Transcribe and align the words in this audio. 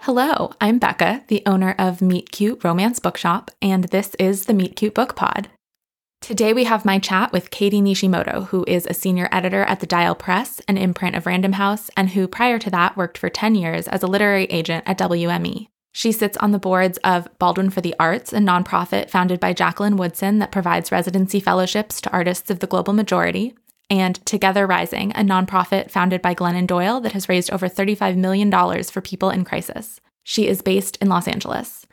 Hello, 0.00 0.50
I'm 0.60 0.80
Becca, 0.80 1.22
the 1.28 1.44
owner 1.46 1.76
of 1.78 2.02
Meet 2.02 2.32
Cute 2.32 2.64
Romance 2.64 2.98
Bookshop, 2.98 3.52
and 3.62 3.84
this 3.84 4.16
is 4.16 4.46
the 4.46 4.54
Meet 4.54 4.74
Cute 4.74 4.94
Book 4.94 5.14
Pod. 5.14 5.48
Today 6.20 6.52
we 6.52 6.64
have 6.64 6.84
my 6.84 6.98
chat 6.98 7.30
with 7.30 7.52
Katy 7.52 7.80
Nishimoto, 7.80 8.48
who 8.48 8.64
is 8.66 8.84
a 8.86 8.94
senior 8.94 9.28
editor 9.30 9.62
at 9.62 9.78
the 9.78 9.86
Dial 9.86 10.16
Press, 10.16 10.60
an 10.66 10.76
imprint 10.76 11.14
of 11.14 11.24
Random 11.24 11.52
House, 11.52 11.88
and 11.96 12.10
who 12.10 12.26
prior 12.26 12.58
to 12.58 12.70
that 12.70 12.96
worked 12.96 13.16
for 13.16 13.28
10 13.28 13.54
years 13.54 13.86
as 13.86 14.02
a 14.02 14.08
literary 14.08 14.46
agent 14.46 14.82
at 14.88 14.98
WME. 14.98 15.68
She 15.92 16.10
sits 16.10 16.36
on 16.38 16.50
the 16.50 16.58
boards 16.58 16.98
of 17.04 17.28
Baldwin 17.38 17.70
for 17.70 17.80
the 17.80 17.94
Arts, 18.00 18.32
a 18.32 18.38
nonprofit 18.38 19.08
founded 19.08 19.38
by 19.38 19.52
Jacqueline 19.52 19.96
Woodson 19.96 20.40
that 20.40 20.50
provides 20.50 20.90
residency 20.90 21.38
fellowships 21.38 22.00
to 22.00 22.10
artists 22.10 22.50
of 22.50 22.58
the 22.58 22.66
global 22.66 22.92
majority, 22.92 23.54
and 23.90 24.24
Together 24.26 24.66
Rising, 24.66 25.12
a 25.12 25.20
nonprofit 25.20 25.90
founded 25.90 26.20
by 26.20 26.34
Glennon 26.34 26.66
Doyle 26.66 27.00
that 27.00 27.12
has 27.12 27.28
raised 27.28 27.50
over 27.50 27.68
$35 27.68 28.16
million 28.16 28.50
for 28.84 29.00
people 29.00 29.30
in 29.30 29.44
crisis. 29.44 30.00
She 30.24 30.46
is 30.46 30.62
based 30.62 30.96
in 30.98 31.08
Los 31.08 31.26
Angeles. 31.26 31.86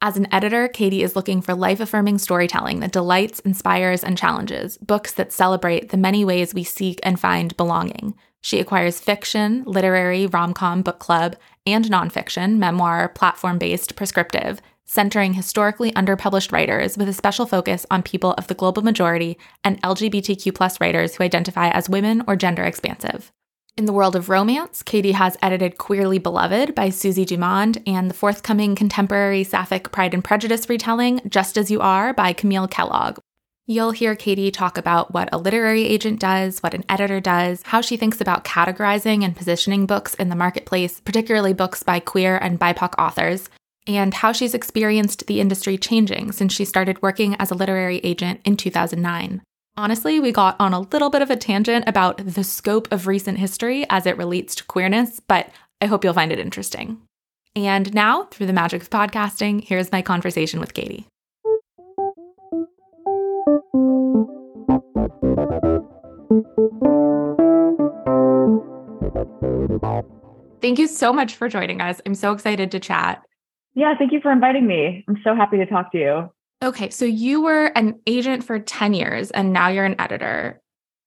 As 0.00 0.16
an 0.16 0.32
editor, 0.32 0.66
Katy 0.68 1.02
is 1.02 1.14
looking 1.14 1.40
for 1.40 1.54
life 1.54 1.78
affirming 1.78 2.18
storytelling 2.18 2.80
that 2.80 2.92
delights, 2.92 3.40
inspires, 3.40 4.02
and 4.02 4.18
challenges, 4.18 4.76
books 4.78 5.12
that 5.12 5.32
celebrate 5.32 5.90
the 5.90 5.96
many 5.96 6.24
ways 6.24 6.54
we 6.54 6.64
seek 6.64 6.98
and 7.04 7.20
find 7.20 7.56
belonging. 7.56 8.14
She 8.40 8.58
acquires 8.58 8.98
fiction, 8.98 9.62
literary, 9.64 10.26
rom 10.26 10.54
com, 10.54 10.82
book 10.82 10.98
club, 10.98 11.36
and 11.64 11.84
nonfiction, 11.84 12.56
memoir, 12.56 13.08
platform 13.10 13.58
based, 13.58 13.94
prescriptive, 13.94 14.60
centering 14.92 15.32
historically 15.32 15.90
underpublished 15.92 16.52
writers 16.52 16.98
with 16.98 17.08
a 17.08 17.14
special 17.14 17.46
focus 17.46 17.86
on 17.90 18.02
people 18.02 18.32
of 18.34 18.46
the 18.48 18.54
global 18.54 18.82
majority 18.82 19.38
and 19.64 19.80
LGBTQ 19.80 20.54
plus 20.54 20.78
writers 20.82 21.14
who 21.14 21.24
identify 21.24 21.70
as 21.70 21.88
women 21.88 22.22
or 22.26 22.36
gender 22.36 22.62
expansive. 22.62 23.32
In 23.78 23.86
the 23.86 23.92
world 23.94 24.14
of 24.14 24.28
romance, 24.28 24.82
Katy 24.82 25.12
has 25.12 25.38
edited 25.40 25.78
Queerly 25.78 26.18
Beloved 26.18 26.74
by 26.74 26.90
Susie 26.90 27.24
Dumond 27.24 27.82
and 27.86 28.10
the 28.10 28.14
forthcoming 28.14 28.74
contemporary 28.74 29.44
sapphic 29.44 29.90
Pride 29.92 30.12
and 30.12 30.22
Prejudice 30.22 30.68
retelling 30.68 31.22
Just 31.26 31.56
As 31.56 31.70
You 31.70 31.80
Are 31.80 32.12
by 32.12 32.34
Camille 32.34 32.68
Kellogg. 32.68 33.18
You'll 33.66 33.92
hear 33.92 34.14
Katy 34.14 34.50
talk 34.50 34.76
about 34.76 35.14
what 35.14 35.30
a 35.32 35.38
literary 35.38 35.84
agent 35.84 36.20
does, 36.20 36.58
what 36.58 36.74
an 36.74 36.84
editor 36.90 37.18
does, 37.18 37.62
how 37.64 37.80
she 37.80 37.96
thinks 37.96 38.20
about 38.20 38.44
categorizing 38.44 39.24
and 39.24 39.34
positioning 39.34 39.86
books 39.86 40.12
in 40.14 40.28
the 40.28 40.36
marketplace, 40.36 41.00
particularly 41.00 41.54
books 41.54 41.82
by 41.82 41.98
queer 41.98 42.36
and 42.36 42.60
BIPOC 42.60 42.94
authors, 42.98 43.48
and 43.86 44.14
how 44.14 44.32
she's 44.32 44.54
experienced 44.54 45.26
the 45.26 45.40
industry 45.40 45.76
changing 45.76 46.32
since 46.32 46.52
she 46.52 46.64
started 46.64 47.02
working 47.02 47.36
as 47.38 47.50
a 47.50 47.54
literary 47.54 47.98
agent 47.98 48.40
in 48.44 48.56
2009. 48.56 49.42
Honestly, 49.76 50.20
we 50.20 50.32
got 50.32 50.54
on 50.60 50.74
a 50.74 50.80
little 50.80 51.08
bit 51.08 51.22
of 51.22 51.30
a 51.30 51.36
tangent 51.36 51.84
about 51.88 52.18
the 52.18 52.44
scope 52.44 52.86
of 52.92 53.06
recent 53.06 53.38
history 53.38 53.86
as 53.88 54.04
it 54.04 54.18
relates 54.18 54.54
to 54.54 54.64
queerness, 54.64 55.18
but 55.20 55.50
I 55.80 55.86
hope 55.86 56.04
you'll 56.04 56.12
find 56.12 56.30
it 56.30 56.38
interesting. 56.38 57.00
And 57.56 57.92
now, 57.94 58.24
through 58.24 58.46
the 58.46 58.52
magic 58.52 58.82
of 58.82 58.90
podcasting, 58.90 59.64
here's 59.64 59.90
my 59.90 60.02
conversation 60.02 60.60
with 60.60 60.74
Katy. 60.74 61.06
Thank 70.60 70.78
you 70.78 70.86
so 70.86 71.12
much 71.12 71.34
for 71.34 71.48
joining 71.48 71.80
us. 71.80 72.00
I'm 72.06 72.14
so 72.14 72.32
excited 72.32 72.70
to 72.70 72.80
chat. 72.80 73.24
Yeah, 73.74 73.94
thank 73.96 74.12
you 74.12 74.20
for 74.20 74.30
inviting 74.30 74.66
me. 74.66 75.04
I'm 75.08 75.18
so 75.24 75.34
happy 75.34 75.56
to 75.58 75.66
talk 75.66 75.92
to 75.92 75.98
you. 75.98 76.30
Okay, 76.62 76.90
so 76.90 77.04
you 77.04 77.42
were 77.42 77.66
an 77.74 77.98
agent 78.06 78.44
for 78.44 78.58
10 78.58 78.94
years 78.94 79.30
and 79.32 79.52
now 79.52 79.68
you're 79.68 79.84
an 79.84 80.00
editor. 80.00 80.60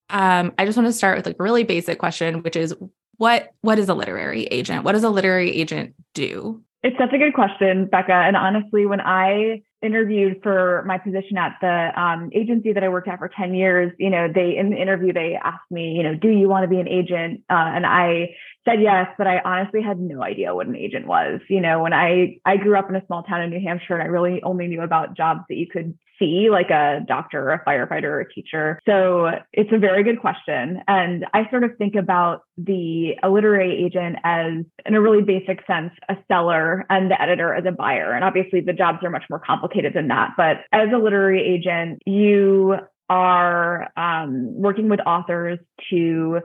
Um, 0.10 0.54
I 0.58 0.66
just 0.66 0.78
want 0.78 0.88
to 0.88 0.94
start 0.94 1.18
with 1.18 1.26
like 1.26 1.38
a 1.40 1.44
really 1.44 1.64
basic 1.64 1.98
question, 1.98 2.44
which 2.44 2.56
is 2.56 2.76
what 3.18 3.50
what 3.62 3.80
is 3.80 3.88
a 3.88 3.94
literary 3.94 4.44
agent? 4.46 4.84
What 4.84 4.92
does 4.92 5.04
a 5.04 5.10
literary 5.10 5.52
agent 5.52 5.96
do? 6.14 6.62
It's 6.84 6.98
such 7.00 7.14
a 7.14 7.18
good 7.18 7.34
question, 7.34 7.88
Becca. 7.88 8.14
And 8.14 8.36
honestly, 8.36 8.86
when 8.86 9.02
I 9.02 9.64
interviewed 9.82 10.42
for 10.44 10.84
my 10.86 10.98
position 10.98 11.38
at 11.38 11.58
the 11.62 12.00
um, 12.00 12.30
agency 12.34 12.74
that 12.74 12.84
I 12.84 12.90
worked 12.90 13.08
at 13.08 13.20
for 13.20 13.30
10 13.30 13.56
years, 13.56 13.92
you 13.98 14.10
know, 14.10 14.28
they 14.34 14.58
in 14.58 14.70
the 14.70 14.78
interview 14.78 15.14
they 15.14 15.40
asked 15.42 15.72
me, 15.72 15.94
you 15.94 16.04
know, 16.04 16.14
do 16.14 16.30
you 16.30 16.48
want 16.48 16.64
to 16.64 16.68
be 16.68 16.80
an 16.80 16.88
agent? 16.88 17.42
Uh, 17.50 17.72
and 17.74 17.86
I 17.86 18.36
said 18.68 18.82
yes, 18.82 19.08
but 19.18 19.28
I 19.28 19.40
honestly 19.46 19.82
had 19.82 20.00
no 20.00 20.24
idea 20.24 20.54
what 20.54 20.68
an 20.68 20.76
agent 20.76 21.08
was. 21.08 21.40
You 21.50 21.62
know, 21.62 21.82
when 21.82 21.94
I 21.94 22.38
I 22.46 22.58
grew 22.58 22.78
up 22.78 22.90
in 22.90 22.96
a 22.96 23.06
small 23.06 23.24
town 23.24 23.42
in 23.42 23.52
New 23.52 23.62
Hampshire, 23.62 23.94
and 23.94 24.04
I 24.04 24.08
really 24.08 24.42
only 24.44 24.68
knew 24.68 24.82
about 24.82 25.16
jobs 25.16 25.42
that 25.50 25.56
you 25.56 25.68
could 25.68 25.98
see, 26.18 26.50
like 26.50 26.70
a 26.70 27.02
doctor, 27.08 27.50
a 27.50 27.64
firefighter, 27.66 28.24
a 28.26 28.34
teacher. 28.34 28.80
So 28.86 29.32
it's 29.54 29.72
a 29.74 29.78
very 29.78 30.04
good 30.04 30.20
question, 30.20 30.82
and 30.88 31.26
I 31.34 31.50
sort 31.50 31.64
of 31.64 31.78
think 31.78 31.96
about 31.96 32.42
the 32.58 33.16
a 33.22 33.30
literary 33.30 33.86
agent 33.86 34.18
as, 34.24 34.64
in 34.86 34.96
a 34.96 35.02
really 35.02 35.22
basic 35.22 35.66
sense, 35.68 35.92
a 36.10 36.16
seller, 36.28 36.86
and 36.90 37.12
the 37.12 37.22
editor 37.22 37.54
as 37.54 37.66
a 37.66 37.72
buyer. 37.72 38.14
And 38.14 38.24
obviously, 38.24 38.62
the 38.62 38.74
jobs 38.74 39.00
are 39.04 39.10
much 39.10 39.26
more 39.30 39.40
complicated 39.40 39.94
than 39.94 40.08
that. 40.08 40.32
But 40.38 40.58
as 40.72 40.90
a 40.94 40.98
literary 40.98 41.44
agent, 41.44 42.02
you 42.06 42.78
are 43.10 43.92
um, 43.98 44.54
working 44.56 44.90
with 44.90 45.00
authors 45.02 45.60
to 45.92 46.40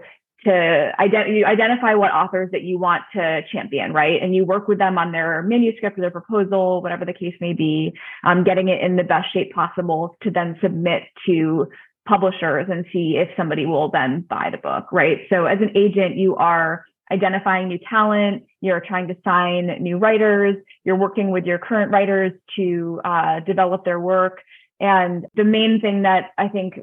to 0.45 0.93
ident- 0.99 1.37
you 1.37 1.45
identify 1.45 1.95
what 1.95 2.13
authors 2.13 2.51
that 2.53 2.63
you 2.63 2.79
want 2.79 3.03
to 3.15 3.43
champion, 3.53 3.93
right? 3.93 4.23
And 4.23 4.35
you 4.35 4.45
work 4.45 4.69
with 4.69 4.79
them 4.79 4.99
on 4.99 5.13
their 5.13 5.43
manuscript 5.43 5.99
or 5.99 6.01
their 6.03 6.11
proposal, 6.11 6.83
whatever 6.83 7.05
the 7.05 7.13
case 7.13 7.35
may 7.41 7.53
be, 7.53 7.93
um, 8.25 8.45
getting 8.45 8.69
it 8.69 8.81
in 8.81 8.97
the 8.97 9.05
best 9.05 9.33
shape 9.33 9.53
possible 9.53 10.17
to 10.23 10.31
then 10.31 10.57
submit 10.63 11.03
to 11.27 11.69
publishers 12.09 12.67
and 12.71 12.85
see 12.93 13.17
if 13.17 13.29
somebody 13.37 13.67
will 13.67 13.91
then 13.91 14.23
buy 14.29 14.49
the 14.51 14.59
book, 14.59 14.91
right? 14.93 15.19
So 15.29 15.47
as 15.47 15.59
an 15.61 15.77
agent, 15.77 16.17
you 16.17 16.37
are 16.37 16.85
identifying 17.13 17.69
new 17.69 17.79
talent, 17.89 18.45
you're 18.61 18.81
trying 18.81 19.09
to 19.09 19.17
sign 19.25 19.67
new 19.81 19.99
writers, 19.99 20.57
you're 20.85 20.97
working 20.97 21.31
with 21.31 21.45
your 21.45 21.59
current 21.59 21.91
writers 21.93 22.33
to 22.57 23.01
uh, 23.05 23.41
develop 23.41 23.85
their 23.85 24.01
work. 24.01 24.41
And 24.79 25.27
the 25.35 25.45
main 25.45 25.81
thing 25.81 26.03
that 26.03 26.31
I 26.39 26.49
think 26.49 26.81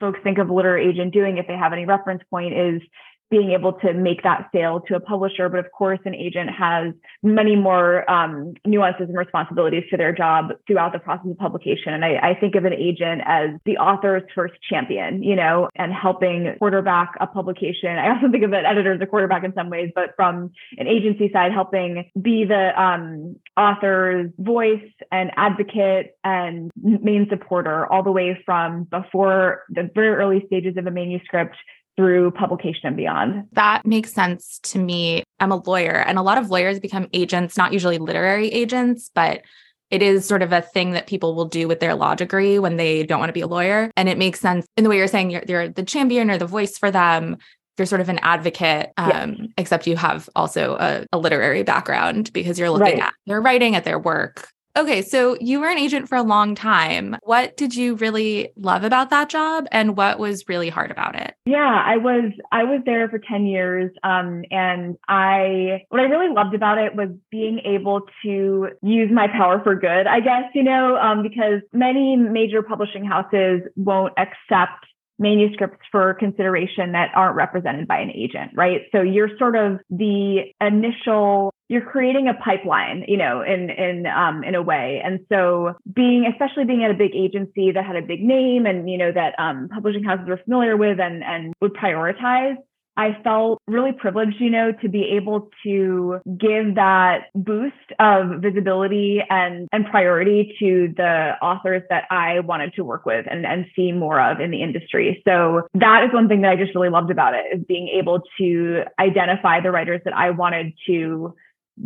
folks 0.00 0.20
think 0.22 0.38
of 0.38 0.48
a 0.48 0.54
literary 0.54 0.88
agent 0.88 1.12
doing 1.12 1.38
if 1.38 1.46
they 1.46 1.56
have 1.56 1.72
any 1.72 1.84
reference 1.84 2.22
point 2.30 2.54
is 2.54 2.82
being 3.30 3.50
able 3.50 3.74
to 3.74 3.92
make 3.92 4.22
that 4.22 4.48
sale 4.54 4.80
to 4.88 4.96
a 4.96 5.00
publisher. 5.00 5.48
But 5.48 5.60
of 5.60 5.70
course, 5.72 5.98
an 6.04 6.14
agent 6.14 6.50
has 6.50 6.94
many 7.22 7.56
more 7.56 8.08
um, 8.10 8.54
nuances 8.66 9.08
and 9.08 9.18
responsibilities 9.18 9.84
to 9.90 9.96
their 9.96 10.12
job 10.12 10.52
throughout 10.66 10.92
the 10.92 10.98
process 10.98 11.30
of 11.30 11.38
publication. 11.38 11.92
And 11.92 12.04
I, 12.04 12.16
I, 12.22 12.34
think 12.38 12.54
of 12.54 12.64
an 12.64 12.72
agent 12.72 13.22
as 13.26 13.50
the 13.64 13.76
author's 13.76 14.22
first 14.34 14.54
champion, 14.68 15.22
you 15.22 15.36
know, 15.36 15.68
and 15.76 15.92
helping 15.92 16.54
quarterback 16.58 17.12
a 17.20 17.26
publication. 17.26 17.90
I 17.90 18.14
also 18.14 18.30
think 18.30 18.44
of 18.44 18.52
an 18.52 18.64
editor 18.64 18.94
as 18.94 19.00
a 19.00 19.06
quarterback 19.06 19.44
in 19.44 19.52
some 19.54 19.68
ways, 19.68 19.90
but 19.94 20.10
from 20.16 20.50
an 20.78 20.86
agency 20.86 21.30
side, 21.32 21.52
helping 21.52 22.10
be 22.20 22.44
the 22.44 22.80
um, 22.80 23.36
author's 23.56 24.30
voice 24.38 24.90
and 25.12 25.30
advocate 25.36 26.16
and 26.24 26.70
main 26.76 27.26
supporter 27.28 27.86
all 27.86 28.02
the 28.02 28.12
way 28.12 28.40
from 28.46 28.84
before 28.84 29.64
the 29.70 29.90
very 29.94 30.10
early 30.10 30.44
stages 30.46 30.76
of 30.76 30.86
a 30.86 30.90
manuscript 30.90 31.56
through 31.98 32.30
publication 32.30 32.86
and 32.86 32.96
beyond. 32.96 33.48
That 33.54 33.84
makes 33.84 34.12
sense 34.12 34.60
to 34.60 34.78
me. 34.78 35.24
I'm 35.40 35.50
a 35.50 35.56
lawyer, 35.56 35.96
and 35.96 36.16
a 36.16 36.22
lot 36.22 36.38
of 36.38 36.48
lawyers 36.48 36.78
become 36.78 37.08
agents, 37.12 37.56
not 37.56 37.72
usually 37.72 37.98
literary 37.98 38.46
agents, 38.50 39.10
but 39.12 39.42
it 39.90 40.00
is 40.00 40.24
sort 40.24 40.42
of 40.42 40.52
a 40.52 40.62
thing 40.62 40.92
that 40.92 41.08
people 41.08 41.34
will 41.34 41.46
do 41.46 41.66
with 41.66 41.80
their 41.80 41.96
law 41.96 42.14
degree 42.14 42.60
when 42.60 42.76
they 42.76 43.02
don't 43.02 43.18
want 43.18 43.30
to 43.30 43.34
be 43.34 43.40
a 43.40 43.48
lawyer. 43.48 43.90
And 43.96 44.08
it 44.08 44.16
makes 44.16 44.38
sense 44.38 44.64
in 44.76 44.84
the 44.84 44.90
way 44.90 44.96
you're 44.96 45.08
saying 45.08 45.30
you're, 45.30 45.42
you're 45.48 45.68
the 45.68 45.82
champion 45.82 46.30
or 46.30 46.38
the 46.38 46.46
voice 46.46 46.78
for 46.78 46.92
them. 46.92 47.38
You're 47.76 47.86
sort 47.86 48.00
of 48.00 48.08
an 48.08 48.20
advocate, 48.22 48.92
um, 48.96 49.48
except 49.56 49.88
you 49.88 49.96
have 49.96 50.28
also 50.36 50.76
a, 50.78 51.06
a, 51.12 51.18
literary 51.18 51.62
background 51.62 52.32
because 52.32 52.58
you're 52.58 52.70
looking 52.70 52.98
right. 52.98 53.02
at 53.02 53.14
their 53.26 53.40
writing, 53.40 53.76
at 53.76 53.84
their 53.84 53.98
work, 53.98 54.48
Okay, 54.76 55.02
so 55.02 55.36
you 55.40 55.60
were 55.60 55.68
an 55.68 55.78
agent 55.78 56.08
for 56.08 56.16
a 56.16 56.22
long 56.22 56.54
time. 56.54 57.16
What 57.22 57.56
did 57.56 57.74
you 57.74 57.96
really 57.96 58.50
love 58.56 58.84
about 58.84 59.10
that 59.10 59.28
job 59.28 59.66
and 59.72 59.96
what 59.96 60.18
was 60.18 60.48
really 60.48 60.68
hard 60.68 60.90
about 60.90 61.16
it? 61.16 61.34
Yeah, 61.46 61.82
I 61.84 61.96
was 61.96 62.32
I 62.52 62.64
was 62.64 62.80
there 62.86 63.08
for 63.08 63.18
10 63.18 63.46
years 63.46 63.90
um, 64.04 64.44
and 64.50 64.96
I 65.08 65.84
what 65.88 66.00
I 66.00 66.04
really 66.04 66.32
loved 66.32 66.54
about 66.54 66.78
it 66.78 66.94
was 66.94 67.08
being 67.30 67.60
able 67.64 68.02
to 68.22 68.68
use 68.82 69.10
my 69.12 69.26
power 69.26 69.60
for 69.64 69.74
good, 69.74 70.06
I 70.06 70.20
guess, 70.20 70.44
you 70.54 70.62
know, 70.62 70.96
um, 70.96 71.22
because 71.22 71.62
many 71.72 72.16
major 72.16 72.62
publishing 72.62 73.04
houses 73.04 73.62
won't 73.76 74.12
accept 74.16 74.84
manuscripts 75.18 75.84
for 75.90 76.14
consideration 76.14 76.92
that 76.92 77.10
aren't 77.14 77.34
represented 77.34 77.88
by 77.88 77.98
an 77.98 78.10
agent, 78.12 78.52
right? 78.54 78.82
So 78.92 79.02
you're 79.02 79.36
sort 79.38 79.56
of 79.56 79.80
the 79.90 80.44
initial 80.60 81.52
you're 81.68 81.82
creating 81.82 82.28
a 82.28 82.34
pipeline, 82.34 83.04
you 83.06 83.16
know, 83.16 83.42
in 83.42 83.70
in 83.70 84.06
um, 84.06 84.42
in 84.42 84.54
a 84.54 84.62
way. 84.62 85.00
And 85.04 85.20
so 85.28 85.74
being, 85.92 86.26
especially 86.32 86.64
being 86.64 86.84
at 86.84 86.90
a 86.90 86.94
big 86.94 87.14
agency 87.14 87.72
that 87.72 87.84
had 87.84 87.96
a 87.96 88.02
big 88.02 88.22
name 88.22 88.66
and 88.66 88.88
you 88.90 88.98
know 88.98 89.12
that 89.12 89.34
um, 89.38 89.68
publishing 89.72 90.04
houses 90.04 90.26
were 90.28 90.40
familiar 90.44 90.76
with 90.76 90.98
and 90.98 91.22
and 91.22 91.54
would 91.60 91.74
prioritize, 91.74 92.56
I 92.98 93.16
felt 93.22 93.62
really 93.68 93.92
privileged, 93.92 94.40
you 94.40 94.50
know, 94.50 94.72
to 94.82 94.88
be 94.88 95.04
able 95.16 95.50
to 95.62 96.18
give 96.26 96.74
that 96.74 97.26
boost 97.32 97.76
of 98.00 98.42
visibility 98.42 99.22
and, 99.30 99.68
and 99.70 99.86
priority 99.86 100.56
to 100.58 100.92
the 100.96 101.34
authors 101.40 101.84
that 101.90 102.04
I 102.10 102.40
wanted 102.40 102.74
to 102.74 102.82
work 102.82 103.06
with 103.06 103.24
and, 103.30 103.46
and 103.46 103.66
see 103.76 103.92
more 103.92 104.20
of 104.20 104.40
in 104.40 104.50
the 104.50 104.64
industry. 104.64 105.22
So 105.24 105.68
that 105.74 106.06
is 106.08 106.12
one 106.12 106.26
thing 106.26 106.40
that 106.40 106.50
I 106.50 106.56
just 106.56 106.74
really 106.74 106.88
loved 106.88 107.12
about 107.12 107.34
it 107.34 107.44
is 107.56 107.64
being 107.68 107.86
able 107.86 108.20
to 108.38 108.82
identify 108.98 109.60
the 109.60 109.70
writers 109.70 110.00
that 110.04 110.16
I 110.16 110.30
wanted 110.30 110.72
to 110.88 111.36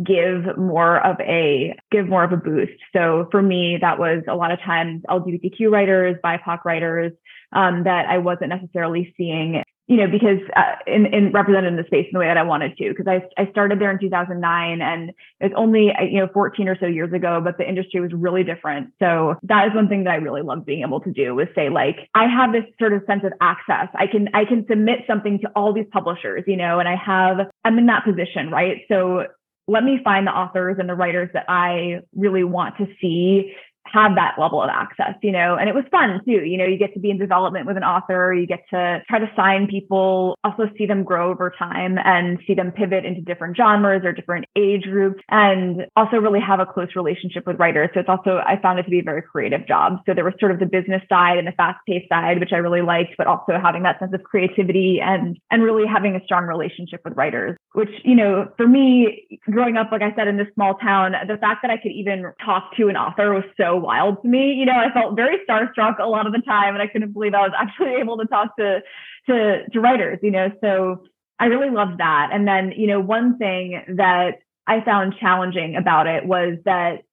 give 0.03 0.57
more 0.57 1.05
of 1.05 1.19
a 1.19 1.75
give 1.91 2.07
more 2.07 2.23
of 2.23 2.31
a 2.31 2.37
boost. 2.37 2.73
So 2.93 3.27
for 3.31 3.41
me, 3.41 3.77
that 3.81 3.99
was 3.99 4.23
a 4.27 4.35
lot 4.35 4.51
of 4.51 4.59
times 4.59 5.03
LGBTQ 5.09 5.71
writers, 5.71 6.15
BIPOC 6.23 6.65
writers 6.65 7.11
um, 7.51 7.83
that 7.83 8.07
I 8.07 8.17
wasn't 8.17 8.49
necessarily 8.49 9.13
seeing 9.17 9.63
you 9.87 9.97
know, 9.97 10.07
because 10.07 10.39
uh, 10.55 10.75
in, 10.87 11.05
in 11.07 11.31
represented 11.33 11.73
in 11.73 11.75
the 11.75 11.83
space 11.83 12.05
in 12.05 12.13
the 12.13 12.19
way 12.19 12.27
that 12.27 12.37
I 12.37 12.43
wanted 12.43 12.77
to, 12.77 12.89
because 12.89 13.05
I, 13.05 13.21
I 13.41 13.51
started 13.51 13.79
there 13.81 13.91
in 13.91 13.99
2009 13.99 14.81
and 14.81 15.11
it's 15.41 15.53
only, 15.57 15.91
uh, 15.91 16.03
you 16.03 16.19
know, 16.21 16.29
14 16.33 16.69
or 16.69 16.77
so 16.79 16.85
years 16.85 17.11
ago, 17.11 17.41
but 17.43 17.57
the 17.57 17.67
industry 17.67 17.99
was 17.99 18.11
really 18.13 18.45
different. 18.45 18.93
So 18.99 19.35
that 19.43 19.67
is 19.67 19.75
one 19.75 19.89
thing 19.89 20.05
that 20.05 20.11
I 20.11 20.15
really 20.15 20.41
loved 20.41 20.65
being 20.65 20.83
able 20.83 21.01
to 21.01 21.11
do 21.11 21.35
was 21.35 21.47
say, 21.53 21.67
like, 21.67 22.09
I 22.15 22.27
have 22.27 22.53
this 22.53 22.63
sort 22.79 22.93
of 22.93 23.03
sense 23.05 23.23
of 23.25 23.33
access. 23.41 23.89
I 23.93 24.07
can, 24.07 24.29
I 24.33 24.45
can 24.45 24.65
submit 24.69 24.99
something 25.05 25.39
to 25.39 25.49
all 25.53 25.73
these 25.73 25.87
publishers, 25.91 26.45
you 26.47 26.55
know, 26.55 26.79
and 26.79 26.87
I 26.87 26.95
have, 26.95 27.47
I'm 27.65 27.77
in 27.77 27.87
that 27.87 28.05
position, 28.05 28.49
right? 28.49 28.83
So 28.87 29.25
let 29.67 29.83
me 29.83 29.99
find 30.03 30.27
the 30.27 30.31
authors 30.31 30.77
and 30.79 30.89
the 30.89 30.95
writers 30.95 31.29
that 31.33 31.45
I 31.47 32.01
really 32.15 32.43
want 32.43 32.77
to 32.77 32.87
see 33.01 33.53
have 33.85 34.15
that 34.15 34.35
level 34.39 34.61
of 34.61 34.69
access, 34.69 35.15
you 35.21 35.31
know, 35.31 35.55
and 35.55 35.69
it 35.69 35.75
was 35.75 35.83
fun 35.91 36.21
too. 36.25 36.43
You 36.43 36.57
know, 36.57 36.65
you 36.65 36.77
get 36.77 36.93
to 36.93 36.99
be 36.99 37.09
in 37.09 37.17
development 37.17 37.67
with 37.67 37.77
an 37.77 37.83
author, 37.83 38.33
you 38.33 38.47
get 38.47 38.63
to 38.69 39.01
try 39.07 39.19
to 39.19 39.29
sign 39.35 39.67
people, 39.67 40.37
also 40.43 40.69
see 40.77 40.85
them 40.85 41.03
grow 41.03 41.31
over 41.31 41.53
time 41.57 41.97
and 42.03 42.39
see 42.47 42.53
them 42.53 42.71
pivot 42.71 43.05
into 43.05 43.21
different 43.21 43.57
genres 43.57 44.03
or 44.03 44.11
different 44.11 44.45
age 44.55 44.83
groups, 44.83 45.21
and 45.29 45.85
also 45.95 46.17
really 46.17 46.39
have 46.39 46.59
a 46.59 46.65
close 46.65 46.95
relationship 46.95 47.45
with 47.45 47.59
writers. 47.59 47.89
So 47.93 47.99
it's 47.99 48.09
also, 48.09 48.41
I 48.45 48.59
found 48.61 48.79
it 48.79 48.83
to 48.83 48.89
be 48.89 48.99
a 48.99 49.03
very 49.03 49.21
creative 49.21 49.67
job. 49.67 49.99
So 50.05 50.13
there 50.13 50.25
was 50.25 50.33
sort 50.39 50.51
of 50.51 50.59
the 50.59 50.65
business 50.65 51.01
side 51.09 51.37
and 51.37 51.47
the 51.47 51.51
fast 51.51 51.79
paced 51.87 52.09
side, 52.09 52.39
which 52.39 52.53
I 52.53 52.57
really 52.57 52.81
liked, 52.81 53.15
but 53.17 53.27
also 53.27 53.59
having 53.61 53.83
that 53.83 53.99
sense 53.99 54.13
of 54.13 54.23
creativity 54.23 54.99
and, 55.01 55.37
and 55.51 55.63
really 55.63 55.85
having 55.85 56.15
a 56.15 56.23
strong 56.25 56.45
relationship 56.45 57.01
with 57.05 57.15
writers, 57.15 57.57
which, 57.73 57.91
you 58.03 58.15
know, 58.15 58.47
for 58.57 58.67
me, 58.67 59.27
growing 59.49 59.77
up, 59.77 59.91
like 59.91 60.01
I 60.01 60.13
said, 60.15 60.27
in 60.27 60.37
this 60.37 60.47
small 60.53 60.75
town, 60.75 61.13
the 61.27 61.37
fact 61.37 61.61
that 61.61 61.71
I 61.71 61.77
could 61.77 61.91
even 61.91 62.31
talk 62.43 62.75
to 62.77 62.89
an 62.89 62.97
author 62.97 63.33
was 63.33 63.43
so 63.57 63.72
wild 63.77 64.21
to 64.21 64.27
me. 64.27 64.53
You 64.53 64.65
know, 64.65 64.73
I 64.73 64.91
felt 64.91 65.15
very 65.15 65.37
starstruck 65.47 65.99
a 65.99 66.07
lot 66.07 66.27
of 66.27 66.33
the 66.33 66.41
time, 66.41 66.73
and 66.73 66.81
I 66.81 66.87
couldn't 66.87 67.13
believe 67.13 67.33
I 67.33 67.41
was 67.41 67.53
actually 67.57 67.93
able 67.99 68.17
to 68.17 68.25
talk 68.25 68.55
to 68.57 68.81
to, 69.27 69.69
to 69.69 69.79
writers. 69.79 70.19
You 70.21 70.31
know, 70.31 70.51
so 70.61 71.03
I 71.39 71.45
really 71.45 71.69
loved 71.69 71.99
that. 71.99 72.29
And 72.31 72.47
then, 72.47 72.71
you 72.71 72.87
know, 72.87 72.99
one 72.99 73.37
thing 73.37 73.83
that 73.95 74.39
I 74.67 74.81
found 74.81 75.15
challenging 75.19 75.75
about 75.75 76.07
it 76.07 76.25
was 76.25 76.57
that 76.65 77.03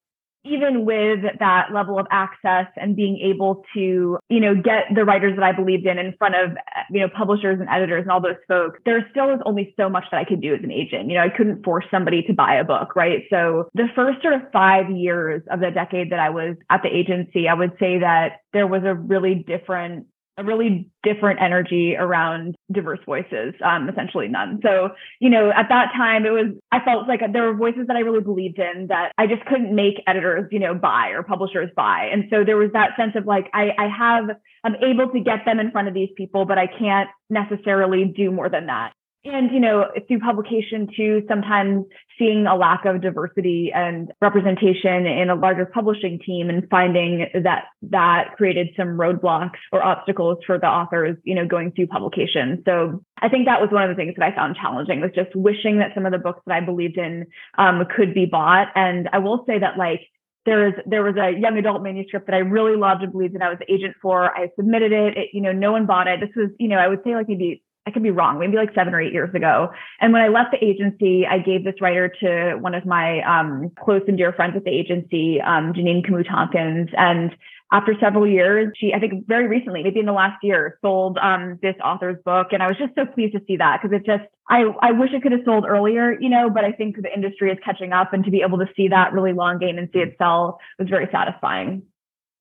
even 0.44 0.84
with 0.84 1.20
that 1.38 1.68
level 1.72 1.98
of 1.98 2.06
access 2.10 2.66
and 2.76 2.96
being 2.96 3.18
able 3.18 3.62
to, 3.74 4.18
you 4.28 4.40
know, 4.40 4.54
get 4.54 4.84
the 4.94 5.04
writers 5.04 5.36
that 5.36 5.44
I 5.44 5.52
believed 5.52 5.86
in 5.86 5.98
in 5.98 6.14
front 6.18 6.34
of, 6.34 6.56
you 6.90 7.00
know, 7.00 7.08
publishers 7.08 7.60
and 7.60 7.68
editors 7.68 8.02
and 8.02 8.10
all 8.10 8.20
those 8.20 8.40
folks, 8.48 8.80
there 8.86 9.06
still 9.10 9.26
was 9.26 9.40
only 9.44 9.74
so 9.76 9.88
much 9.88 10.04
that 10.10 10.18
I 10.18 10.24
could 10.24 10.40
do 10.40 10.54
as 10.54 10.60
an 10.62 10.70
agent. 10.70 11.08
You 11.08 11.16
know, 11.16 11.24
I 11.24 11.28
couldn't 11.28 11.64
force 11.64 11.84
somebody 11.90 12.22
to 12.22 12.32
buy 12.32 12.54
a 12.54 12.64
book, 12.64 12.96
right? 12.96 13.24
So 13.28 13.68
the 13.74 13.88
first 13.94 14.22
sort 14.22 14.34
of 14.34 14.42
five 14.52 14.90
years 14.90 15.42
of 15.50 15.60
the 15.60 15.70
decade 15.70 16.10
that 16.12 16.20
I 16.20 16.30
was 16.30 16.56
at 16.70 16.82
the 16.82 16.88
agency, 16.88 17.48
I 17.48 17.54
would 17.54 17.72
say 17.78 17.98
that 17.98 18.40
there 18.52 18.66
was 18.66 18.82
a 18.84 18.94
really 18.94 19.34
different 19.34 20.06
a 20.40 20.44
really 20.44 20.88
different 21.02 21.40
energy 21.40 21.96
around 21.96 22.56
diverse 22.72 22.98
voices, 23.04 23.54
um, 23.64 23.88
essentially 23.88 24.28
none. 24.28 24.60
So, 24.62 24.90
you 25.20 25.30
know, 25.30 25.50
at 25.50 25.68
that 25.68 25.92
time, 25.96 26.24
it 26.24 26.30
was, 26.30 26.46
I 26.72 26.80
felt 26.84 27.06
like 27.08 27.20
there 27.32 27.44
were 27.44 27.54
voices 27.54 27.86
that 27.88 27.96
I 27.96 28.00
really 28.00 28.22
believed 28.22 28.58
in 28.58 28.86
that 28.88 29.12
I 29.18 29.26
just 29.26 29.44
couldn't 29.46 29.74
make 29.74 30.02
editors, 30.06 30.48
you 30.50 30.58
know, 30.58 30.74
buy 30.74 31.08
or 31.08 31.22
publishers 31.22 31.70
buy. 31.76 32.08
And 32.12 32.24
so 32.30 32.44
there 32.44 32.56
was 32.56 32.70
that 32.72 32.90
sense 32.96 33.12
of 33.16 33.26
like, 33.26 33.50
I, 33.52 33.70
I 33.78 33.88
have, 33.88 34.36
I'm 34.64 34.76
able 34.76 35.12
to 35.12 35.20
get 35.20 35.44
them 35.44 35.60
in 35.60 35.70
front 35.70 35.88
of 35.88 35.94
these 35.94 36.10
people, 36.16 36.44
but 36.44 36.58
I 36.58 36.66
can't 36.66 37.08
necessarily 37.28 38.04
do 38.04 38.30
more 38.30 38.48
than 38.48 38.66
that 38.66 38.92
and 39.24 39.50
you 39.50 39.60
know 39.60 39.86
through 40.08 40.18
publication 40.18 40.88
too 40.96 41.22
sometimes 41.28 41.84
seeing 42.18 42.46
a 42.46 42.54
lack 42.54 42.84
of 42.86 43.02
diversity 43.02 43.70
and 43.74 44.12
representation 44.20 45.06
in 45.06 45.28
a 45.28 45.34
larger 45.34 45.66
publishing 45.66 46.18
team 46.24 46.48
and 46.48 46.66
finding 46.70 47.26
that 47.44 47.64
that 47.82 48.34
created 48.36 48.68
some 48.76 48.88
roadblocks 48.88 49.58
or 49.72 49.82
obstacles 49.82 50.38
for 50.46 50.58
the 50.58 50.66
authors 50.66 51.16
you 51.24 51.34
know 51.34 51.46
going 51.46 51.70
through 51.72 51.86
publication 51.86 52.62
so 52.64 53.02
i 53.20 53.28
think 53.28 53.46
that 53.46 53.60
was 53.60 53.70
one 53.70 53.82
of 53.82 53.90
the 53.90 53.94
things 53.94 54.14
that 54.16 54.24
i 54.24 54.34
found 54.34 54.56
challenging 54.56 55.00
was 55.00 55.10
just 55.14 55.34
wishing 55.34 55.78
that 55.78 55.92
some 55.94 56.06
of 56.06 56.12
the 56.12 56.18
books 56.18 56.40
that 56.46 56.54
i 56.56 56.60
believed 56.60 56.96
in 56.96 57.26
um, 57.58 57.84
could 57.94 58.14
be 58.14 58.24
bought 58.24 58.68
and 58.74 59.08
i 59.12 59.18
will 59.18 59.44
say 59.46 59.58
that 59.58 59.76
like 59.76 60.00
there 60.46 60.64
was 60.64 60.74
there 60.86 61.02
was 61.02 61.16
a 61.16 61.38
young 61.38 61.58
adult 61.58 61.82
manuscript 61.82 62.26
that 62.26 62.34
I 62.34 62.38
really 62.38 62.74
loved 62.74 63.02
and 63.02 63.12
believed 63.12 63.34
that 63.34 63.42
I 63.42 63.50
was 63.50 63.58
the 63.58 63.70
agent 63.70 63.94
for. 64.00 64.34
I 64.34 64.48
submitted 64.56 64.90
it. 64.90 65.16
it. 65.18 65.28
You 65.34 65.42
know, 65.42 65.52
no 65.52 65.72
one 65.72 65.84
bought 65.84 66.08
it. 66.08 66.18
This 66.18 66.30
was, 66.34 66.48
you 66.58 66.66
know, 66.66 66.78
I 66.78 66.88
would 66.88 67.00
say 67.04 67.14
like 67.14 67.28
maybe 67.28 67.62
I 67.90 67.92
could 67.92 68.04
be 68.04 68.10
wrong, 68.10 68.38
maybe 68.38 68.56
like 68.56 68.72
seven 68.72 68.94
or 68.94 69.00
eight 69.00 69.12
years 69.12 69.34
ago. 69.34 69.70
And 70.00 70.12
when 70.12 70.22
I 70.22 70.28
left 70.28 70.52
the 70.52 70.64
agency, 70.64 71.26
I 71.26 71.38
gave 71.38 71.64
this 71.64 71.74
writer 71.80 72.12
to 72.20 72.56
one 72.60 72.74
of 72.74 72.86
my 72.86 73.20
um, 73.22 73.72
close 73.82 74.02
and 74.06 74.16
dear 74.16 74.32
friends 74.32 74.54
at 74.56 74.62
the 74.62 74.70
agency, 74.70 75.40
um, 75.40 75.72
Jeanine 75.72 76.06
Camus 76.06 76.26
Tompkins. 76.30 76.88
And 76.96 77.34
after 77.72 77.94
several 78.00 78.26
years, 78.26 78.72
she, 78.78 78.92
I 78.94 79.00
think 79.00 79.26
very 79.26 79.48
recently, 79.48 79.82
maybe 79.82 79.98
in 79.98 80.06
the 80.06 80.12
last 80.12 80.42
year, 80.44 80.78
sold 80.82 81.18
um, 81.18 81.58
this 81.62 81.74
author's 81.84 82.22
book. 82.24 82.48
And 82.52 82.62
I 82.62 82.68
was 82.68 82.76
just 82.78 82.94
so 82.94 83.06
pleased 83.06 83.32
to 83.34 83.40
see 83.46 83.56
that 83.56 83.80
because 83.82 83.96
it 83.96 84.06
just, 84.06 84.24
I, 84.48 84.64
I 84.80 84.92
wish 84.92 85.10
it 85.12 85.22
could 85.22 85.32
have 85.32 85.42
sold 85.44 85.64
earlier, 85.68 86.16
you 86.20 86.28
know, 86.28 86.48
but 86.48 86.64
I 86.64 86.70
think 86.70 86.96
the 86.96 87.12
industry 87.12 87.50
is 87.50 87.58
catching 87.64 87.92
up 87.92 88.12
and 88.12 88.24
to 88.24 88.30
be 88.30 88.42
able 88.42 88.58
to 88.58 88.66
see 88.76 88.88
that 88.88 89.12
really 89.12 89.32
long 89.32 89.58
game 89.58 89.78
and 89.78 89.88
see 89.92 90.00
it 90.00 90.14
sell 90.18 90.60
was 90.78 90.88
very 90.88 91.08
satisfying. 91.10 91.82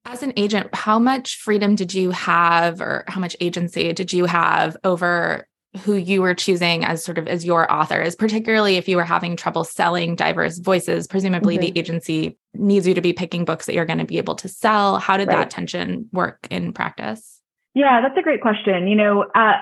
As 0.10 0.24
an 0.24 0.34
agent, 0.38 0.74
how 0.74 0.98
much 0.98 1.36
freedom 1.36 1.76
did 1.76 1.94
you 1.94 2.10
have 2.10 2.82
or 2.82 3.04
how 3.08 3.22
much 3.22 3.36
agency 3.40 3.94
did 3.94 4.12
you 4.12 4.26
have 4.26 4.76
over 4.84 5.48
who 5.82 5.94
you 5.94 6.24
were 6.24 6.34
choosing 6.34 6.84
as 6.84 7.04
sort 7.04 7.20
of 7.20 7.28
as 7.28 7.46
your 7.46 7.72
authors, 7.72 8.16
particularly 8.16 8.78
if 8.78 8.88
you 8.88 8.98
were 8.98 9.04
having 9.04 9.36
trouble 9.36 9.64
selling 9.64 10.16
diverse 10.16 10.58
voices? 10.58 11.06
Presumably 11.06 11.60
mm-hmm. 11.60 11.74
the 11.74 11.80
agency 11.80 12.40
needs 12.56 12.88
you 12.88 12.96
to 12.96 13.02
be 13.02 13.14
picking 13.14 13.46
books 13.46 13.68
that 13.68 13.76
you're 13.76 13.86
going 13.86 14.00
to 14.00 14.06
be 14.06 14.18
able 14.18 14.34
to 14.34 14.48
sell. 14.48 14.98
How 14.98 15.16
did 15.16 15.28
right. 15.28 15.38
that 15.38 15.52
tension 15.52 16.10
work 16.12 16.40
in 16.50 16.74
practice? 16.74 17.40
Yeah, 17.76 18.02
that's 18.02 18.18
a 18.18 18.24
great 18.24 18.42
question. 18.42 18.88
You 18.88 18.96
know, 18.96 19.26
uh, 19.36 19.58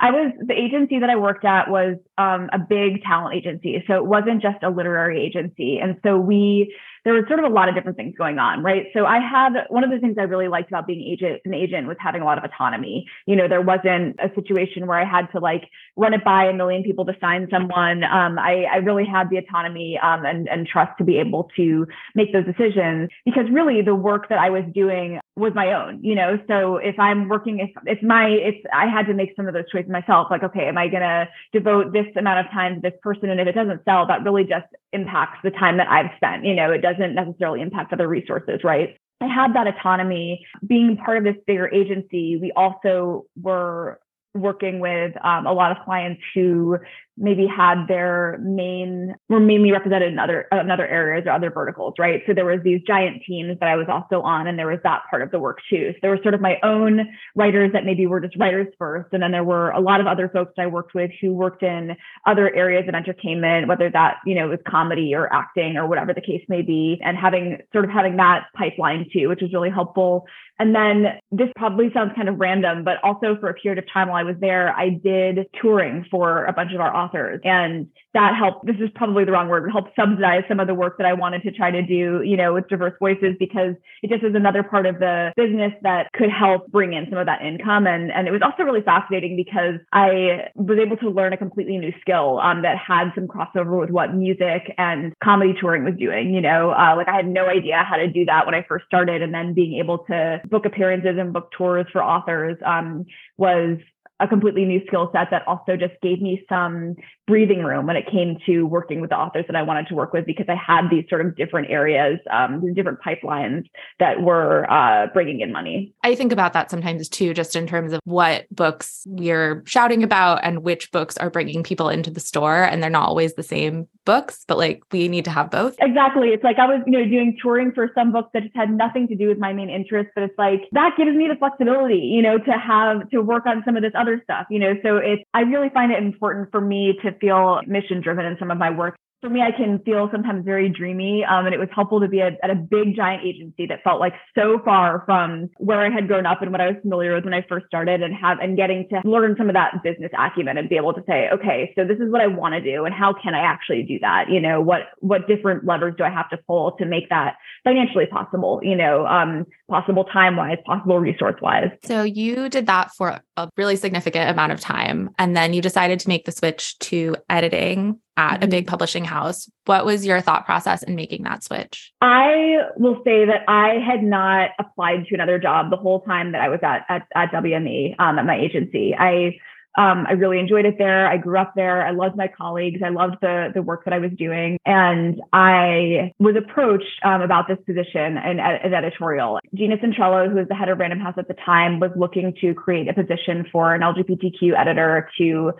I 0.00 0.10
was 0.12 0.32
the 0.46 0.54
agency 0.54 1.00
that 1.00 1.10
I 1.10 1.16
worked 1.16 1.44
at 1.44 1.68
was 1.68 1.96
um, 2.18 2.48
a 2.52 2.58
big 2.58 3.02
talent 3.02 3.34
agency, 3.34 3.82
so 3.86 3.94
it 3.94 4.06
wasn't 4.06 4.40
just 4.40 4.62
a 4.62 4.70
literary 4.70 5.20
agency, 5.24 5.78
and 5.78 5.96
so 6.04 6.16
we 6.16 6.74
there 7.04 7.14
was 7.14 7.24
sort 7.26 7.38
of 7.38 7.50
a 7.50 7.54
lot 7.54 7.68
of 7.68 7.74
different 7.74 7.96
things 7.96 8.14
going 8.18 8.38
on, 8.38 8.62
right? 8.62 8.86
So 8.92 9.06
I 9.06 9.18
had 9.18 9.54
one 9.70 9.82
of 9.82 9.90
the 9.90 9.98
things 9.98 10.16
I 10.18 10.24
really 10.24 10.48
liked 10.48 10.68
about 10.68 10.86
being 10.86 11.00
agent 11.00 11.40
an 11.44 11.54
agent 11.54 11.86
was 11.86 11.96
having 11.98 12.22
a 12.22 12.24
lot 12.24 12.38
of 12.38 12.44
autonomy. 12.44 13.06
You 13.26 13.34
know, 13.34 13.48
there 13.48 13.62
wasn't 13.62 14.20
a 14.20 14.30
situation 14.34 14.86
where 14.86 15.00
I 15.00 15.04
had 15.04 15.26
to 15.32 15.38
like 15.38 15.64
run 15.96 16.12
it 16.12 16.22
by 16.22 16.44
a 16.44 16.52
million 16.52 16.82
people 16.82 17.06
to 17.06 17.14
sign 17.20 17.48
someone. 17.50 18.04
Um, 18.04 18.38
I, 18.38 18.66
I 18.70 18.76
really 18.76 19.06
had 19.06 19.30
the 19.30 19.38
autonomy 19.38 19.98
um, 20.02 20.24
and, 20.24 20.48
and 20.48 20.66
trust 20.66 20.92
to 20.98 21.04
be 21.04 21.18
able 21.18 21.48
to 21.56 21.86
make 22.14 22.32
those 22.32 22.44
decisions 22.44 23.08
because 23.24 23.44
really 23.50 23.80
the 23.82 23.94
work 23.94 24.28
that 24.28 24.38
I 24.38 24.50
was 24.50 24.64
doing 24.74 25.18
was 25.38 25.52
my 25.54 25.72
own, 25.72 26.02
you 26.02 26.14
know. 26.14 26.38
So 26.48 26.76
if 26.76 26.98
I'm 26.98 27.28
working, 27.28 27.60
if 27.60 27.70
it's 27.86 28.02
my, 28.02 28.28
it's 28.28 28.58
I 28.72 28.86
had 28.86 29.06
to 29.06 29.14
make 29.14 29.30
some 29.36 29.46
of 29.46 29.54
those 29.54 29.70
choices 29.70 29.90
myself. 29.90 30.28
Like, 30.30 30.42
okay, 30.42 30.66
am 30.66 30.76
I 30.76 30.88
gonna 30.88 31.28
devote 31.52 31.92
this 31.92 32.06
amount 32.16 32.46
of 32.46 32.52
time 32.52 32.76
to 32.76 32.80
this 32.80 32.98
person? 33.02 33.30
And 33.30 33.40
if 33.40 33.46
it 33.46 33.54
doesn't 33.54 33.84
sell, 33.84 34.06
that 34.06 34.24
really 34.24 34.44
just 34.44 34.66
impacts 34.92 35.38
the 35.42 35.50
time 35.50 35.76
that 35.78 35.88
I've 35.88 36.10
spent. 36.16 36.44
You 36.44 36.54
know, 36.54 36.72
it 36.72 36.82
doesn't 36.82 37.14
necessarily 37.14 37.62
impact 37.62 37.92
other 37.92 38.08
resources, 38.08 38.60
right? 38.64 38.96
I 39.20 39.26
had 39.26 39.54
that 39.54 39.66
autonomy. 39.66 40.46
Being 40.66 40.96
part 40.96 41.18
of 41.18 41.24
this 41.24 41.36
bigger 41.46 41.68
agency, 41.68 42.36
we 42.36 42.52
also 42.52 43.26
were 43.40 44.00
working 44.34 44.80
with 44.80 45.14
um, 45.24 45.46
a 45.46 45.52
lot 45.52 45.72
of 45.72 45.84
clients 45.84 46.22
who 46.34 46.78
maybe 47.18 47.46
had 47.46 47.86
their 47.88 48.38
main 48.42 49.14
were 49.28 49.40
mainly 49.40 49.72
represented 49.72 50.12
in 50.12 50.18
other 50.18 50.46
other 50.52 50.86
areas 50.86 51.24
or 51.26 51.32
other 51.32 51.50
verticals, 51.50 51.94
right? 51.98 52.22
So 52.26 52.34
there 52.34 52.44
was 52.44 52.60
these 52.62 52.80
giant 52.86 53.22
teams 53.26 53.58
that 53.60 53.68
I 53.68 53.76
was 53.76 53.86
also 53.88 54.22
on, 54.22 54.46
and 54.46 54.58
there 54.58 54.68
was 54.68 54.78
that 54.84 55.02
part 55.10 55.22
of 55.22 55.30
the 55.30 55.38
work 55.38 55.58
too. 55.68 55.92
So 55.92 55.98
there 56.02 56.10
were 56.10 56.22
sort 56.22 56.34
of 56.34 56.40
my 56.40 56.58
own 56.62 57.06
writers 57.34 57.72
that 57.72 57.84
maybe 57.84 58.06
were 58.06 58.20
just 58.20 58.36
writers 58.36 58.68
first, 58.78 59.08
and 59.12 59.22
then 59.22 59.32
there 59.32 59.44
were 59.44 59.70
a 59.70 59.80
lot 59.80 60.00
of 60.00 60.06
other 60.06 60.28
folks 60.28 60.52
that 60.56 60.62
I 60.62 60.66
worked 60.66 60.94
with 60.94 61.10
who 61.20 61.34
worked 61.34 61.62
in 61.62 61.96
other 62.26 62.54
areas 62.54 62.88
of 62.88 62.94
entertainment, 62.94 63.68
whether 63.68 63.90
that 63.90 64.16
you 64.24 64.34
know 64.34 64.48
was 64.48 64.60
comedy 64.66 65.14
or 65.14 65.32
acting 65.32 65.76
or 65.76 65.86
whatever 65.86 66.14
the 66.14 66.20
case 66.20 66.44
may 66.48 66.62
be, 66.62 67.00
and 67.02 67.16
having 67.16 67.58
sort 67.72 67.84
of 67.84 67.90
having 67.90 68.16
that 68.16 68.46
pipeline 68.56 69.06
too, 69.12 69.28
which 69.28 69.40
was 69.42 69.52
really 69.52 69.70
helpful. 69.70 70.26
And 70.60 70.74
then 70.74 71.20
this 71.30 71.48
probably 71.56 71.90
sounds 71.92 72.12
kind 72.16 72.28
of 72.28 72.40
random, 72.40 72.82
but 72.82 72.96
also 73.04 73.36
for 73.38 73.48
a 73.48 73.54
period 73.54 73.78
of 73.78 73.90
time 73.92 74.08
while 74.08 74.16
I 74.16 74.24
was 74.24 74.34
there, 74.40 74.74
I 74.76 74.90
did 74.90 75.46
touring 75.60 76.04
for 76.10 76.46
a 76.46 76.52
bunch 76.52 76.72
of 76.74 76.80
our 76.80 76.94
authors. 77.08 77.40
And 77.44 77.88
that 78.14 78.34
helped, 78.36 78.66
this 78.66 78.76
is 78.80 78.88
probably 78.94 79.24
the 79.24 79.32
wrong 79.32 79.48
word, 79.48 79.70
helped 79.70 79.90
subsidize 79.98 80.42
some 80.48 80.60
of 80.60 80.66
the 80.66 80.74
work 80.74 80.98
that 80.98 81.06
I 81.06 81.12
wanted 81.12 81.42
to 81.42 81.52
try 81.52 81.70
to 81.70 81.82
do, 81.82 82.22
you 82.24 82.36
know, 82.36 82.54
with 82.54 82.68
diverse 82.68 82.94
voices 82.98 83.36
because 83.38 83.74
it 84.02 84.10
just 84.10 84.24
is 84.24 84.34
another 84.34 84.62
part 84.62 84.86
of 84.86 84.98
the 84.98 85.32
business 85.36 85.72
that 85.82 86.08
could 86.14 86.30
help 86.30 86.70
bring 86.70 86.92
in 86.92 87.06
some 87.10 87.18
of 87.18 87.26
that 87.26 87.42
income. 87.42 87.86
And, 87.86 88.10
and 88.10 88.26
it 88.26 88.30
was 88.30 88.42
also 88.42 88.62
really 88.62 88.82
fascinating 88.82 89.36
because 89.36 89.80
I 89.92 90.48
was 90.54 90.78
able 90.78 90.96
to 90.98 91.10
learn 91.10 91.32
a 91.32 91.36
completely 91.36 91.78
new 91.78 91.92
skill 92.00 92.38
um, 92.40 92.62
that 92.62 92.76
had 92.78 93.10
some 93.14 93.26
crossover 93.26 93.78
with 93.78 93.90
what 93.90 94.14
music 94.14 94.74
and 94.78 95.12
comedy 95.22 95.54
touring 95.60 95.84
was 95.84 95.94
doing. 95.98 96.34
You 96.34 96.40
know, 96.40 96.70
uh, 96.70 96.96
like 96.96 97.08
I 97.08 97.16
had 97.16 97.28
no 97.28 97.46
idea 97.46 97.84
how 97.88 97.96
to 97.96 98.08
do 98.08 98.24
that 98.26 98.46
when 98.46 98.54
I 98.54 98.64
first 98.68 98.86
started. 98.86 99.22
And 99.22 99.32
then 99.32 99.54
being 99.54 99.78
able 99.78 99.98
to 100.10 100.40
book 100.48 100.64
appearances 100.64 101.16
and 101.18 101.32
book 101.32 101.50
tours 101.56 101.86
for 101.92 102.02
authors 102.02 102.56
um, 102.64 103.04
was 103.36 103.78
a 104.20 104.28
completely 104.28 104.64
new 104.64 104.80
skill 104.86 105.10
set 105.12 105.28
that 105.30 105.46
also 105.46 105.76
just 105.76 105.94
gave 106.02 106.20
me 106.20 106.44
some 106.48 106.96
breathing 107.28 107.62
room 107.62 107.86
when 107.86 107.94
it 107.94 108.10
came 108.10 108.38
to 108.46 108.62
working 108.62 109.00
with 109.02 109.10
the 109.10 109.16
authors 109.16 109.44
that 109.46 109.54
I 109.54 109.62
wanted 109.62 109.86
to 109.88 109.94
work 109.94 110.14
with 110.14 110.24
because 110.24 110.46
I 110.48 110.54
had 110.54 110.88
these 110.90 111.04
sort 111.10 111.24
of 111.24 111.36
different 111.36 111.70
areas, 111.70 112.18
um, 112.32 112.62
these 112.64 112.74
different 112.74 113.00
pipelines 113.00 113.64
that 114.00 114.22
were 114.22 114.68
uh, 114.70 115.08
bringing 115.12 115.40
in 115.40 115.52
money. 115.52 115.92
I 116.02 116.14
think 116.14 116.32
about 116.32 116.54
that 116.54 116.70
sometimes 116.70 117.08
too, 117.08 117.34
just 117.34 117.54
in 117.54 117.66
terms 117.66 117.92
of 117.92 118.00
what 118.04 118.46
books 118.50 119.04
we're 119.06 119.62
shouting 119.66 120.02
about 120.02 120.40
and 120.42 120.62
which 120.62 120.90
books 120.90 121.18
are 121.18 121.28
bringing 121.28 121.62
people 121.62 121.90
into 121.90 122.10
the 122.10 122.20
store. 122.20 122.64
And 122.64 122.82
they're 122.82 122.88
not 122.88 123.06
always 123.06 123.34
the 123.34 123.42
same 123.42 123.86
books, 124.06 124.44
but 124.48 124.56
like 124.56 124.82
we 124.90 125.06
need 125.06 125.26
to 125.26 125.30
have 125.30 125.50
both. 125.50 125.76
Exactly. 125.80 126.28
It's 126.28 126.42
like 126.42 126.58
I 126.58 126.64
was, 126.64 126.82
you 126.86 126.92
know, 126.92 127.04
doing 127.04 127.36
touring 127.42 127.72
for 127.72 127.90
some 127.94 128.10
books 128.10 128.30
that 128.32 128.42
just 128.42 128.56
had 128.56 128.70
nothing 128.70 129.06
to 129.08 129.14
do 129.14 129.28
with 129.28 129.36
my 129.36 129.52
main 129.52 129.68
interest, 129.68 130.08
but 130.14 130.24
it's 130.24 130.38
like 130.38 130.62
that 130.72 130.94
gives 130.96 131.14
me 131.14 131.28
the 131.28 131.36
flexibility, 131.36 131.98
you 131.98 132.22
know, 132.22 132.38
to 132.38 132.52
have 132.52 133.08
to 133.10 133.20
work 133.20 133.44
on 133.44 133.62
some 133.66 133.76
of 133.76 133.82
this 133.82 133.92
other 133.94 134.18
stuff, 134.24 134.46
you 134.48 134.58
know. 134.58 134.72
So 134.82 134.96
it's 134.96 135.22
I 135.34 135.40
really 135.40 135.68
find 135.68 135.92
it 135.92 136.02
important 136.02 136.50
for 136.50 136.62
me 136.62 136.98
to 137.02 137.12
feel 137.20 137.60
mission 137.66 138.00
driven 138.00 138.24
in 138.24 138.36
some 138.38 138.50
of 138.50 138.58
my 138.58 138.70
work 138.70 138.96
for 139.20 139.28
me, 139.28 139.40
I 139.42 139.50
can 139.50 139.80
feel 139.80 140.08
sometimes 140.12 140.44
very 140.44 140.68
dreamy. 140.68 141.24
Um, 141.24 141.46
and 141.46 141.54
it 141.54 141.58
was 141.58 141.68
helpful 141.74 142.00
to 142.00 142.08
be 142.08 142.20
at, 142.20 142.34
at, 142.42 142.50
a 142.50 142.54
big 142.54 142.94
giant 142.94 143.24
agency 143.24 143.66
that 143.66 143.82
felt 143.82 143.98
like 143.98 144.14
so 144.34 144.60
far 144.64 145.02
from 145.06 145.50
where 145.58 145.84
I 145.84 145.90
had 145.90 146.06
grown 146.06 146.24
up 146.24 146.40
and 146.40 146.52
what 146.52 146.60
I 146.60 146.68
was 146.68 146.76
familiar 146.82 147.14
with 147.14 147.24
when 147.24 147.34
I 147.34 147.44
first 147.48 147.66
started 147.66 148.02
and 148.02 148.14
have 148.14 148.38
and 148.38 148.56
getting 148.56 148.88
to 148.90 149.00
learn 149.04 149.34
some 149.36 149.48
of 149.48 149.54
that 149.54 149.82
business 149.82 150.10
acumen 150.16 150.56
and 150.56 150.68
be 150.68 150.76
able 150.76 150.92
to 150.94 151.02
say, 151.08 151.28
okay, 151.32 151.72
so 151.76 151.84
this 151.84 151.98
is 151.98 152.12
what 152.12 152.20
I 152.20 152.28
want 152.28 152.54
to 152.54 152.60
do 152.60 152.84
and 152.84 152.94
how 152.94 153.12
can 153.12 153.34
I 153.34 153.40
actually 153.40 153.82
do 153.82 153.98
that? 154.00 154.30
You 154.30 154.40
know, 154.40 154.60
what 154.60 154.82
what 155.00 155.26
different 155.26 155.64
levers 155.64 155.94
do 155.98 156.04
I 156.04 156.10
have 156.10 156.30
to 156.30 156.38
pull 156.46 156.72
to 156.78 156.86
make 156.86 157.08
that 157.08 157.36
financially 157.64 158.06
possible, 158.06 158.60
you 158.62 158.76
know, 158.76 159.06
um, 159.06 159.46
possible 159.68 160.04
time 160.04 160.36
wise, 160.36 160.58
possible 160.64 160.98
resource 160.98 161.40
wise. 161.42 161.70
So 161.84 162.04
you 162.04 162.48
did 162.48 162.66
that 162.66 162.92
for 162.92 163.20
a 163.38 163.50
really 163.56 163.76
significant 163.76 164.30
amount 164.30 164.52
of 164.52 164.60
time. 164.60 165.10
And 165.18 165.36
then 165.36 165.52
you 165.52 165.62
decided 165.62 166.00
to 166.00 166.08
make 166.08 166.24
the 166.24 166.32
switch 166.32 166.78
to 166.80 167.16
editing 167.28 168.00
at 168.16 168.34
mm-hmm. 168.34 168.44
a 168.44 168.48
big 168.48 168.66
publishing 168.66 169.04
house. 169.04 169.48
What 169.66 169.86
was 169.86 170.04
your 170.04 170.20
thought 170.20 170.44
process 170.44 170.82
in 170.82 170.94
making 170.94 171.22
that 171.22 171.44
switch? 171.44 171.92
I 172.00 172.58
will 172.76 173.00
say 173.04 173.24
that 173.24 173.44
I 173.48 173.78
had 173.84 174.02
not 174.02 174.50
applied 174.58 175.06
to 175.06 175.14
another 175.14 175.38
job 175.38 175.70
the 175.70 175.76
whole 175.76 176.00
time 176.02 176.32
that 176.32 176.40
I 176.40 176.48
was 176.48 176.60
at 176.62 176.84
at, 176.88 177.06
at 177.14 177.32
WME 177.32 177.94
um, 177.98 178.18
at 178.18 178.26
my 178.26 178.38
agency. 178.38 178.94
I 178.94 179.38
um, 179.78 180.06
I 180.08 180.12
really 180.12 180.40
enjoyed 180.40 180.64
it 180.64 180.74
there. 180.76 181.08
I 181.08 181.16
grew 181.16 181.38
up 181.38 181.52
there. 181.54 181.86
I 181.86 181.92
loved 181.92 182.16
my 182.16 182.26
colleagues. 182.26 182.80
I 182.84 182.88
loved 182.88 183.18
the 183.20 183.52
the 183.54 183.62
work 183.62 183.84
that 183.84 183.94
I 183.94 183.98
was 183.98 184.10
doing, 184.18 184.58
and 184.66 185.22
I 185.32 186.12
was 186.18 186.34
approached 186.36 187.00
um, 187.04 187.22
about 187.22 187.46
this 187.46 187.58
position 187.64 188.18
and 188.18 188.40
in 188.40 188.74
editorial. 188.74 189.38
Gina 189.54 189.76
Centrello, 189.76 190.28
who 190.28 190.34
was 190.34 190.48
the 190.48 190.56
head 190.56 190.68
of 190.68 190.78
Random 190.78 190.98
House 190.98 191.14
at 191.16 191.28
the 191.28 191.36
time, 191.46 191.78
was 191.78 191.92
looking 191.94 192.34
to 192.40 192.54
create 192.54 192.88
a 192.88 192.92
position 192.92 193.46
for 193.52 193.72
an 193.72 193.82
LGBTQ 193.82 194.58
editor 194.58 195.08
to 195.18 195.52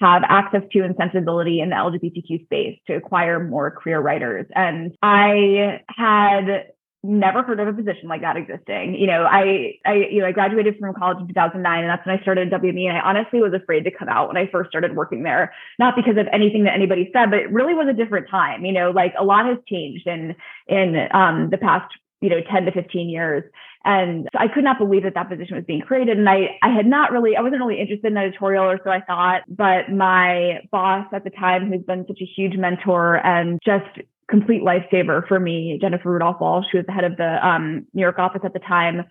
have 0.00 0.22
access 0.28 0.62
to 0.72 0.80
and 0.80 0.94
sensibility 0.98 1.60
in 1.60 1.70
the 1.70 1.76
LGBTQ 1.76 2.44
space 2.44 2.78
to 2.88 2.94
acquire 2.94 3.42
more 3.42 3.70
queer 3.70 4.00
writers. 4.00 4.46
And 4.54 4.94
I 5.02 5.80
had 5.88 6.72
never 7.04 7.42
heard 7.42 7.58
of 7.58 7.66
a 7.66 7.72
position 7.72 8.08
like 8.08 8.20
that 8.20 8.36
existing. 8.36 8.94
You 8.94 9.06
know, 9.08 9.24
I, 9.24 9.74
I, 9.84 9.94
you 10.10 10.20
know, 10.20 10.26
I 10.26 10.32
graduated 10.32 10.78
from 10.78 10.94
college 10.94 11.18
in 11.20 11.28
2009 11.28 11.80
and 11.80 11.88
that's 11.88 12.06
when 12.06 12.16
I 12.16 12.22
started 12.22 12.50
WME. 12.50 12.88
And 12.88 12.96
I 12.96 13.00
honestly 13.00 13.40
was 13.40 13.52
afraid 13.52 13.82
to 13.84 13.90
come 13.90 14.08
out 14.08 14.28
when 14.28 14.36
I 14.36 14.48
first 14.52 14.70
started 14.70 14.94
working 14.94 15.24
there, 15.24 15.52
not 15.78 15.96
because 15.96 16.16
of 16.16 16.28
anything 16.32 16.64
that 16.64 16.74
anybody 16.74 17.10
said, 17.12 17.30
but 17.30 17.40
it 17.40 17.50
really 17.50 17.74
was 17.74 17.88
a 17.88 17.92
different 17.92 18.28
time. 18.30 18.64
You 18.64 18.72
know, 18.72 18.90
like 18.90 19.14
a 19.18 19.24
lot 19.24 19.46
has 19.46 19.58
changed 19.68 20.06
in, 20.06 20.36
in 20.68 21.08
um, 21.12 21.50
the 21.50 21.58
past, 21.58 21.92
you 22.20 22.28
know, 22.28 22.40
10 22.50 22.66
to 22.66 22.72
15 22.72 23.08
years. 23.08 23.42
And 23.84 24.28
so 24.32 24.38
I 24.38 24.46
could 24.46 24.62
not 24.62 24.78
believe 24.78 25.02
that 25.02 25.14
that 25.14 25.28
position 25.28 25.56
was 25.56 25.64
being 25.64 25.80
created. 25.80 26.16
And 26.16 26.28
I, 26.28 26.56
I 26.62 26.68
had 26.68 26.86
not 26.86 27.10
really, 27.10 27.36
I 27.36 27.40
wasn't 27.40 27.60
really 27.62 27.80
interested 27.80 28.12
in 28.12 28.16
editorial 28.16 28.64
or 28.64 28.78
so 28.84 28.90
I 28.90 29.00
thought, 29.00 29.42
but 29.48 29.90
my 29.90 30.60
boss 30.70 31.06
at 31.12 31.24
the 31.24 31.30
time, 31.30 31.68
who's 31.68 31.82
been 31.82 32.04
such 32.06 32.20
a 32.20 32.24
huge 32.24 32.56
mentor 32.56 33.16
and 33.26 33.58
just 33.64 34.06
complete 34.32 34.62
lifesaver 34.62 35.28
for 35.28 35.38
me, 35.38 35.78
Jennifer 35.80 36.10
Rudolph 36.10 36.40
Walsh, 36.40 36.64
who 36.72 36.78
was 36.78 36.86
the 36.86 36.92
head 36.92 37.04
of 37.04 37.16
the 37.18 37.46
um, 37.46 37.86
New 37.92 38.00
York 38.00 38.18
office 38.18 38.40
at 38.44 38.54
the 38.54 38.58
time, 38.60 39.04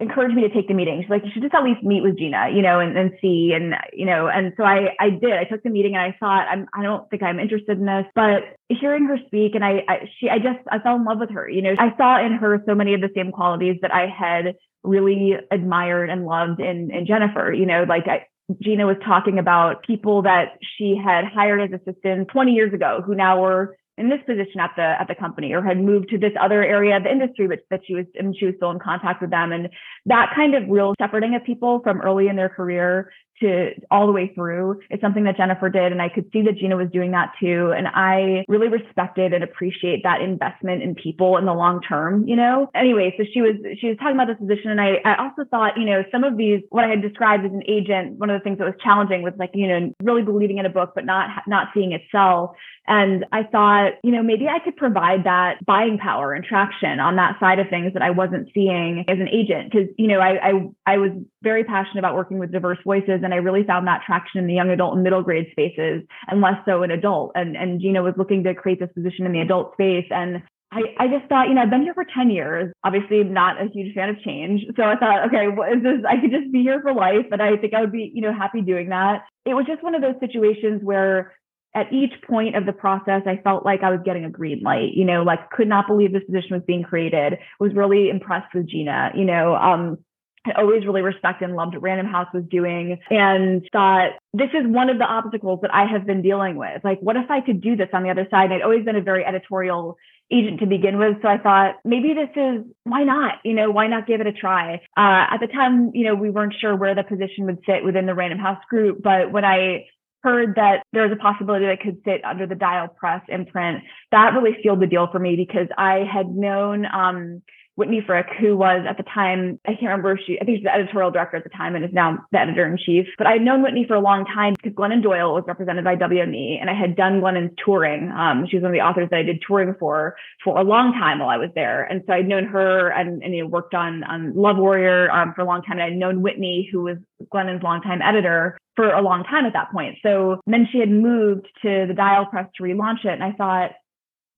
encouraged 0.00 0.34
me 0.34 0.42
to 0.42 0.52
take 0.52 0.68
the 0.68 0.74
meeting. 0.74 1.00
She's 1.02 1.10
like, 1.10 1.22
you 1.24 1.30
should 1.32 1.42
just 1.42 1.54
at 1.54 1.62
least 1.62 1.82
meet 1.82 2.02
with 2.02 2.18
Gina, 2.18 2.48
you 2.52 2.62
know, 2.62 2.80
and, 2.80 2.96
and 2.96 3.12
see. 3.20 3.52
And, 3.54 3.74
you 3.92 4.06
know, 4.06 4.26
and 4.26 4.54
so 4.56 4.64
I, 4.64 4.96
I 4.98 5.10
did, 5.10 5.34
I 5.34 5.44
took 5.44 5.62
the 5.62 5.70
meeting 5.70 5.94
and 5.94 6.02
I 6.02 6.16
thought, 6.18 6.48
I'm, 6.50 6.66
I 6.74 6.82
don't 6.82 7.08
think 7.10 7.22
I'm 7.22 7.38
interested 7.38 7.78
in 7.78 7.84
this, 7.84 8.06
but 8.14 8.42
hearing 8.68 9.04
her 9.04 9.18
speak 9.26 9.54
and 9.54 9.64
I, 9.64 9.84
I, 9.86 10.10
she, 10.18 10.28
I 10.30 10.38
just, 10.38 10.58
I 10.72 10.78
fell 10.78 10.96
in 10.96 11.04
love 11.04 11.20
with 11.20 11.30
her. 11.30 11.48
You 11.48 11.62
know, 11.62 11.74
I 11.78 11.94
saw 11.96 12.24
in 12.24 12.32
her 12.32 12.62
so 12.66 12.74
many 12.74 12.94
of 12.94 13.02
the 13.02 13.10
same 13.14 13.30
qualities 13.30 13.76
that 13.82 13.94
I 13.94 14.08
had 14.08 14.56
really 14.82 15.34
admired 15.50 16.10
and 16.10 16.24
loved 16.24 16.60
in, 16.60 16.90
in 16.90 17.06
Jennifer, 17.06 17.52
you 17.52 17.66
know, 17.66 17.84
like 17.88 18.08
I, 18.08 18.26
Gina 18.62 18.86
was 18.86 18.96
talking 19.04 19.38
about 19.38 19.84
people 19.84 20.22
that 20.22 20.58
she 20.76 21.00
had 21.02 21.24
hired 21.24 21.60
as 21.62 21.80
assistants 21.80 22.30
20 22.32 22.52
years 22.52 22.74
ago 22.74 23.02
who 23.04 23.14
now 23.14 23.40
were 23.40 23.76
in 23.96 24.08
this 24.08 24.20
position 24.26 24.60
at 24.60 24.72
the 24.76 24.82
at 24.82 25.06
the 25.06 25.14
company 25.14 25.52
or 25.52 25.62
had 25.62 25.78
moved 25.78 26.08
to 26.10 26.18
this 26.18 26.32
other 26.40 26.64
area 26.64 26.96
of 26.96 27.04
the 27.04 27.10
industry 27.10 27.46
but 27.46 27.60
that 27.70 27.80
she 27.86 27.94
was 27.94 28.06
and 28.16 28.36
she 28.36 28.46
was 28.46 28.54
still 28.56 28.70
in 28.70 28.78
contact 28.78 29.20
with 29.20 29.30
them. 29.30 29.52
And 29.52 29.68
that 30.06 30.32
kind 30.34 30.54
of 30.54 30.68
real 30.68 30.94
shepherding 31.00 31.34
of 31.34 31.44
people 31.44 31.80
from 31.82 32.00
early 32.00 32.28
in 32.28 32.36
their 32.36 32.48
career 32.48 33.12
to 33.40 33.70
all 33.90 34.06
the 34.06 34.12
way 34.12 34.32
through 34.34 34.80
It's 34.90 35.00
something 35.00 35.24
that 35.24 35.36
Jennifer 35.36 35.68
did. 35.68 35.92
And 35.92 36.00
I 36.00 36.08
could 36.08 36.30
see 36.32 36.42
that 36.42 36.56
Gina 36.56 36.76
was 36.76 36.88
doing 36.92 37.10
that 37.12 37.32
too. 37.40 37.72
And 37.76 37.86
I 37.88 38.44
really 38.48 38.68
respected 38.68 39.32
and 39.32 39.42
appreciate 39.42 40.02
that 40.04 40.20
investment 40.20 40.82
in 40.82 40.94
people 40.94 41.36
in 41.36 41.44
the 41.44 41.52
long 41.52 41.80
term, 41.82 42.26
you 42.26 42.36
know? 42.36 42.70
Anyway, 42.74 43.14
so 43.16 43.24
she 43.32 43.40
was, 43.40 43.56
she 43.80 43.88
was 43.88 43.96
talking 43.98 44.14
about 44.14 44.28
this 44.28 44.38
position. 44.38 44.70
And 44.70 44.80
I, 44.80 45.00
I 45.04 45.22
also 45.22 45.44
thought, 45.50 45.76
you 45.76 45.84
know, 45.84 46.04
some 46.12 46.24
of 46.24 46.36
these, 46.36 46.60
what 46.70 46.84
I 46.84 46.88
had 46.88 47.02
described 47.02 47.44
as 47.44 47.52
an 47.52 47.62
agent, 47.68 48.18
one 48.18 48.30
of 48.30 48.40
the 48.40 48.44
things 48.44 48.58
that 48.58 48.64
was 48.64 48.74
challenging 48.82 49.22
was 49.22 49.34
like, 49.38 49.50
you 49.54 49.68
know, 49.68 49.92
really 50.02 50.22
believing 50.22 50.58
in 50.58 50.66
a 50.66 50.70
book, 50.70 50.92
but 50.94 51.04
not, 51.04 51.30
not 51.46 51.68
seeing 51.74 51.92
it 51.92 52.02
sell. 52.12 52.56
And 52.86 53.24
I 53.32 53.44
thought, 53.44 53.92
you 54.02 54.12
know, 54.12 54.22
maybe 54.22 54.46
I 54.46 54.58
could 54.62 54.76
provide 54.76 55.24
that 55.24 55.64
buying 55.64 55.98
power 55.98 56.34
and 56.34 56.44
traction 56.44 57.00
on 57.00 57.16
that 57.16 57.40
side 57.40 57.58
of 57.58 57.68
things 57.70 57.94
that 57.94 58.02
I 58.02 58.10
wasn't 58.10 58.48
seeing 58.54 59.04
as 59.08 59.18
an 59.18 59.28
agent. 59.28 59.72
Cause, 59.72 59.88
you 59.96 60.06
know, 60.06 60.20
I, 60.20 60.50
I, 60.50 60.52
I 60.86 60.98
was 60.98 61.12
very 61.44 61.62
passionate 61.62 62.00
about 62.00 62.16
working 62.16 62.38
with 62.38 62.50
diverse 62.50 62.78
voices 62.84 63.20
and 63.22 63.32
I 63.32 63.36
really 63.36 63.62
found 63.62 63.86
that 63.86 64.02
traction 64.04 64.40
in 64.40 64.48
the 64.48 64.54
young 64.54 64.70
adult 64.70 64.94
and 64.94 65.04
middle 65.04 65.22
grade 65.22 65.46
spaces 65.52 66.02
and 66.26 66.40
less 66.40 66.56
so 66.66 66.82
in 66.82 66.90
adult. 66.90 67.32
And, 67.36 67.56
and 67.56 67.80
Gina 67.80 68.02
was 68.02 68.14
looking 68.16 68.42
to 68.44 68.54
create 68.54 68.80
this 68.80 68.90
position 68.94 69.26
in 69.26 69.32
the 69.32 69.40
adult 69.40 69.74
space. 69.74 70.06
And 70.10 70.42
I, 70.72 70.82
I 70.98 71.06
just 71.06 71.28
thought, 71.28 71.48
you 71.48 71.54
know, 71.54 71.62
I've 71.62 71.70
been 71.70 71.82
here 71.82 71.94
for 71.94 72.04
10 72.04 72.30
years, 72.30 72.72
obviously 72.82 73.22
not 73.22 73.62
a 73.62 73.68
huge 73.68 73.94
fan 73.94 74.08
of 74.08 74.20
change. 74.22 74.62
So 74.76 74.82
I 74.82 74.96
thought, 74.96 75.28
okay, 75.28 75.46
what 75.46 75.72
is 75.72 75.84
this? 75.84 76.00
I 76.08 76.20
could 76.20 76.32
just 76.32 76.50
be 76.50 76.62
here 76.62 76.80
for 76.82 76.92
life. 76.92 77.26
but 77.30 77.40
I 77.40 77.56
think 77.58 77.74
I 77.74 77.82
would 77.82 77.92
be, 77.92 78.10
you 78.12 78.22
know, 78.22 78.32
happy 78.32 78.60
doing 78.60 78.88
that. 78.88 79.22
It 79.44 79.54
was 79.54 79.66
just 79.66 79.84
one 79.84 79.94
of 79.94 80.02
those 80.02 80.18
situations 80.18 80.80
where 80.82 81.32
at 81.74 81.92
each 81.92 82.12
point 82.26 82.56
of 82.56 82.66
the 82.66 82.72
process, 82.72 83.22
I 83.26 83.40
felt 83.42 83.64
like 83.64 83.82
I 83.82 83.90
was 83.90 84.00
getting 84.04 84.24
a 84.24 84.30
green 84.30 84.62
light, 84.62 84.94
you 84.94 85.04
know, 85.04 85.22
like 85.22 85.50
could 85.50 85.68
not 85.68 85.86
believe 85.88 86.12
this 86.12 86.24
position 86.24 86.52
was 86.52 86.62
being 86.66 86.84
created, 86.84 87.38
was 87.58 87.74
really 87.74 88.08
impressed 88.10 88.54
with 88.54 88.68
Gina, 88.68 89.10
you 89.14 89.24
know, 89.24 89.56
um, 89.56 89.98
I 90.46 90.52
always 90.60 90.84
really 90.84 91.02
respected 91.02 91.46
and 91.46 91.56
loved 91.56 91.74
what 91.74 91.82
Random 91.82 92.06
House 92.06 92.28
was 92.34 92.44
doing 92.50 92.98
and 93.10 93.66
thought 93.72 94.10
this 94.32 94.50
is 94.52 94.66
one 94.66 94.90
of 94.90 94.98
the 94.98 95.04
obstacles 95.04 95.60
that 95.62 95.74
I 95.74 95.86
have 95.86 96.06
been 96.06 96.22
dealing 96.22 96.56
with. 96.56 96.84
Like, 96.84 97.00
what 97.00 97.16
if 97.16 97.30
I 97.30 97.40
could 97.40 97.60
do 97.60 97.76
this 97.76 97.88
on 97.92 98.02
the 98.02 98.10
other 98.10 98.26
side? 98.30 98.44
And 98.44 98.54
I'd 98.54 98.62
always 98.62 98.84
been 98.84 98.96
a 98.96 99.02
very 99.02 99.24
editorial 99.24 99.96
agent 100.30 100.60
to 100.60 100.66
begin 100.66 100.98
with. 100.98 101.16
So 101.22 101.28
I 101.28 101.38
thought 101.38 101.76
maybe 101.84 102.14
this 102.14 102.30
is 102.36 102.64
why 102.84 103.04
not? 103.04 103.34
You 103.44 103.54
know, 103.54 103.70
why 103.70 103.86
not 103.86 104.06
give 104.06 104.20
it 104.20 104.26
a 104.26 104.32
try? 104.32 104.76
Uh, 104.96 105.32
at 105.32 105.38
the 105.38 105.46
time, 105.46 105.90
you 105.94 106.04
know, 106.04 106.14
we 106.14 106.30
weren't 106.30 106.54
sure 106.60 106.76
where 106.76 106.94
the 106.94 107.04
position 107.04 107.46
would 107.46 107.58
sit 107.66 107.84
within 107.84 108.06
the 108.06 108.14
Random 108.14 108.38
House 108.38 108.62
group, 108.68 109.02
but 109.02 109.32
when 109.32 109.44
I 109.44 109.86
heard 110.22 110.54
that 110.56 110.82
there 110.92 111.02
was 111.02 111.12
a 111.12 111.20
possibility 111.20 111.66
that 111.66 111.72
it 111.72 111.82
could 111.82 112.00
sit 112.04 112.24
under 112.24 112.46
the 112.46 112.54
Dial 112.54 112.88
Press 112.88 113.20
imprint, 113.28 113.84
that 114.10 114.32
really 114.32 114.56
sealed 114.62 114.80
the 114.80 114.86
deal 114.86 115.06
for 115.12 115.18
me 115.18 115.36
because 115.36 115.68
I 115.76 116.04
had 116.10 116.28
known 116.28 116.86
um, 116.86 117.42
Whitney 117.76 118.02
Frick, 118.06 118.26
who 118.38 118.56
was 118.56 118.84
at 118.88 118.96
the 118.96 119.02
time, 119.02 119.58
I 119.66 119.70
can't 119.70 119.82
remember, 119.82 120.18
she, 120.24 120.38
I 120.40 120.44
think 120.44 120.58
she's 120.58 120.64
the 120.64 120.72
editorial 120.72 121.10
director 121.10 121.36
at 121.36 121.44
the 121.44 121.50
time 121.50 121.74
and 121.74 121.84
is 121.84 121.92
now 121.92 122.18
the 122.30 122.38
editor 122.38 122.66
in 122.66 122.78
chief. 122.78 123.06
But 123.18 123.26
I'd 123.26 123.42
known 123.42 123.62
Whitney 123.62 123.84
for 123.86 123.94
a 123.94 124.00
long 124.00 124.24
time 124.26 124.54
because 124.54 124.72
Glennon 124.72 125.02
Doyle 125.02 125.34
was 125.34 125.44
represented 125.46 125.84
by 125.84 125.96
WME 125.96 126.60
and 126.60 126.70
I 126.70 126.74
had 126.74 126.96
done 126.96 127.20
Glennon's 127.20 127.52
touring. 127.64 128.10
Um, 128.12 128.46
she 128.48 128.56
was 128.56 128.62
one 128.62 128.70
of 128.70 128.74
the 128.74 128.84
authors 128.84 129.08
that 129.10 129.18
I 129.18 129.22
did 129.22 129.42
touring 129.46 129.74
for 129.78 130.14
for 130.44 130.56
a 130.56 130.62
long 130.62 130.92
time 130.92 131.18
while 131.18 131.30
I 131.30 131.36
was 131.36 131.50
there. 131.54 131.84
And 131.84 132.02
so 132.06 132.12
I'd 132.12 132.28
known 132.28 132.44
her 132.44 132.90
and, 132.90 133.22
and 133.22 133.34
you 133.34 133.42
know, 133.42 133.48
worked 133.48 133.74
on, 133.74 134.04
on 134.04 134.34
Love 134.36 134.56
Warrior 134.56 135.10
um, 135.10 135.32
for 135.34 135.42
a 135.42 135.44
long 135.44 135.62
time. 135.62 135.78
And 135.78 135.82
I'd 135.82 135.96
known 135.96 136.22
Whitney, 136.22 136.68
who 136.70 136.82
was 136.82 136.98
Glennon's 137.32 137.62
longtime 137.62 138.02
editor 138.02 138.56
for 138.76 138.92
a 138.92 139.02
long 139.02 139.24
time 139.24 139.46
at 139.46 139.52
that 139.52 139.70
point. 139.72 139.96
So 140.02 140.40
then 140.46 140.68
she 140.70 140.78
had 140.78 140.90
moved 140.90 141.46
to 141.62 141.86
the 141.86 141.94
Dial 141.94 142.26
Press 142.26 142.46
to 142.56 142.62
relaunch 142.62 143.04
it. 143.04 143.12
And 143.12 143.22
I 143.22 143.32
thought, 143.32 143.70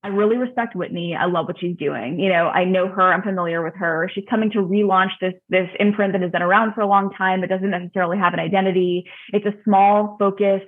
I 0.03 0.09
really 0.09 0.37
respect 0.37 0.76
Whitney. 0.76 1.17
I 1.19 1.26
love 1.26 1.47
what 1.47 1.59
she's 1.59 1.76
doing. 1.76 2.21
You 2.21 2.29
know, 2.29 2.49
I 2.49 2.65
know 2.65 2.87
her. 2.87 3.12
I'm 3.12 3.23
familiar 3.23 3.65
with 3.65 3.75
her. 3.75 4.09
She's 4.15 4.25
coming 4.31 4.50
to 4.53 4.59
relaunch 4.59 5.11
this 5.21 5.35
this 5.49 5.69
imprint 5.81 6.12
that 6.12 6.23
has 6.23 6.31
been 6.31 6.43
around 6.43 6.75
for 6.75 6.81
a 6.81 6.87
long 6.87 7.11
time. 7.11 7.43
It 7.43 7.49
doesn't 7.49 7.71
necessarily 7.71 8.19
have 8.19 8.33
an 8.33 8.38
identity. 8.38 9.11
It's 9.33 9.47
a 9.47 9.55
small, 9.65 10.17
focused, 10.19 10.67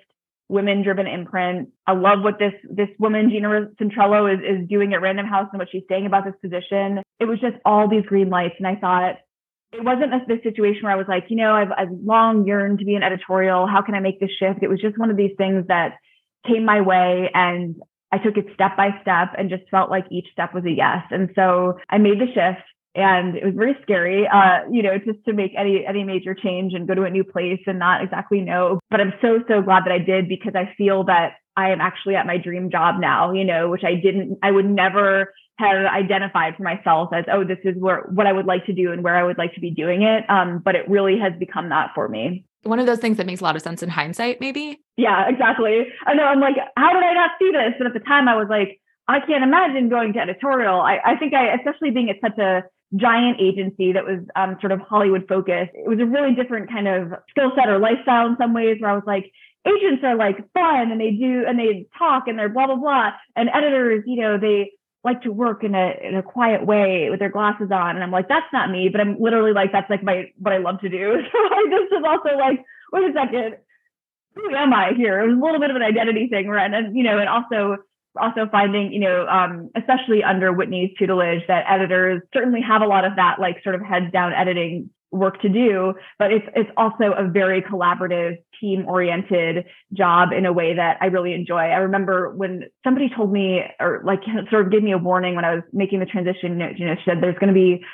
women-driven 0.49 1.07
imprint. 1.07 1.69
I 1.87 1.93
love 1.93 2.23
what 2.23 2.39
this 2.39 2.55
this 2.69 2.89
woman 2.99 3.31
Gina 3.31 3.69
Centrello 3.81 4.33
is 4.33 4.41
is 4.41 4.69
doing 4.69 4.93
at 4.95 5.03
Random 5.03 5.27
House 5.27 5.49
and 5.53 5.61
what 5.61 5.69
she's 5.71 5.85
saying 5.89 6.07
about 6.07 6.25
this 6.25 6.35
position. 6.43 7.03
It 7.21 7.27
was 7.27 7.39
just 7.39 7.57
all 7.65 7.89
these 7.89 8.07
green 8.07 8.31
lights, 8.31 8.55
and 8.59 8.67
I 8.67 8.75
thought 8.75 9.17
it 9.73 9.85
wasn't 9.85 10.13
this 10.27 10.43
situation 10.43 10.83
where 10.83 10.93
I 10.93 10.97
was 10.97 11.07
like, 11.09 11.27
you 11.29 11.37
know, 11.37 11.53
I've, 11.53 11.71
I've 11.77 11.91
long 11.91 12.47
yearned 12.47 12.79
to 12.79 12.87
be 12.87 12.95
an 12.95 13.03
editorial. 13.03 13.67
How 13.67 13.83
can 13.83 13.95
I 13.95 14.01
make 14.01 14.19
this 14.19 14.31
shift? 14.39 14.63
It 14.63 14.69
was 14.69 14.81
just 14.81 14.99
one 14.99 15.11
of 15.11 15.17
these 15.17 15.33
things 15.37 15.67
that 15.69 15.99
came 16.47 16.65
my 16.65 16.81
way 16.81 17.31
and 17.35 17.77
I 18.13 18.19
took 18.19 18.37
it 18.37 18.47
step 18.55 18.77
by 18.77 18.91
step 19.03 19.35
and 19.37 19.51
just 19.51 19.69
felt 19.71 19.91
like 19.91 20.07
each 20.11 20.27
step 20.33 20.55
was 20.55 20.65
a 20.65 20.71
yes. 20.71 21.05
And 21.11 21.31
so 21.35 21.79
I 21.91 21.99
made 21.99 22.21
the 22.21 22.27
shift 22.27 22.65
and 22.95 23.37
it 23.37 23.45
was 23.45 23.55
very 23.55 23.77
scary, 23.83 24.27
uh, 24.27 24.61
you 24.71 24.83
know, 24.83 24.99
just 24.99 25.25
to 25.27 25.33
make 25.33 25.53
any 25.57 25.85
any 25.87 26.05
major 26.05 26.35
change 26.35 26.73
and 26.75 26.89
go 26.89 26.95
to 26.95 27.05
a 27.05 27.11
new 27.11 27.25
place 27.25 27.61
and 27.67 27.79
not 27.79 28.03
exactly 28.03 28.41
know. 28.41 28.81
But 28.91 29.01
I'm 29.01 29.13
so 29.21 29.41
so 29.47 29.63
glad 29.63 29.85
that 29.85 29.93
I 29.93 29.99
did 29.99 30.29
because 30.29 30.55
I 30.55 30.73
feel 30.77 31.05
that 31.05 31.35
I 31.57 31.71
am 31.71 31.81
actually 31.81 32.15
at 32.15 32.25
my 32.25 32.39
dream 32.39 32.71
job 32.71 33.01
now, 33.01 33.33
you 33.33 33.45
know, 33.45 33.69
which 33.69 33.83
I 33.85 33.95
didn't, 33.95 34.39
I 34.45 34.53
would 34.53 34.65
never 34.65 35.35
have 35.59 35.87
identified 35.87 36.57
for 36.57 36.63
myself 36.63 37.11
as, 37.13 37.25
oh, 37.33 37.43
this 37.43 37.59
is 37.65 37.75
where 37.77 38.03
what 38.13 38.29
I 38.29 38.33
would 38.33 38.47
like 38.47 38.65
to 38.67 38.73
do 38.73 38.93
and 38.93 39.03
where 39.03 39.17
I 39.17 39.25
would 39.25 39.39
like 39.39 39.55
to 39.55 39.61
be 39.61 39.73
doing 39.73 40.03
it. 40.03 40.23
Um, 40.31 40.63
but 40.65 40.77
it 40.77 40.89
really 40.89 41.19
has 41.19 41.33
become 41.37 41.71
that 41.71 41.91
for 41.97 42.09
me 42.09 42.45
one 42.63 42.79
of 42.79 42.87
those 42.87 42.99
things 42.99 43.17
that 43.17 43.27
makes 43.27 43.41
a 43.41 43.45
lot 43.45 43.57
of 43.57 43.63
sense 43.63 43.83
in 43.83 43.89
hindsight, 43.89 44.41
maybe. 44.41 44.81
Yeah, 44.97 45.29
exactly. 45.29 45.87
I 46.07 46.15
know. 46.15 46.25
I'm 46.25 46.41
like, 46.41 46.57
how 46.77 46.93
did 46.93 47.03
I 47.03 47.15
not 47.15 47.31
see 47.39 47.51
this? 47.53 47.75
But 47.79 47.87
at 47.87 47.95
the 47.95 48.01
time, 48.01 48.29
I 48.29 48.37
was 48.37 48.49
like, 48.51 48.81
I 49.07 49.21
can't 49.21 49.45
imagine 49.45 49.89
going 49.89 50.13
to 50.15 50.19
editorial. 50.19 50.81
I, 50.81 50.99
I 51.05 51.17
think 51.17 51.35
I, 51.35 51.55
especially 51.55 51.91
being 51.91 52.11
at 52.11 52.17
such 52.21 52.39
a 52.39 52.65
giant 52.97 53.41
agency 53.41 53.93
that 53.93 54.05
was 54.05 54.21
um, 54.37 54.57
sort 54.61 54.73
of 54.73 54.81
Hollywood 54.81 55.27
focused, 55.29 55.71
it 55.75 55.89
was 55.89 56.01
a 56.01 56.07
really 56.07 56.35
different 56.35 56.69
kind 56.69 56.89
of 56.89 57.13
skill 57.31 57.53
set 57.57 57.69
or 57.69 57.79
lifestyle 57.79 58.27
in 58.27 58.37
some 58.39 58.53
ways 58.53 58.77
where 58.81 58.91
I 58.91 58.95
was 58.95 59.05
like, 59.07 59.31
agents 59.67 60.03
are 60.05 60.17
like 60.17 60.37
fun 60.53 60.91
and 60.93 61.01
they 61.01 61.11
do 61.11 61.45
and 61.47 61.59
they 61.59 61.87
talk 61.99 62.25
and 62.27 62.39
they're 62.39 62.49
blah 62.49 62.67
blah 62.67 62.77
blah 62.77 63.11
and 63.37 63.49
editors 63.53 64.05
you 64.07 64.21
know 64.21 64.39
they 64.39 64.71
like 65.05 65.23
to 65.23 65.33
work 65.33 65.65
in 65.65 65.75
a 65.75 65.95
in 66.03 66.17
a 66.17 66.23
quiet 66.23 66.67
way 66.67 67.09
with 67.11 67.21
their 67.21 67.31
glasses 67.31 67.71
on. 67.71 67.95
And 67.95 68.03
I'm 68.03 68.11
like, 68.11 68.29
that's 68.29 68.53
not 68.53 68.71
me, 68.71 68.89
but 68.89 69.01
I'm 69.01 69.19
literally 69.19 69.53
like, 69.53 69.73
that's 69.73 69.89
like 69.89 70.03
my 70.03 70.33
what 70.39 70.53
I 70.53 70.59
love 70.59 70.81
to 70.81 70.89
do. 70.89 71.23
So 71.33 71.39
I 71.39 71.65
just 71.71 71.93
was 71.93 72.05
also 72.07 72.37
like, 72.37 72.65
wait 72.93 73.11
a 73.11 73.13
second, 73.13 73.57
who 74.35 74.55
am 74.55 74.73
I 74.73 74.93
here? 74.97 75.21
It 75.21 75.29
was 75.29 75.39
a 75.39 75.45
little 75.45 75.61
bit 75.61 75.71
of 75.71 75.77
an 75.77 75.83
identity 75.83 76.29
thing, 76.29 76.49
right? 76.49 76.73
And 76.73 76.97
you 76.97 77.03
know, 77.05 77.19
and 77.19 77.29
also 77.29 77.79
also 78.21 78.49
finding, 78.51 78.93
you 78.93 79.01
know, 79.01 79.27
um, 79.29 79.71
especially 79.77 80.23
under 80.23 80.53
Whitney's 80.53 80.91
tutelage, 80.99 81.43
that 81.49 81.65
editors 81.69 82.23
certainly 82.33 82.61
have 82.61 82.83
a 82.83 82.87
lot 82.87 83.05
of 83.05 83.17
that 83.17 83.39
like 83.41 83.63
sort 83.63 83.75
of 83.75 83.83
heads 83.83 84.11
down 84.13 84.33
editing 84.33 84.91
work 85.11 85.41
to 85.41 85.49
do, 85.49 85.95
but 86.19 86.33
it's 86.33 86.47
it's 86.55 86.71
also 86.77 87.13
a 87.17 87.29
very 87.29 87.63
collaborative, 87.63 88.37
team 88.61 88.85
oriented 88.87 89.67
job 89.93 90.31
in 90.33 90.47
a 90.47 90.53
way 90.53 90.75
that 90.75 90.99
I 91.01 91.07
really 91.07 91.35
enjoy. 91.35 91.57
I 91.57 91.79
remember 91.79 92.35
when 92.35 92.65
somebody 92.85 93.11
told 93.15 93.33
me 93.33 93.63
or 93.81 94.03
like 94.05 94.21
sort 94.51 94.67
of 94.67 94.73
gave 94.73 94.83
me 94.83 94.93
a 94.93 94.99
warning 94.99 95.35
when 95.35 95.45
I 95.45 95.55
was 95.55 95.65
making 95.73 96.01
the 96.01 96.07
transition, 96.07 96.61
you 96.77 96.87
know, 96.87 96.95
said 97.05 97.19
there's 97.21 97.39
going 97.39 97.49
to 97.49 97.55
be 97.55 97.85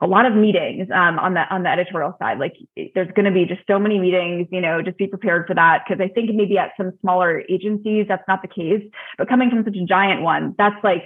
a 0.00 0.06
lot 0.06 0.26
of 0.26 0.34
meetings 0.34 0.88
um, 0.94 1.18
on 1.18 1.34
the 1.34 1.42
on 1.52 1.64
the 1.64 1.68
editorial 1.68 2.14
side. 2.20 2.38
Like 2.38 2.54
there's 2.94 3.10
going 3.16 3.24
to 3.24 3.32
be 3.32 3.46
just 3.46 3.62
so 3.66 3.78
many 3.78 3.98
meetings, 3.98 4.46
you 4.52 4.60
know, 4.60 4.80
just 4.80 4.96
be 4.96 5.08
prepared 5.08 5.46
for 5.46 5.54
that 5.54 5.82
because 5.84 6.00
I 6.00 6.08
think 6.08 6.30
maybe 6.34 6.56
at 6.56 6.70
some 6.76 6.92
smaller 7.00 7.42
agencies 7.48 8.06
that's 8.08 8.22
not 8.28 8.42
the 8.42 8.48
case, 8.48 8.82
but 9.16 9.28
coming 9.28 9.50
from 9.50 9.64
such 9.64 9.76
a 9.76 9.84
giant 9.84 10.22
one, 10.22 10.54
that's 10.56 10.82
like 10.84 11.02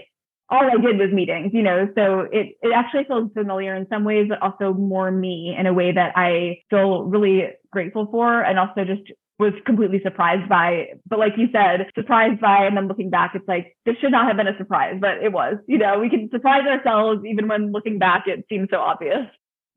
all 0.53 0.71
I 0.71 0.77
did 0.77 0.99
was 0.99 1.11
meetings, 1.13 1.53
you 1.55 1.63
know, 1.63 1.89
so 1.95 2.29
it, 2.31 2.59
it 2.61 2.73
actually 2.75 3.05
feels 3.05 3.33
familiar 3.33 3.75
in 3.75 3.87
some 3.89 4.05
ways, 4.05 4.27
but 4.29 4.43
also 4.43 4.75
more 4.75 5.11
me 5.11 5.57
in 5.59 5.67
a 5.67 5.73
way 5.73 5.93
that 5.93 6.13
I 6.15 6.61
feel 6.69 7.05
really 7.05 7.49
grateful 7.71 8.07
for 8.11 8.43
and 8.43 8.59
also 8.59 8.85
just 8.85 9.01
was 9.39 9.55
completely 9.65 10.01
surprised 10.05 10.51
by. 10.51 10.89
But 11.09 11.19
like 11.19 11.33
you 11.39 11.49
said, 11.53 11.87
surprised 11.95 12.39
by, 12.41 12.67
and 12.67 12.77
then 12.77 12.87
looking 12.87 13.09
back, 13.09 13.33
it's 13.35 13.49
like, 13.49 13.75
this 13.87 13.97
should 14.01 14.13
not 14.13 14.27
have 14.27 14.37
been 14.37 14.47
a 14.47 14.57
surprise, 14.59 14.99
but 15.01 15.23
it 15.23 15.33
was, 15.33 15.57
you 15.67 15.79
know, 15.79 15.99
we 15.99 16.11
can 16.11 16.29
surprise 16.31 16.67
ourselves 16.67 17.25
even 17.27 17.49
when 17.49 17.73
looking 17.73 17.99
back, 17.99 18.25
it 18.27 18.45
seems 18.51 18.69
so 18.71 18.79
obvious. 18.79 19.27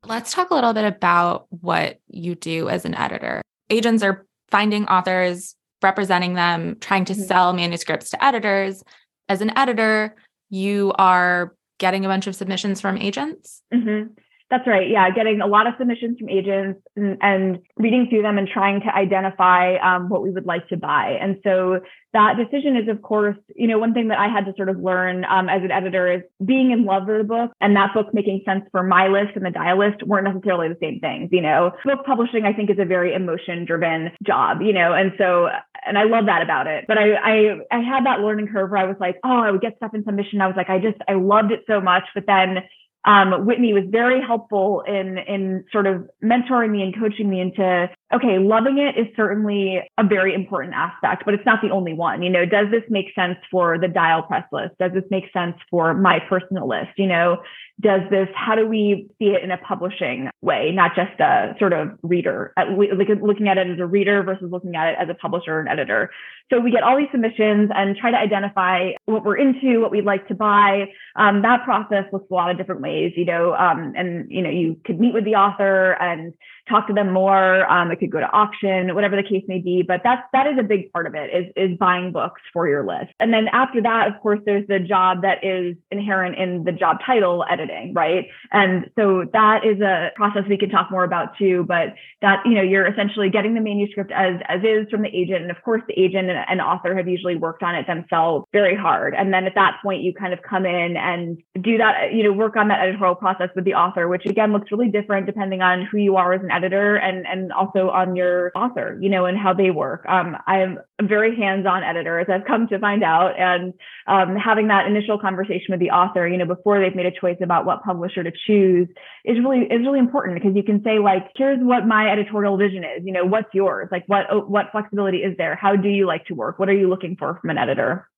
Let's 0.04 0.32
talk 0.32 0.50
a 0.50 0.54
little 0.54 0.74
bit 0.74 0.84
about 0.84 1.46
what 1.48 2.00
you 2.06 2.34
do 2.34 2.68
as 2.68 2.84
an 2.84 2.94
editor. 2.94 3.40
Agents 3.70 4.02
are 4.02 4.26
finding 4.50 4.86
authors, 4.88 5.56
representing 5.82 6.34
them, 6.34 6.76
trying 6.80 7.06
to 7.06 7.14
mm-hmm. 7.14 7.22
sell 7.22 7.54
manuscripts 7.54 8.10
to 8.10 8.22
editors. 8.22 8.84
As 9.28 9.40
an 9.40 9.56
editor, 9.58 10.14
you 10.56 10.92
are 10.98 11.54
getting 11.78 12.04
a 12.04 12.08
bunch 12.08 12.26
of 12.26 12.34
submissions 12.34 12.80
from 12.80 12.96
agents? 12.98 13.62
Mm-hmm. 13.72 14.12
That's 14.48 14.66
right. 14.66 14.88
Yeah, 14.88 15.10
getting 15.10 15.40
a 15.40 15.46
lot 15.46 15.66
of 15.66 15.74
submissions 15.76 16.18
from 16.20 16.28
agents 16.28 16.80
and, 16.94 17.18
and 17.20 17.58
reading 17.76 18.06
through 18.08 18.22
them 18.22 18.38
and 18.38 18.46
trying 18.46 18.80
to 18.82 18.94
identify 18.94 19.74
um, 19.78 20.08
what 20.08 20.22
we 20.22 20.30
would 20.30 20.46
like 20.46 20.68
to 20.68 20.76
buy. 20.76 21.18
And 21.20 21.40
so 21.42 21.80
that 22.12 22.36
decision 22.36 22.76
is, 22.76 22.88
of 22.88 23.02
course, 23.02 23.36
you 23.56 23.66
know, 23.66 23.78
one 23.80 23.92
thing 23.92 24.06
that 24.08 24.20
I 24.20 24.28
had 24.28 24.46
to 24.46 24.52
sort 24.56 24.68
of 24.68 24.78
learn 24.78 25.24
um, 25.24 25.48
as 25.48 25.62
an 25.64 25.72
editor 25.72 26.12
is 26.12 26.22
being 26.44 26.70
in 26.70 26.84
love 26.84 27.08
with 27.08 27.18
the 27.18 27.24
book 27.24 27.50
and 27.60 27.74
that 27.74 27.92
book 27.92 28.14
making 28.14 28.42
sense 28.46 28.62
for 28.70 28.84
my 28.84 29.08
list 29.08 29.32
and 29.34 29.44
the 29.44 29.50
dial 29.50 29.80
list 29.80 30.04
weren't 30.04 30.32
necessarily 30.32 30.68
the 30.68 30.78
same 30.80 31.00
things. 31.00 31.30
You 31.32 31.42
know, 31.42 31.72
book 31.84 32.06
publishing, 32.06 32.44
I 32.44 32.52
think, 32.52 32.70
is 32.70 32.78
a 32.78 32.84
very 32.84 33.14
emotion 33.14 33.64
driven 33.64 34.12
job, 34.24 34.62
you 34.62 34.72
know, 34.72 34.92
and 34.92 35.10
so 35.18 35.48
and 35.86 35.98
I 35.98 36.04
love 36.04 36.26
that 36.26 36.42
about 36.42 36.66
it. 36.66 36.84
But 36.88 36.98
I, 36.98 37.14
I 37.14 37.36
I 37.70 37.80
had 37.80 38.06
that 38.06 38.20
learning 38.20 38.48
curve 38.48 38.70
where 38.70 38.80
I 38.80 38.86
was 38.86 38.96
like, 39.00 39.16
oh, 39.24 39.40
I 39.40 39.50
would 39.50 39.60
get 39.60 39.76
stuff 39.76 39.94
in 39.94 40.04
submission. 40.04 40.40
I 40.40 40.46
was 40.46 40.56
like, 40.56 40.70
I 40.70 40.78
just 40.78 40.98
I 41.08 41.14
loved 41.14 41.52
it 41.52 41.64
so 41.66 41.80
much, 41.80 42.04
but 42.14 42.24
then 42.26 42.58
um, 43.06 43.46
Whitney 43.46 43.72
was 43.72 43.84
very 43.88 44.20
helpful 44.20 44.82
in 44.86 45.16
in 45.18 45.64
sort 45.70 45.86
of 45.86 46.08
mentoring 46.22 46.72
me 46.72 46.82
and 46.82 46.94
coaching 46.98 47.30
me 47.30 47.40
into 47.40 47.88
okay, 48.12 48.38
loving 48.38 48.78
it 48.78 48.98
is 49.00 49.06
certainly 49.16 49.80
a 49.96 50.04
very 50.04 50.34
important 50.34 50.74
aspect, 50.74 51.24
but 51.24 51.34
it's 51.34 51.46
not 51.46 51.60
the 51.62 51.70
only 51.70 51.92
one. 51.92 52.22
You 52.22 52.30
know, 52.30 52.44
does 52.44 52.66
this 52.70 52.82
make 52.90 53.06
sense 53.14 53.36
for 53.50 53.78
the 53.78 53.88
dial 53.88 54.22
press 54.22 54.44
list? 54.50 54.74
Does 54.80 54.92
this 54.92 55.04
make 55.10 55.24
sense 55.32 55.54
for 55.70 55.94
my 55.94 56.18
personal 56.28 56.68
list? 56.68 56.90
You 56.96 57.06
know, 57.06 57.36
does 57.80 58.00
this, 58.10 58.28
how 58.34 58.54
do 58.54 58.66
we 58.66 59.06
see 59.18 59.26
it 59.26 59.44
in 59.44 59.50
a 59.50 59.58
publishing 59.58 60.30
way, 60.40 60.70
not 60.72 60.92
just 60.96 61.20
a 61.20 61.54
sort 61.58 61.74
of 61.74 61.90
reader, 62.02 62.52
like 62.56 63.08
looking 63.22 63.48
at 63.48 63.58
it 63.58 63.68
as 63.68 63.78
a 63.78 63.84
reader 63.84 64.22
versus 64.22 64.48
looking 64.50 64.76
at 64.76 64.88
it 64.88 64.96
as 64.98 65.08
a 65.10 65.14
publisher 65.14 65.60
and 65.60 65.68
editor. 65.68 66.10
So 66.50 66.58
we 66.58 66.70
get 66.70 66.82
all 66.82 66.96
these 66.96 67.08
submissions 67.12 67.70
and 67.74 67.94
try 67.96 68.10
to 68.10 68.16
identify 68.16 68.92
what 69.04 69.24
we're 69.24 69.36
into, 69.36 69.80
what 69.80 69.90
we'd 69.90 70.06
like 70.06 70.26
to 70.28 70.34
buy. 70.34 70.86
Um, 71.16 71.42
that 71.42 71.64
process 71.64 72.04
looks 72.12 72.30
a 72.30 72.34
lot 72.34 72.50
of 72.50 72.56
different 72.56 72.80
ways, 72.80 73.12
you 73.14 73.26
know, 73.26 73.54
um, 73.54 73.92
and, 73.94 74.30
you 74.30 74.40
know, 74.40 74.50
you 74.50 74.80
could 74.86 74.98
meet 74.98 75.12
with 75.12 75.24
the 75.24 75.34
author 75.34 75.92
and 76.00 76.32
talk 76.68 76.86
to 76.88 76.92
them 76.92 77.12
more. 77.12 77.70
Um, 77.70 77.90
it 77.90 77.96
could 77.96 78.10
go 78.10 78.20
to 78.20 78.30
auction, 78.32 78.94
whatever 78.94 79.16
the 79.16 79.22
case 79.22 79.44
may 79.48 79.58
be. 79.58 79.82
But 79.86 80.00
that's 80.04 80.22
that 80.32 80.46
is 80.46 80.58
a 80.58 80.62
big 80.62 80.92
part 80.92 81.06
of 81.06 81.14
it 81.14 81.30
is 81.32 81.52
is 81.56 81.78
buying 81.78 82.12
books 82.12 82.40
for 82.52 82.68
your 82.68 82.84
list. 82.86 83.12
And 83.20 83.32
then 83.32 83.48
after 83.52 83.82
that, 83.82 84.08
of 84.08 84.20
course, 84.20 84.40
there's 84.44 84.66
the 84.66 84.80
job 84.80 85.22
that 85.22 85.44
is 85.44 85.76
inherent 85.90 86.36
in 86.36 86.64
the 86.64 86.72
job 86.72 86.98
title 87.04 87.44
editing, 87.50 87.94
right? 87.94 88.26
And 88.52 88.90
so 88.98 89.24
that 89.32 89.64
is 89.64 89.80
a 89.80 90.10
process 90.16 90.42
we 90.48 90.58
can 90.58 90.70
talk 90.70 90.90
more 90.90 91.04
about 91.04 91.36
too. 91.38 91.64
But 91.66 91.94
that 92.22 92.42
you 92.44 92.54
know 92.54 92.62
you're 92.62 92.86
essentially 92.86 93.30
getting 93.30 93.54
the 93.54 93.60
manuscript 93.60 94.10
as 94.12 94.40
as 94.48 94.60
is 94.62 94.88
from 94.90 95.02
the 95.02 95.08
agent, 95.08 95.42
and 95.42 95.50
of 95.50 95.62
course 95.62 95.82
the 95.88 95.94
agent 95.94 96.30
and, 96.30 96.38
and 96.48 96.60
author 96.60 96.96
have 96.96 97.08
usually 97.08 97.36
worked 97.36 97.62
on 97.62 97.74
it 97.74 97.86
themselves 97.86 98.46
very 98.52 98.76
hard. 98.76 99.14
And 99.14 99.32
then 99.32 99.44
at 99.44 99.54
that 99.54 99.78
point, 99.82 100.02
you 100.02 100.12
kind 100.12 100.32
of 100.32 100.40
come 100.42 100.66
in 100.66 100.96
and 100.96 101.38
do 101.60 101.78
that, 101.78 102.12
you 102.12 102.22
know, 102.22 102.32
work 102.32 102.56
on 102.56 102.68
that 102.68 102.80
editorial 102.80 103.14
process 103.14 103.50
with 103.54 103.64
the 103.64 103.74
author, 103.74 104.08
which 104.08 104.26
again 104.26 104.52
looks 104.52 104.70
really 104.70 104.88
different 104.88 105.26
depending 105.26 105.62
on 105.62 105.86
who 105.86 105.98
you 105.98 106.16
are 106.16 106.32
as 106.32 106.42
an 106.42 106.50
editor 106.56 106.96
and 106.96 107.26
and 107.26 107.52
also 107.52 107.90
on 107.90 108.16
your 108.16 108.50
author, 108.54 108.98
you 109.00 109.08
know, 109.08 109.26
and 109.26 109.36
how 109.36 109.52
they 109.52 109.70
work. 109.70 110.04
Um, 110.08 110.36
I'm 110.46 110.78
a 110.98 111.06
very 111.06 111.36
hands-on 111.36 111.82
editor, 111.82 112.18
as 112.18 112.28
I've 112.30 112.46
come 112.46 112.66
to 112.68 112.78
find 112.78 113.04
out, 113.04 113.38
and 113.38 113.74
um, 114.06 114.36
having 114.36 114.68
that 114.68 114.86
initial 114.86 115.18
conversation 115.18 115.66
with 115.70 115.80
the 115.80 115.90
author, 115.90 116.26
you 116.26 116.38
know, 116.38 116.46
before 116.46 116.80
they've 116.80 116.96
made 116.96 117.06
a 117.06 117.20
choice 117.20 117.38
about 117.42 117.66
what 117.66 117.82
publisher 117.82 118.22
to 118.22 118.32
choose, 118.46 118.88
is 119.24 119.38
really 119.38 119.66
is 119.66 119.80
really 119.80 119.98
important 119.98 120.40
because 120.40 120.56
you 120.56 120.62
can 120.62 120.82
say 120.82 120.98
like, 120.98 121.30
here's 121.36 121.58
what 121.60 121.86
my 121.86 122.10
editorial 122.10 122.56
vision 122.56 122.84
is. 122.84 123.04
You 123.04 123.12
know, 123.12 123.24
what's 123.24 123.52
yours? 123.52 123.88
Like, 123.92 124.04
what 124.06 124.48
what 124.48 124.66
flexibility 124.72 125.18
is 125.18 125.36
there? 125.36 125.56
How 125.56 125.76
do 125.76 125.88
you 125.88 126.06
like 126.06 126.24
to 126.26 126.34
work? 126.34 126.58
What 126.58 126.68
are 126.68 126.76
you 126.76 126.88
looking 126.88 127.16
for 127.16 127.38
from 127.40 127.50
an 127.50 127.58
editor? 127.58 128.08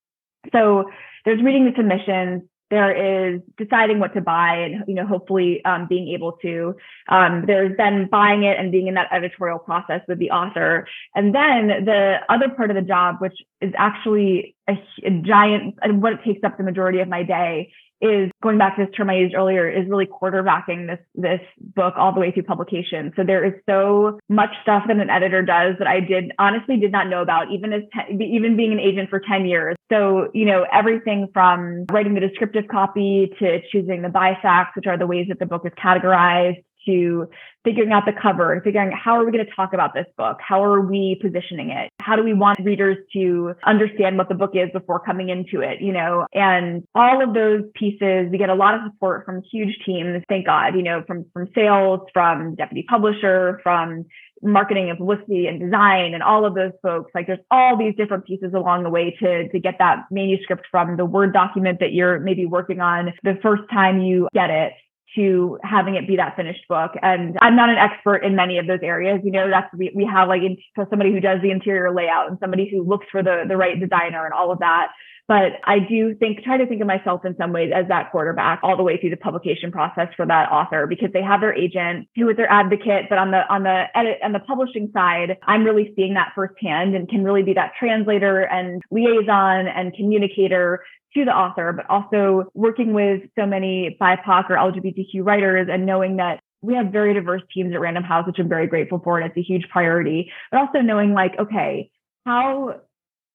So 0.52 0.84
there's 1.24 1.42
reading 1.42 1.64
the 1.64 1.72
submissions 1.76 2.42
there 2.70 3.34
is 3.34 3.40
deciding 3.56 3.98
what 3.98 4.12
to 4.14 4.20
buy 4.20 4.56
and 4.56 4.84
you 4.86 4.94
know 4.94 5.06
hopefully 5.06 5.64
um, 5.64 5.86
being 5.88 6.08
able 6.08 6.32
to 6.32 6.76
um, 7.08 7.44
there's 7.46 7.76
then 7.76 8.08
buying 8.10 8.42
it 8.42 8.58
and 8.58 8.70
being 8.70 8.86
in 8.86 8.94
that 8.94 9.08
editorial 9.12 9.58
process 9.58 10.02
with 10.08 10.18
the 10.18 10.30
author. 10.30 10.86
And 11.14 11.34
then 11.34 11.84
the 11.84 12.16
other 12.28 12.48
part 12.50 12.70
of 12.70 12.76
the 12.76 12.82
job 12.82 13.16
which 13.20 13.38
is 13.60 13.72
actually 13.76 14.54
a, 14.68 14.74
a 15.04 15.10
giant 15.22 15.76
and 15.82 16.02
what 16.02 16.12
it 16.12 16.20
takes 16.24 16.44
up 16.44 16.56
the 16.58 16.64
majority 16.64 17.00
of 17.00 17.08
my 17.08 17.22
day 17.22 17.72
is 18.00 18.30
going 18.42 18.58
back 18.58 18.76
to 18.76 18.84
this 18.84 18.94
term 18.94 19.10
I 19.10 19.16
used 19.16 19.34
earlier 19.34 19.68
is 19.68 19.88
really 19.88 20.06
quarterbacking 20.06 20.86
this 20.86 21.00
this 21.16 21.40
book 21.58 21.94
all 21.96 22.14
the 22.14 22.20
way 22.20 22.30
through 22.30 22.44
publication. 22.44 23.12
So 23.16 23.24
there 23.24 23.44
is 23.44 23.54
so 23.68 24.20
much 24.28 24.50
stuff 24.62 24.84
that 24.86 24.96
an 24.96 25.10
editor 25.10 25.42
does 25.42 25.74
that 25.78 25.88
I 25.88 26.00
did 26.00 26.32
honestly 26.38 26.76
did 26.76 26.92
not 26.92 27.08
know 27.08 27.22
about 27.22 27.50
even 27.50 27.72
as 27.72 27.82
even 28.20 28.56
being 28.56 28.72
an 28.72 28.78
agent 28.78 29.10
for 29.10 29.20
10 29.20 29.46
years. 29.46 29.76
So, 29.90 30.28
you 30.32 30.44
know, 30.44 30.64
everything 30.72 31.28
from 31.32 31.86
writing 31.90 32.14
the 32.14 32.20
descriptive 32.20 32.68
copy 32.70 33.32
to 33.40 33.60
choosing 33.72 34.02
the 34.02 34.08
BISACs, 34.08 34.76
which 34.76 34.86
are 34.86 34.98
the 34.98 35.06
ways 35.06 35.26
that 35.28 35.40
the 35.40 35.46
book 35.46 35.62
is 35.64 35.72
categorized, 35.72 36.62
to 36.86 37.28
figuring 37.64 37.92
out 37.92 38.04
the 38.06 38.12
cover, 38.12 38.60
figuring 38.64 38.88
out 38.88 38.98
how 38.98 39.12
are 39.12 39.24
we 39.24 39.32
going 39.32 39.44
to 39.44 39.52
talk 39.54 39.72
about 39.72 39.94
this 39.94 40.06
book? 40.16 40.38
How 40.40 40.62
are 40.64 40.80
we 40.80 41.18
positioning 41.20 41.70
it? 41.70 41.90
How 42.00 42.16
do 42.16 42.22
we 42.22 42.32
want 42.32 42.58
readers 42.64 42.96
to 43.12 43.54
understand 43.66 44.16
what 44.16 44.28
the 44.28 44.34
book 44.34 44.52
is 44.54 44.70
before 44.72 45.00
coming 45.00 45.28
into 45.28 45.60
it? 45.60 45.80
You 45.80 45.92
know, 45.92 46.26
and 46.32 46.84
all 46.94 47.22
of 47.22 47.34
those 47.34 47.62
pieces, 47.74 48.28
we 48.30 48.38
get 48.38 48.48
a 48.48 48.54
lot 48.54 48.74
of 48.74 48.80
support 48.86 49.24
from 49.24 49.42
huge 49.50 49.76
teams. 49.84 50.22
Thank 50.28 50.46
God, 50.46 50.74
you 50.74 50.82
know, 50.82 51.02
from, 51.06 51.26
from 51.32 51.48
sales, 51.54 52.00
from 52.12 52.54
deputy 52.54 52.84
publisher, 52.88 53.60
from 53.62 54.06
marketing 54.42 54.88
and 54.88 54.98
publicity 54.98 55.46
and 55.46 55.60
design 55.60 56.14
and 56.14 56.22
all 56.22 56.44
of 56.44 56.54
those 56.54 56.72
folks 56.82 57.10
like 57.14 57.26
there's 57.26 57.38
all 57.50 57.76
these 57.76 57.94
different 57.96 58.24
pieces 58.24 58.52
along 58.54 58.82
the 58.82 58.90
way 58.90 59.14
to 59.20 59.48
to 59.48 59.58
get 59.58 59.74
that 59.78 60.04
manuscript 60.10 60.66
from 60.70 60.96
the 60.96 61.04
word 61.04 61.32
document 61.32 61.80
that 61.80 61.92
you're 61.92 62.20
maybe 62.20 62.46
working 62.46 62.80
on 62.80 63.12
the 63.24 63.36
first 63.42 63.62
time 63.70 64.00
you 64.00 64.28
get 64.32 64.50
it 64.50 64.72
to 65.14 65.58
having 65.62 65.94
it 65.94 66.06
be 66.06 66.16
that 66.16 66.36
finished 66.36 66.66
book. 66.68 66.92
And 67.02 67.36
I'm 67.40 67.56
not 67.56 67.70
an 67.70 67.76
expert 67.76 68.18
in 68.18 68.36
many 68.36 68.58
of 68.58 68.66
those 68.66 68.80
areas. 68.82 69.20
You 69.24 69.32
know, 69.32 69.48
that's 69.50 69.72
we, 69.74 69.92
we 69.94 70.04
have 70.04 70.28
like 70.28 70.42
so 70.76 70.86
somebody 70.90 71.12
who 71.12 71.20
does 71.20 71.40
the 71.42 71.50
interior 71.50 71.94
layout 71.94 72.28
and 72.28 72.38
somebody 72.40 72.68
who 72.70 72.82
looks 72.82 73.06
for 73.10 73.22
the 73.22 73.44
the 73.48 73.56
right 73.56 73.78
designer 73.78 74.24
and 74.24 74.34
all 74.34 74.50
of 74.52 74.58
that. 74.60 74.88
But 75.28 75.60
I 75.64 75.78
do 75.78 76.14
think 76.14 76.42
try 76.42 76.56
to 76.56 76.66
think 76.66 76.80
of 76.80 76.86
myself 76.86 77.26
in 77.26 77.36
some 77.36 77.52
ways 77.52 77.70
as 77.74 77.86
that 77.88 78.10
quarterback 78.10 78.60
all 78.62 78.78
the 78.78 78.82
way 78.82 78.98
through 78.98 79.10
the 79.10 79.18
publication 79.18 79.70
process 79.70 80.08
for 80.16 80.24
that 80.24 80.50
author 80.50 80.86
because 80.86 81.10
they 81.12 81.22
have 81.22 81.42
their 81.42 81.54
agent 81.54 82.08
who 82.16 82.30
is 82.30 82.36
their 82.38 82.50
advocate. 82.50 83.06
But 83.10 83.18
on 83.18 83.30
the 83.30 83.42
on 83.52 83.62
the 83.62 83.84
edit 83.94 84.18
on 84.22 84.32
the 84.32 84.40
publishing 84.40 84.90
side, 84.94 85.36
I'm 85.46 85.64
really 85.64 85.92
seeing 85.94 86.14
that 86.14 86.32
firsthand 86.34 86.96
and 86.96 87.08
can 87.08 87.24
really 87.24 87.42
be 87.42 87.52
that 87.54 87.72
translator 87.78 88.40
and 88.42 88.80
liaison 88.90 89.68
and 89.68 89.94
communicator 89.94 90.82
to 91.14 91.24
the 91.24 91.30
author, 91.30 91.72
but 91.72 91.88
also 91.88 92.50
working 92.54 92.92
with 92.92 93.22
so 93.38 93.46
many 93.46 93.96
BIPOC 94.00 94.50
or 94.50 94.56
LGBTQ 94.56 95.24
writers 95.24 95.68
and 95.70 95.86
knowing 95.86 96.16
that 96.16 96.40
we 96.60 96.74
have 96.74 96.86
very 96.86 97.14
diverse 97.14 97.42
teams 97.52 97.72
at 97.72 97.80
Random 97.80 98.02
House, 98.02 98.26
which 98.26 98.38
I'm 98.38 98.48
very 98.48 98.66
grateful 98.66 99.00
for, 99.02 99.18
and 99.18 99.28
it's 99.28 99.36
a 99.36 99.42
huge 99.42 99.68
priority. 99.70 100.30
But 100.50 100.58
also 100.60 100.80
knowing 100.80 101.14
like, 101.14 101.38
okay, 101.38 101.90
how 102.26 102.80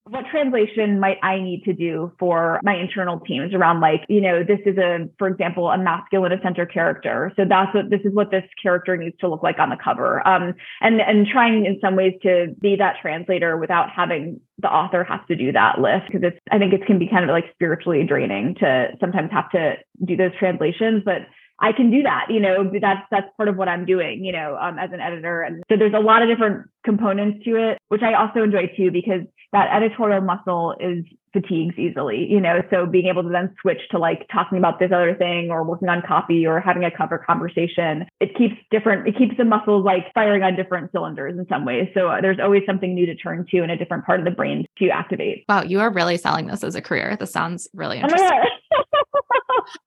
what 0.05 0.25
translation 0.29 0.99
might 0.99 1.17
I 1.23 1.39
need 1.39 1.63
to 1.63 1.73
do 1.73 2.11
for 2.19 2.59
my 2.61 2.75
internal 2.75 3.21
teams 3.21 3.53
around 3.53 3.79
like, 3.79 4.01
you 4.09 4.19
know, 4.19 4.43
this 4.43 4.59
is 4.65 4.77
a, 4.77 5.09
for 5.17 5.27
example, 5.27 5.69
a 5.69 5.77
masculine 5.77 6.37
center 6.43 6.65
character. 6.65 7.31
So 7.37 7.43
that's 7.47 7.73
what 7.73 7.89
this 7.89 8.01
is 8.03 8.13
what 8.13 8.29
this 8.29 8.43
character 8.61 8.97
needs 8.97 9.17
to 9.19 9.29
look 9.29 9.43
like 9.43 9.59
on 9.59 9.69
the 9.69 9.77
cover. 9.81 10.25
Um, 10.27 10.55
and 10.81 10.99
and 10.99 11.25
trying 11.25 11.65
in 11.65 11.79
some 11.79 11.95
ways 11.95 12.13
to 12.23 12.53
be 12.59 12.75
that 12.75 12.97
translator 13.01 13.57
without 13.57 13.89
having 13.89 14.41
the 14.59 14.67
author 14.69 15.05
have 15.05 15.25
to 15.27 15.35
do 15.35 15.53
that 15.53 15.79
list 15.79 16.07
because 16.07 16.21
it's 16.23 16.39
I 16.51 16.59
think 16.59 16.73
it 16.73 16.85
can 16.85 16.99
be 16.99 17.07
kind 17.07 17.23
of 17.23 17.29
like 17.29 17.45
spiritually 17.53 18.03
draining 18.05 18.55
to 18.55 18.89
sometimes 18.99 19.31
have 19.31 19.49
to 19.51 19.75
do 20.03 20.17
those 20.17 20.35
translations, 20.37 21.03
but 21.05 21.21
I 21.59 21.71
can 21.71 21.91
do 21.91 22.03
that. 22.03 22.25
You 22.29 22.41
know, 22.41 22.69
that's 22.81 23.05
that's 23.09 23.27
part 23.37 23.47
of 23.47 23.55
what 23.55 23.69
I'm 23.69 23.85
doing. 23.85 24.25
You 24.25 24.33
know, 24.33 24.57
um, 24.59 24.77
as 24.77 24.91
an 24.91 24.99
editor, 24.99 25.43
and 25.43 25.63
so 25.69 25.77
there's 25.77 25.93
a 25.93 25.99
lot 25.99 26.21
of 26.21 26.27
different 26.27 26.67
components 26.83 27.45
to 27.45 27.55
it, 27.55 27.77
which 27.87 28.01
I 28.01 28.13
also 28.15 28.43
enjoy 28.43 28.67
too 28.75 28.91
because 28.91 29.21
that 29.53 29.69
editorial 29.73 30.21
muscle 30.21 30.75
is 30.79 31.05
fatigues 31.31 31.75
easily, 31.77 32.27
you 32.29 32.39
know. 32.39 32.61
So 32.69 32.85
being 32.85 33.07
able 33.07 33.23
to 33.23 33.29
then 33.29 33.55
switch 33.61 33.79
to 33.91 33.97
like 33.97 34.27
talking 34.31 34.57
about 34.57 34.79
this 34.79 34.91
other 34.93 35.15
thing 35.15 35.49
or 35.49 35.63
working 35.63 35.89
on 35.89 36.01
copy 36.05 36.45
or 36.45 36.59
having 36.59 36.83
a 36.83 36.91
cover 36.95 37.17
conversation, 37.17 38.05
it 38.19 38.35
keeps 38.37 38.55
different, 38.71 39.07
it 39.07 39.17
keeps 39.17 39.35
the 39.37 39.45
muscles 39.45 39.85
like 39.85 40.13
firing 40.13 40.43
on 40.43 40.55
different 40.55 40.91
cylinders 40.91 41.37
in 41.37 41.47
some 41.47 41.65
ways. 41.65 41.87
So 41.93 42.07
uh, 42.07 42.21
there's 42.21 42.39
always 42.41 42.63
something 42.65 42.93
new 42.93 43.05
to 43.05 43.15
turn 43.15 43.45
to 43.51 43.63
in 43.63 43.69
a 43.69 43.77
different 43.77 44.05
part 44.05 44.19
of 44.19 44.25
the 44.25 44.31
brain 44.31 44.65
to 44.77 44.89
activate. 44.89 45.45
Wow, 45.47 45.63
you 45.63 45.79
are 45.79 45.91
really 45.91 46.17
selling 46.17 46.47
this 46.47 46.63
as 46.63 46.75
a 46.75 46.81
career. 46.81 47.15
This 47.19 47.31
sounds 47.31 47.67
really 47.73 47.97
oh 47.99 48.03
interesting. 48.03 48.39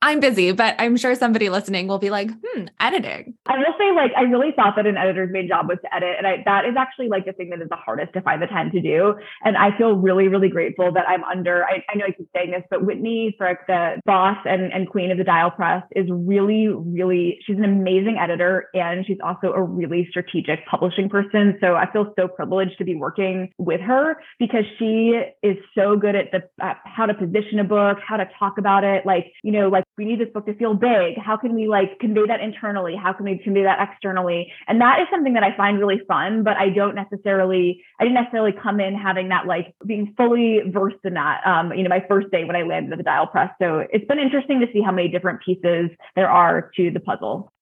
I'm 0.03 0.21
busy, 0.21 0.53
but 0.53 0.75
I'm 0.79 0.97
sure 0.97 1.15
somebody 1.15 1.49
listening 1.49 1.89
will 1.89 1.99
be 1.99 2.11
like, 2.11 2.31
hmm, 2.31 2.67
editing. 2.81 3.35
I 3.47 3.59
will 3.59 3.75
say, 3.79 3.93
like, 3.95 4.13
I 4.17 4.23
really 4.23 4.53
thought 4.55 4.75
that 4.77 4.87
an 4.87 4.97
editor's 4.97 5.31
main 5.33 5.49
job 5.49 5.69
was 5.69 5.79
to 5.83 5.95
edit. 5.95 6.17
And 6.19 6.27
I, 6.27 6.43
that 6.45 6.65
is 6.65 6.75
actually 6.77 7.09
like 7.09 7.27
the 7.27 7.33
thing 7.33 7.51
that 7.51 7.61
is 7.61 7.69
the 7.69 7.77
hardest 7.77 8.13
to 8.15 8.21
find 8.23 8.41
the 8.41 8.47
time 8.47 8.71
to 8.73 8.81
do. 8.81 9.15
And 9.45 9.57
I 9.57 9.77
feel 9.77 9.95
really, 9.95 10.29
really 10.29 10.49
grateful 10.49 10.93
that 10.93 11.09
I'm 11.09 11.25
under, 11.25 11.65
I, 11.65 11.85
I 11.89 11.97
know 11.97 12.07
I 12.07 12.13
keep 12.13 12.29
saying 12.35 12.51
this, 12.51 12.63
but 12.71 12.85
Whitney 12.85 13.35
Frick, 13.39 13.67
the 13.67 14.01
boss 14.05 14.39
and, 14.45 14.73
and 14.73 14.89
queen 14.89 15.11
of 15.11 15.19
the 15.19 15.25
Dial 15.25 15.51
Press, 15.51 15.83
is 15.95 16.07
really, 16.11 16.69
really, 16.69 17.39
she's 17.47 17.57
an 17.57 17.65
amazing 17.65 18.19
editor. 18.21 18.69
And 18.75 19.07
she's 19.07 19.19
also 19.23 19.53
a 19.53 19.63
really 19.63 20.07
strategic 20.11 20.67
publishing 20.67 21.09
person. 21.09 21.59
So 21.61 21.75
I 21.75 21.91
feel 21.93 22.13
so 22.19 22.29
privileged 22.29 22.79
to 22.79 22.85
be 22.85 22.95
working 22.95 23.53
with 23.59 23.81
her 23.81 24.17
because 24.39 24.65
she 24.79 25.21
is 25.43 25.57
so 25.75 25.97
good 25.97 26.15
at 26.15 26.31
the 26.33 26.43
how 26.85 27.07
to 27.07 27.15
position 27.15 27.59
a 27.59 27.65
book, 27.65 27.99
how 28.07 28.17
to 28.17 28.29
talk 28.39 28.59
about 28.59 28.85
it. 28.85 29.05
Like, 29.07 29.33
you 29.43 29.53
know, 29.53 29.66
like 29.69 29.85
we 29.97 30.05
need 30.05 30.21
this 30.21 30.29
book 30.33 30.47
to 30.47 30.55
feel 30.55 30.75
big. 30.75 31.19
How 31.19 31.37
can 31.37 31.55
we 31.55 31.69
like 31.69 31.99
convey 31.99 32.27
that 32.27 32.41
internally? 32.41 32.97
How 32.97 33.13
can 33.13 33.25
we 33.25 33.39
convey 33.39 33.63
that 33.63 33.79
externally? 33.81 34.53
And 34.69 34.81
that 34.81 35.01
is 35.01 35.07
something 35.11 35.35
that 35.35 35.43
I 35.43 35.57
find 35.57 35.79
really 35.79 36.01
fun, 36.09 36.43
but 36.43 36.57
I 36.57 36.71
don't 36.71 36.95
necessarily, 36.95 37.83
I 38.01 38.05
didn't 38.05 38.15
necessarily 38.15 38.53
come 38.53 38.81
in 38.81 38.95
having 38.95 39.29
that 39.31 39.47
like 39.47 39.75
being 39.87 40.15
fully 40.17 40.61
versed 40.67 41.05
in 41.05 41.15
that. 41.15 41.47
Um, 41.47 41.73
you 41.73 41.83
know, 41.83 41.89
my 41.89 42.05
first 42.09 42.31
day 42.31 42.45
when 42.45 42.57
I 42.57 42.63
landed 42.63 42.93
at 42.93 42.99
the 42.99 43.05
Dial 43.05 43.27
Press. 43.27 43.51
So 43.61 43.87
it's 43.91 44.07
been 44.07 44.19
interesting 44.19 44.61
to 44.61 44.67
see 44.73 44.83
how 44.83 44.93
many 44.93 45.09
different 45.09 45.41
pieces 45.43 45.91
there 46.15 46.31
are 46.31 46.71
to 46.77 46.91
the 46.91 47.01
puzzle. 47.01 47.53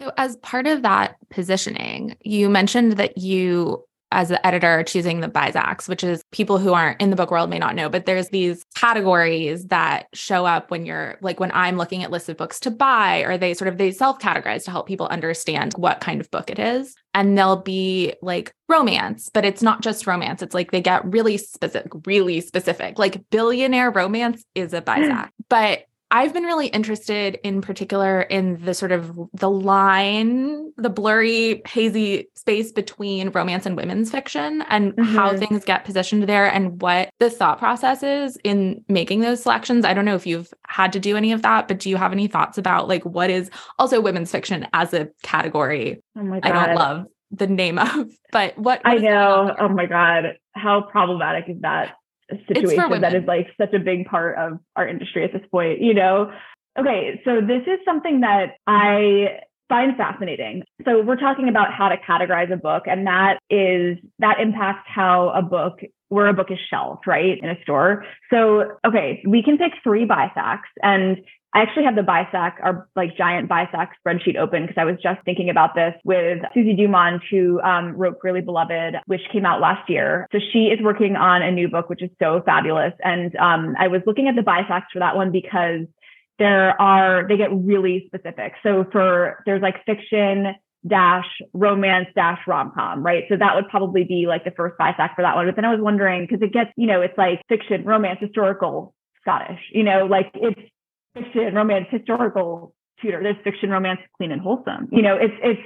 So, 0.00 0.12
as 0.18 0.36
part 0.36 0.66
of 0.66 0.82
that 0.82 1.16
positioning, 1.30 2.16
you 2.20 2.50
mentioned 2.50 2.98
that 2.98 3.16
you 3.16 3.85
as 4.12 4.28
the 4.28 4.46
editor 4.46 4.82
choosing 4.84 5.20
the 5.20 5.28
BISACs, 5.28 5.88
which 5.88 6.04
is 6.04 6.22
people 6.30 6.58
who 6.58 6.72
aren't 6.72 7.00
in 7.00 7.10
the 7.10 7.16
book 7.16 7.30
world 7.30 7.50
may 7.50 7.58
not 7.58 7.74
know, 7.74 7.88
but 7.88 8.06
there's 8.06 8.28
these 8.28 8.64
categories 8.74 9.66
that 9.66 10.06
show 10.14 10.46
up 10.46 10.70
when 10.70 10.86
you're 10.86 11.18
like 11.20 11.40
when 11.40 11.50
I'm 11.52 11.76
looking 11.76 12.04
at 12.04 12.10
lists 12.10 12.28
of 12.28 12.36
books 12.36 12.60
to 12.60 12.70
buy, 12.70 13.20
or 13.20 13.36
they 13.36 13.54
sort 13.54 13.68
of 13.68 13.78
they 13.78 13.90
self-categorize 13.90 14.64
to 14.64 14.70
help 14.70 14.86
people 14.86 15.06
understand 15.08 15.74
what 15.74 16.00
kind 16.00 16.20
of 16.20 16.30
book 16.30 16.50
it 16.50 16.58
is. 16.58 16.94
And 17.14 17.36
they'll 17.36 17.62
be 17.62 18.14
like 18.22 18.52
romance, 18.68 19.30
but 19.32 19.44
it's 19.44 19.62
not 19.62 19.82
just 19.82 20.06
romance. 20.06 20.42
It's 20.42 20.54
like 20.54 20.70
they 20.70 20.82
get 20.82 21.04
really 21.10 21.38
specific, 21.38 21.90
really 22.06 22.40
specific. 22.40 22.98
Like 22.98 23.28
billionaire 23.30 23.90
romance 23.90 24.44
is 24.54 24.72
a 24.72 24.82
BISAC. 24.82 25.10
Mm. 25.10 25.30
but 25.48 25.84
I've 26.10 26.32
been 26.32 26.44
really 26.44 26.68
interested 26.68 27.38
in 27.42 27.60
particular 27.60 28.22
in 28.22 28.64
the 28.64 28.74
sort 28.74 28.92
of 28.92 29.18
the 29.34 29.50
line, 29.50 30.72
the 30.76 30.88
blurry, 30.88 31.62
hazy 31.66 32.28
space 32.36 32.70
between 32.70 33.30
romance 33.30 33.66
and 33.66 33.76
women's 33.76 34.12
fiction 34.12 34.62
and 34.68 34.92
mm-hmm. 34.92 35.16
how 35.16 35.36
things 35.36 35.64
get 35.64 35.84
positioned 35.84 36.24
there 36.24 36.46
and 36.46 36.80
what 36.80 37.10
the 37.18 37.28
thought 37.28 37.58
process 37.58 38.04
is 38.04 38.38
in 38.44 38.84
making 38.88 39.20
those 39.20 39.42
selections. 39.42 39.84
I 39.84 39.94
don't 39.94 40.04
know 40.04 40.14
if 40.14 40.26
you've 40.26 40.52
had 40.68 40.92
to 40.92 41.00
do 41.00 41.16
any 41.16 41.32
of 41.32 41.42
that, 41.42 41.66
but 41.66 41.80
do 41.80 41.90
you 41.90 41.96
have 41.96 42.12
any 42.12 42.28
thoughts 42.28 42.56
about 42.56 42.86
like 42.86 43.04
what 43.04 43.28
is 43.28 43.50
also 43.78 44.00
women's 44.00 44.30
fiction 44.30 44.68
as 44.72 44.94
a 44.94 45.08
category? 45.24 46.02
Oh 46.16 46.22
my 46.22 46.38
God. 46.38 46.52
I 46.52 46.66
don't 46.66 46.76
love 46.76 47.06
the 47.32 47.48
name 47.48 47.80
of, 47.80 48.12
but 48.30 48.56
what, 48.56 48.80
what 48.84 48.86
I 48.86 48.98
know. 48.98 49.56
Oh 49.58 49.68
my 49.68 49.86
God. 49.86 50.38
How 50.52 50.82
problematic 50.82 51.48
is 51.48 51.60
that? 51.62 51.96
Situation 52.48 53.00
that 53.00 53.14
is 53.14 53.24
like 53.26 53.48
such 53.60 53.72
a 53.72 53.78
big 53.78 54.06
part 54.06 54.36
of 54.38 54.58
our 54.74 54.86
industry 54.86 55.24
at 55.24 55.32
this 55.32 55.42
point, 55.50 55.80
you 55.80 55.94
know? 55.94 56.32
Okay, 56.78 57.20
so 57.24 57.40
this 57.40 57.62
is 57.66 57.78
something 57.84 58.20
that 58.20 58.56
I 58.66 59.40
find 59.68 59.96
fascinating. 59.96 60.62
So 60.84 61.02
we're 61.02 61.16
talking 61.16 61.48
about 61.48 61.72
how 61.72 61.88
to 61.88 61.96
categorize 61.96 62.52
a 62.52 62.56
book, 62.56 62.84
and 62.86 63.06
that 63.06 63.38
is 63.50 63.98
that 64.18 64.40
impacts 64.40 64.86
how 64.86 65.30
a 65.30 65.42
book 65.42 65.80
where 66.08 66.28
a 66.28 66.34
book 66.34 66.50
is 66.50 66.58
shelved, 66.70 67.06
right, 67.06 67.38
in 67.42 67.48
a 67.48 67.60
store. 67.62 68.04
So, 68.30 68.76
okay, 68.86 69.22
we 69.26 69.42
can 69.42 69.58
pick 69.58 69.72
three 69.82 70.06
BISACs, 70.06 70.68
and 70.82 71.18
I 71.56 71.62
actually 71.62 71.84
have 71.84 71.96
the 71.96 72.02
BISAC, 72.02 72.52
our 72.62 72.86
like 72.96 73.16
giant 73.16 73.48
BISAC 73.48 73.88
spreadsheet 74.06 74.36
open 74.36 74.66
because 74.66 74.76
I 74.76 74.84
was 74.84 74.96
just 75.02 75.24
thinking 75.24 75.48
about 75.48 75.74
this 75.74 75.94
with 76.04 76.40
Susie 76.52 76.76
Dumond, 76.76 77.20
who 77.30 77.62
um, 77.62 77.94
wrote 77.96 78.20
Queerly 78.20 78.42
Beloved, 78.42 78.96
which 79.06 79.22
came 79.32 79.46
out 79.46 79.62
last 79.62 79.88
year. 79.88 80.28
So 80.32 80.38
she 80.52 80.66
is 80.66 80.78
working 80.82 81.16
on 81.16 81.40
a 81.40 81.50
new 81.50 81.68
book, 81.68 81.88
which 81.88 82.02
is 82.02 82.10
so 82.22 82.42
fabulous. 82.44 82.92
And 83.02 83.34
um, 83.36 83.74
I 83.78 83.88
was 83.88 84.02
looking 84.04 84.28
at 84.28 84.36
the 84.36 84.42
BISACs 84.42 84.92
for 84.92 84.98
that 84.98 85.16
one 85.16 85.32
because 85.32 85.86
there 86.38 86.78
are, 86.78 87.26
they 87.26 87.38
get 87.38 87.48
really 87.50 88.04
specific. 88.04 88.52
So 88.62 88.84
for, 88.92 89.42
there's 89.46 89.62
like 89.62 89.82
fiction, 89.86 90.56
dash 90.86 91.40
romance 91.54 92.08
dash 92.14 92.40
rom-com, 92.46 93.02
right? 93.02 93.24
So 93.30 93.36
that 93.38 93.54
would 93.54 93.68
probably 93.70 94.04
be 94.04 94.26
like 94.28 94.44
the 94.44 94.50
first 94.50 94.76
BISAC 94.78 95.14
for 95.14 95.22
that 95.22 95.34
one. 95.34 95.46
But 95.46 95.56
then 95.56 95.64
I 95.64 95.72
was 95.72 95.80
wondering, 95.80 96.26
because 96.28 96.42
it 96.42 96.52
gets, 96.52 96.68
you 96.76 96.86
know, 96.86 97.00
it's 97.00 97.16
like 97.16 97.40
fiction, 97.48 97.86
romance, 97.86 98.18
historical, 98.20 98.92
Scottish. 99.22 99.60
You 99.72 99.84
know, 99.84 100.04
like 100.04 100.30
it's 100.34 100.60
fiction, 101.16 101.54
romance, 101.54 101.86
historical 101.90 102.74
Tudor. 103.00 103.22
There's 103.22 103.36
fiction, 103.44 103.70
romance, 103.70 104.00
clean 104.16 104.32
and 104.32 104.40
wholesome. 104.40 104.88
You 104.90 105.02
know, 105.02 105.16
it's 105.16 105.34
it's 105.42 105.60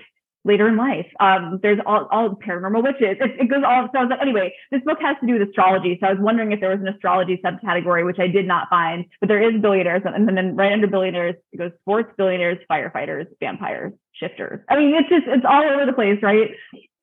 later 0.45 0.69
in 0.69 0.77
life. 0.77 1.07
Um, 1.21 1.61
there's 1.63 1.79
all, 1.85 2.09
all 2.11 2.31
paranormal 2.31 2.83
witches. 2.83 3.19
It, 3.21 3.41
it, 3.41 3.51
goes 3.51 3.63
all. 3.67 3.89
So 3.93 3.99
I 3.99 4.03
was 4.03 4.11
like, 4.11 4.23
anyway, 4.23 4.55
this 4.71 4.81
book 4.85 4.99
has 5.03 5.17
to 5.21 5.27
do 5.27 5.35
with 5.39 5.49
astrology. 5.49 5.99
So 6.01 6.09
I 6.09 6.13
was 6.13 6.21
wondering 6.21 6.53
if 6.53 6.61
there 6.61 6.71
was 6.71 6.81
an 6.81 6.89
astrology 6.89 7.41
subcategory, 7.45 8.07
which 8.07 8.19
I 8.19 8.27
did 8.27 8.47
not 8.47 8.69
find. 8.71 9.05
But 9.21 9.29
there 9.29 9.43
is 9.43 9.61
billionaires, 9.61 10.03
and 10.05 10.27
then 10.37 10.57
right 10.57 10.73
under 10.73 10.87
billionaires 10.87 11.37
it 11.53 11.59
goes 11.59 11.73
sports, 11.83 12.13
billionaires, 12.17 12.59
firefighters, 12.71 13.27
vampires, 13.39 13.93
shifters. 14.15 14.61
I 14.69 14.77
mean, 14.77 14.95
it's 14.95 15.09
just 15.09 15.25
it's 15.27 15.45
all 15.49 15.63
over 15.63 15.87
the 15.87 15.93
place, 15.93 16.19
right? 16.23 16.51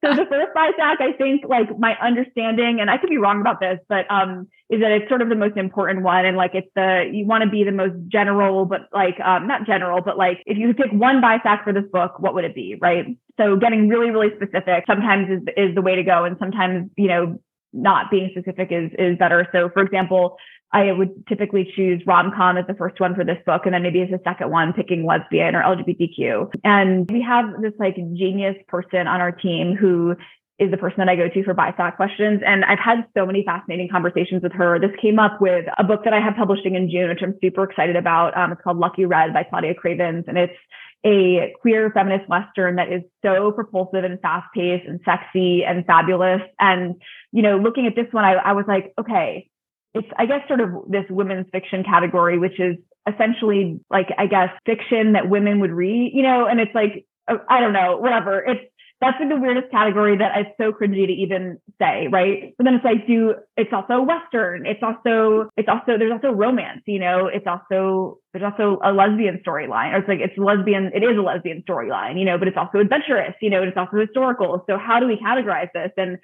So 0.04 0.14
the 0.14 0.26
first 0.30 0.56
BISAC, 0.56 1.02
I 1.02 1.14
think, 1.18 1.44
like 1.48 1.80
my 1.80 1.96
understanding, 2.00 2.80
and 2.80 2.90
I 2.90 2.98
could 2.98 3.10
be 3.10 3.18
wrong 3.18 3.42
about 3.42 3.60
this, 3.60 3.80
but 3.90 4.06
um, 4.12 4.48
is 4.70 4.80
that 4.82 4.92
it's 4.92 5.10
sort 5.10 5.24
of 5.24 5.30
the 5.30 5.36
most 5.36 5.58
important 5.58 6.04
one, 6.04 6.24
and 6.24 6.38
like 6.38 6.52
it's 6.54 6.70
the 6.76 7.10
you 7.12 7.26
want 7.26 7.44
to 7.44 7.50
be 7.50 7.64
the 7.64 7.72
most 7.72 7.96
general, 8.08 8.66
but 8.66 8.82
like 8.94 9.20
um, 9.20 9.48
not 9.48 9.66
general, 9.66 10.02
but 10.02 10.16
like 10.16 10.44
if 10.46 10.56
you 10.56 10.68
could 10.68 10.78
pick 10.78 10.92
one 10.92 11.20
BISAC 11.20 11.64
for 11.64 11.74
this 11.74 11.86
book, 11.92 12.20
what 12.20 12.36
would 12.36 12.44
it 12.44 12.54
be, 12.54 12.78
right? 12.80 13.18
So 13.40 13.56
getting 13.56 13.90
really, 13.90 14.12
really 14.12 14.30
specific 14.36 14.84
sometimes 14.86 15.30
is 15.32 15.42
is 15.58 15.74
the 15.74 15.82
way 15.82 15.96
to 15.96 16.04
go, 16.04 16.26
and 16.26 16.38
sometimes 16.38 16.92
you 16.96 17.08
know 17.08 17.40
not 17.74 18.12
being 18.12 18.30
specific 18.32 18.72
is 18.72 18.92
is 19.00 19.18
better. 19.18 19.48
So 19.52 19.70
for 19.74 19.82
example, 19.82 20.38
I 20.72 20.92
would 20.92 21.26
typically 21.28 21.72
choose 21.76 22.02
rom 22.06 22.32
com 22.36 22.58
as 22.58 22.68
the 22.68 22.74
first 22.74 23.00
one 23.00 23.16
for 23.16 23.24
this 23.24 23.38
book, 23.46 23.62
and 23.66 23.74
then 23.74 23.84
maybe 23.84 24.02
as 24.02 24.10
the 24.10 24.20
second 24.24 24.52
one, 24.52 24.74
picking 24.74 25.06
lesbian 25.06 25.56
or 25.56 25.64
LGBTQ. 25.64 26.52
And 26.64 27.10
we 27.10 27.22
have 27.22 27.62
this 27.62 27.74
like 27.80 27.96
genius 27.96 28.56
person 28.68 29.08
on 29.08 29.22
our 29.22 29.32
team 29.32 29.76
who 29.76 30.16
is 30.60 30.72
the 30.72 30.78
person 30.78 30.98
that 30.98 31.10
I 31.10 31.16
go 31.16 31.30
to 31.30 31.44
for 31.44 31.54
BISAC 31.54 31.96
questions. 31.96 32.42
And 32.46 32.66
I've 32.66 32.80
had 32.80 33.06
so 33.16 33.26
many 33.26 33.44
fascinating 33.46 33.90
conversations 33.90 34.42
with 34.42 34.54
her. 34.54 34.80
This 34.80 34.92
came 35.00 35.20
up 35.20 35.40
with 35.40 35.66
a 35.78 35.84
book 35.84 36.04
that 36.04 36.14
I 36.14 36.20
have 36.20 36.36
publishing 36.36 36.76
in 36.76 36.90
June, 36.90 37.10
which 37.10 37.22
I'm 37.22 37.38
super 37.42 37.64
excited 37.64 37.96
about. 37.96 38.36
Um, 38.36 38.52
it's 38.52 38.62
called 38.62 38.78
Lucky 38.78 39.06
Red 39.06 39.34
by 39.34 39.44
Claudia 39.44 39.76
Cravens. 39.76 40.26
And 40.28 40.38
it's 40.38 40.58
a 41.06 41.54
queer 41.62 41.92
feminist 41.92 42.28
Western 42.28 42.78
that 42.78 42.92
is 42.92 43.04
so 43.24 43.52
propulsive 43.52 44.04
and 44.04 44.20
fast 44.20 44.48
paced 44.54 44.88
and 44.88 45.00
sexy 45.06 45.64
and 45.64 45.86
fabulous. 45.86 46.42
And, 46.60 46.96
you 47.32 47.44
know, 47.44 47.58
looking 47.58 47.86
at 47.86 47.96
this 47.96 48.12
one, 48.12 48.26
I, 48.26 48.34
I 48.34 48.54
was 48.54 48.66
like, 48.68 48.94
okay, 49.00 49.50
it's 50.00 50.08
I 50.18 50.26
guess 50.26 50.48
sort 50.48 50.62
of 50.62 50.70
this 50.90 51.06
women's 51.10 51.48
fiction 51.52 51.84
category, 51.84 52.38
which 52.40 52.60
is 52.60 52.78
essentially 53.08 53.80
like 53.90 54.08
I 54.18 54.28
guess 54.28 54.50
fiction 54.66 55.14
that 55.14 55.30
women 55.30 55.60
would 55.62 55.72
read, 55.72 56.12
you 56.14 56.24
know, 56.24 56.46
and 56.46 56.60
it's 56.60 56.74
like 56.76 57.06
uh, 57.28 57.38
I 57.50 57.60
don't 57.60 57.74
know, 57.74 57.98
whatever. 57.98 58.40
It's 58.40 58.62
that's 59.00 59.20
like 59.20 59.30
the 59.30 59.38
weirdest 59.38 59.70
category 59.70 60.18
that 60.18 60.32
it's 60.36 60.50
so 60.58 60.72
cringy 60.72 61.06
to 61.06 61.14
even 61.14 61.60
say, 61.80 62.08
right? 62.12 62.56
But 62.58 62.64
then 62.64 62.74
it's 62.74 62.84
like, 62.84 63.06
do 63.06 63.36
it's 63.56 63.72
also 63.72 64.02
Western. 64.02 64.66
It's 64.66 64.82
also 64.82 65.50
it's 65.56 65.70
also 65.70 66.00
there's 66.00 66.12
also 66.12 66.32
romance, 66.32 66.82
you 66.88 66.98
know. 66.98 67.28
It's 67.28 67.46
also 67.46 68.18
there's 68.34 68.44
also 68.44 68.80
a 68.84 68.92
lesbian 68.92 69.42
storyline. 69.46 69.94
Or 69.94 69.98
it's 69.98 70.08
like 70.08 70.20
it's 70.20 70.36
lesbian. 70.38 70.90
It 70.96 71.04
is 71.04 71.16
a 71.16 71.22
lesbian 71.22 71.64
storyline, 71.70 72.18
you 72.18 72.26
know, 72.26 72.40
but 72.40 72.48
it's 72.48 72.58
also 72.58 72.80
adventurous, 72.80 73.36
you 73.40 73.52
know. 73.52 73.62
It's 73.62 73.78
also 73.78 73.98
historical. 73.98 74.64
So 74.68 74.80
how 74.80 75.00
do 75.00 75.06
we 75.06 75.18
categorize 75.18 75.70
this? 75.76 75.92
And 75.96 76.18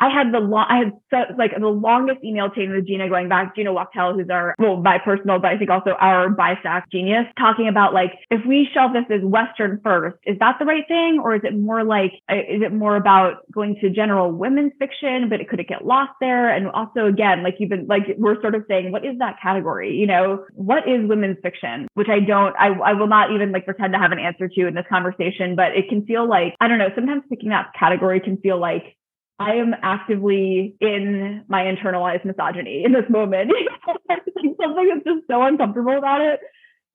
I 0.00 0.08
had 0.08 0.32
the 0.32 0.40
long, 0.40 0.66
I 0.68 0.78
had 0.78 0.92
so, 1.10 1.34
like 1.38 1.52
the 1.58 1.68
longest 1.68 2.24
email 2.24 2.50
chain 2.50 2.72
with 2.72 2.86
Gina 2.86 3.08
going 3.08 3.28
back, 3.28 3.54
Gina 3.54 3.72
Wachtel, 3.72 4.14
who's 4.14 4.28
our, 4.30 4.54
well, 4.58 4.76
my 4.76 4.98
personal, 4.98 5.38
but 5.38 5.52
I 5.52 5.58
think 5.58 5.70
also 5.70 5.92
our 6.00 6.28
BISAC 6.28 6.82
genius, 6.90 7.26
talking 7.38 7.68
about 7.68 7.94
like, 7.94 8.12
if 8.30 8.44
we 8.46 8.68
shelve 8.74 8.92
this 8.94 9.04
as 9.10 9.22
Western 9.22 9.80
first, 9.84 10.16
is 10.26 10.38
that 10.40 10.56
the 10.58 10.64
right 10.64 10.84
thing? 10.88 11.20
Or 11.22 11.36
is 11.36 11.42
it 11.44 11.56
more 11.56 11.84
like, 11.84 12.12
uh, 12.30 12.34
is 12.34 12.62
it 12.62 12.72
more 12.72 12.96
about 12.96 13.50
going 13.52 13.76
to 13.80 13.90
general 13.90 14.32
women's 14.32 14.72
fiction, 14.78 15.28
but 15.28 15.40
it 15.40 15.48
could 15.48 15.60
it 15.60 15.68
get 15.68 15.84
lost 15.84 16.12
there? 16.20 16.52
And 16.52 16.68
also, 16.68 17.06
again, 17.06 17.42
like 17.42 17.56
you've 17.58 17.70
been, 17.70 17.86
like, 17.86 18.02
we're 18.18 18.40
sort 18.40 18.54
of 18.54 18.64
saying, 18.68 18.90
what 18.90 19.04
is 19.04 19.18
that 19.18 19.36
category? 19.40 19.94
You 19.94 20.06
know, 20.06 20.44
what 20.54 20.88
is 20.88 21.08
women's 21.08 21.36
fiction? 21.42 21.86
Which 21.94 22.08
I 22.08 22.20
don't, 22.20 22.54
I, 22.58 22.68
I 22.68 22.92
will 22.94 23.06
not 23.06 23.30
even 23.30 23.52
like 23.52 23.64
pretend 23.64 23.92
to 23.92 23.98
have 23.98 24.12
an 24.12 24.18
answer 24.18 24.48
to 24.48 24.66
in 24.66 24.74
this 24.74 24.86
conversation, 24.88 25.54
but 25.54 25.76
it 25.76 25.88
can 25.88 26.04
feel 26.06 26.28
like, 26.28 26.54
I 26.60 26.68
don't 26.68 26.78
know, 26.78 26.90
sometimes 26.94 27.22
picking 27.28 27.50
that 27.50 27.72
category 27.78 28.20
can 28.20 28.36
feel 28.38 28.58
like 28.58 28.96
I 29.38 29.54
am 29.54 29.74
actively 29.82 30.74
in 30.80 31.44
my 31.48 31.62
internalized 31.62 32.24
misogyny 32.24 32.84
in 32.84 32.92
this 32.92 33.08
moment. 33.08 33.50
Something 33.86 34.56
that's 34.58 35.04
just 35.04 35.26
so 35.28 35.42
uncomfortable 35.42 35.98
about 35.98 36.20
it. 36.20 36.40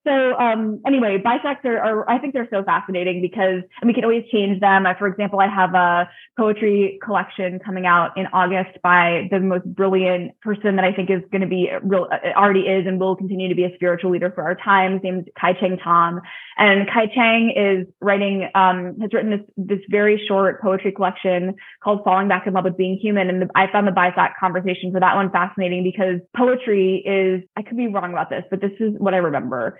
So 0.08 0.38
um, 0.38 0.82
anyway, 0.88 1.17
BISACs 1.17 1.65
are, 1.65 1.80
are, 1.80 2.10
I 2.10 2.17
think 2.17 2.34
they're 2.34 2.48
so 2.50 2.63
fascinating 2.63 3.22
because 3.22 3.62
we 3.86 3.93
can 3.93 4.06
always 4.06 4.24
change 4.32 4.62
them. 4.62 4.86
Uh, 4.86 4.93
for 4.98 5.06
example, 5.06 5.41
I 5.41 5.50
have 5.54 5.74
a 5.74 6.10
poetry 6.38 6.98
collection 7.04 7.60
coming 7.60 7.86
out 7.86 8.17
in 8.17 8.26
August 8.32 8.82
by 8.82 9.28
the 9.32 9.41
most 9.41 9.65
brilliant 9.65 10.39
person 10.39 10.78
that 10.78 10.86
I 10.86 10.93
think 10.93 11.10
is 11.10 11.22
going 11.30 11.41
to 11.41 11.48
be 11.48 11.70
real, 11.84 12.08
uh, 12.10 12.39
already 12.39 12.62
is 12.62 12.88
and 12.88 13.02
will 13.02 13.17
continue 13.17 13.50
to 13.50 13.56
be 13.56 13.65
a 13.65 13.76
spiritual 13.76 14.12
leader 14.12 14.32
for 14.34 14.43
our 14.43 14.56
times, 14.56 15.02
named 15.04 15.28
Kai-Cheng 15.38 15.78
Thom. 15.84 16.22
And 16.58 16.88
Kai-Cheng 16.89 17.54
is 17.58 17.93
writing, 18.00 18.50
um, 18.56 18.98
has 19.02 19.12
written 19.12 19.32
this, 19.32 19.41
this 19.58 19.80
very 19.89 20.24
short 20.26 20.62
poetry 20.62 20.93
collection 20.93 21.56
called 21.84 22.06
Falling 22.06 22.30
Back 22.30 22.48
in 22.48 22.54
Love 22.54 22.63
with 22.63 22.78
Being 22.78 22.98
Human. 23.02 23.30
And 23.30 23.41
the, 23.41 23.50
I 23.56 23.70
found 23.70 23.86
the 23.88 23.91
BISAC 23.91 24.36
conversation 24.39 24.93
for 24.93 25.02
that 25.02 25.15
one 25.15 25.32
fascinating 25.32 25.84
because 25.84 26.22
poetry 26.34 27.04
is, 27.06 27.43
I 27.58 27.62
could 27.62 27.76
be 27.76 27.88
wrong 27.88 28.13
about 28.13 28.30
this, 28.30 28.46
but 28.50 28.62
this 28.62 28.72
is 28.80 28.93
what 28.98 29.13
I 29.13 29.17
remember 29.17 29.78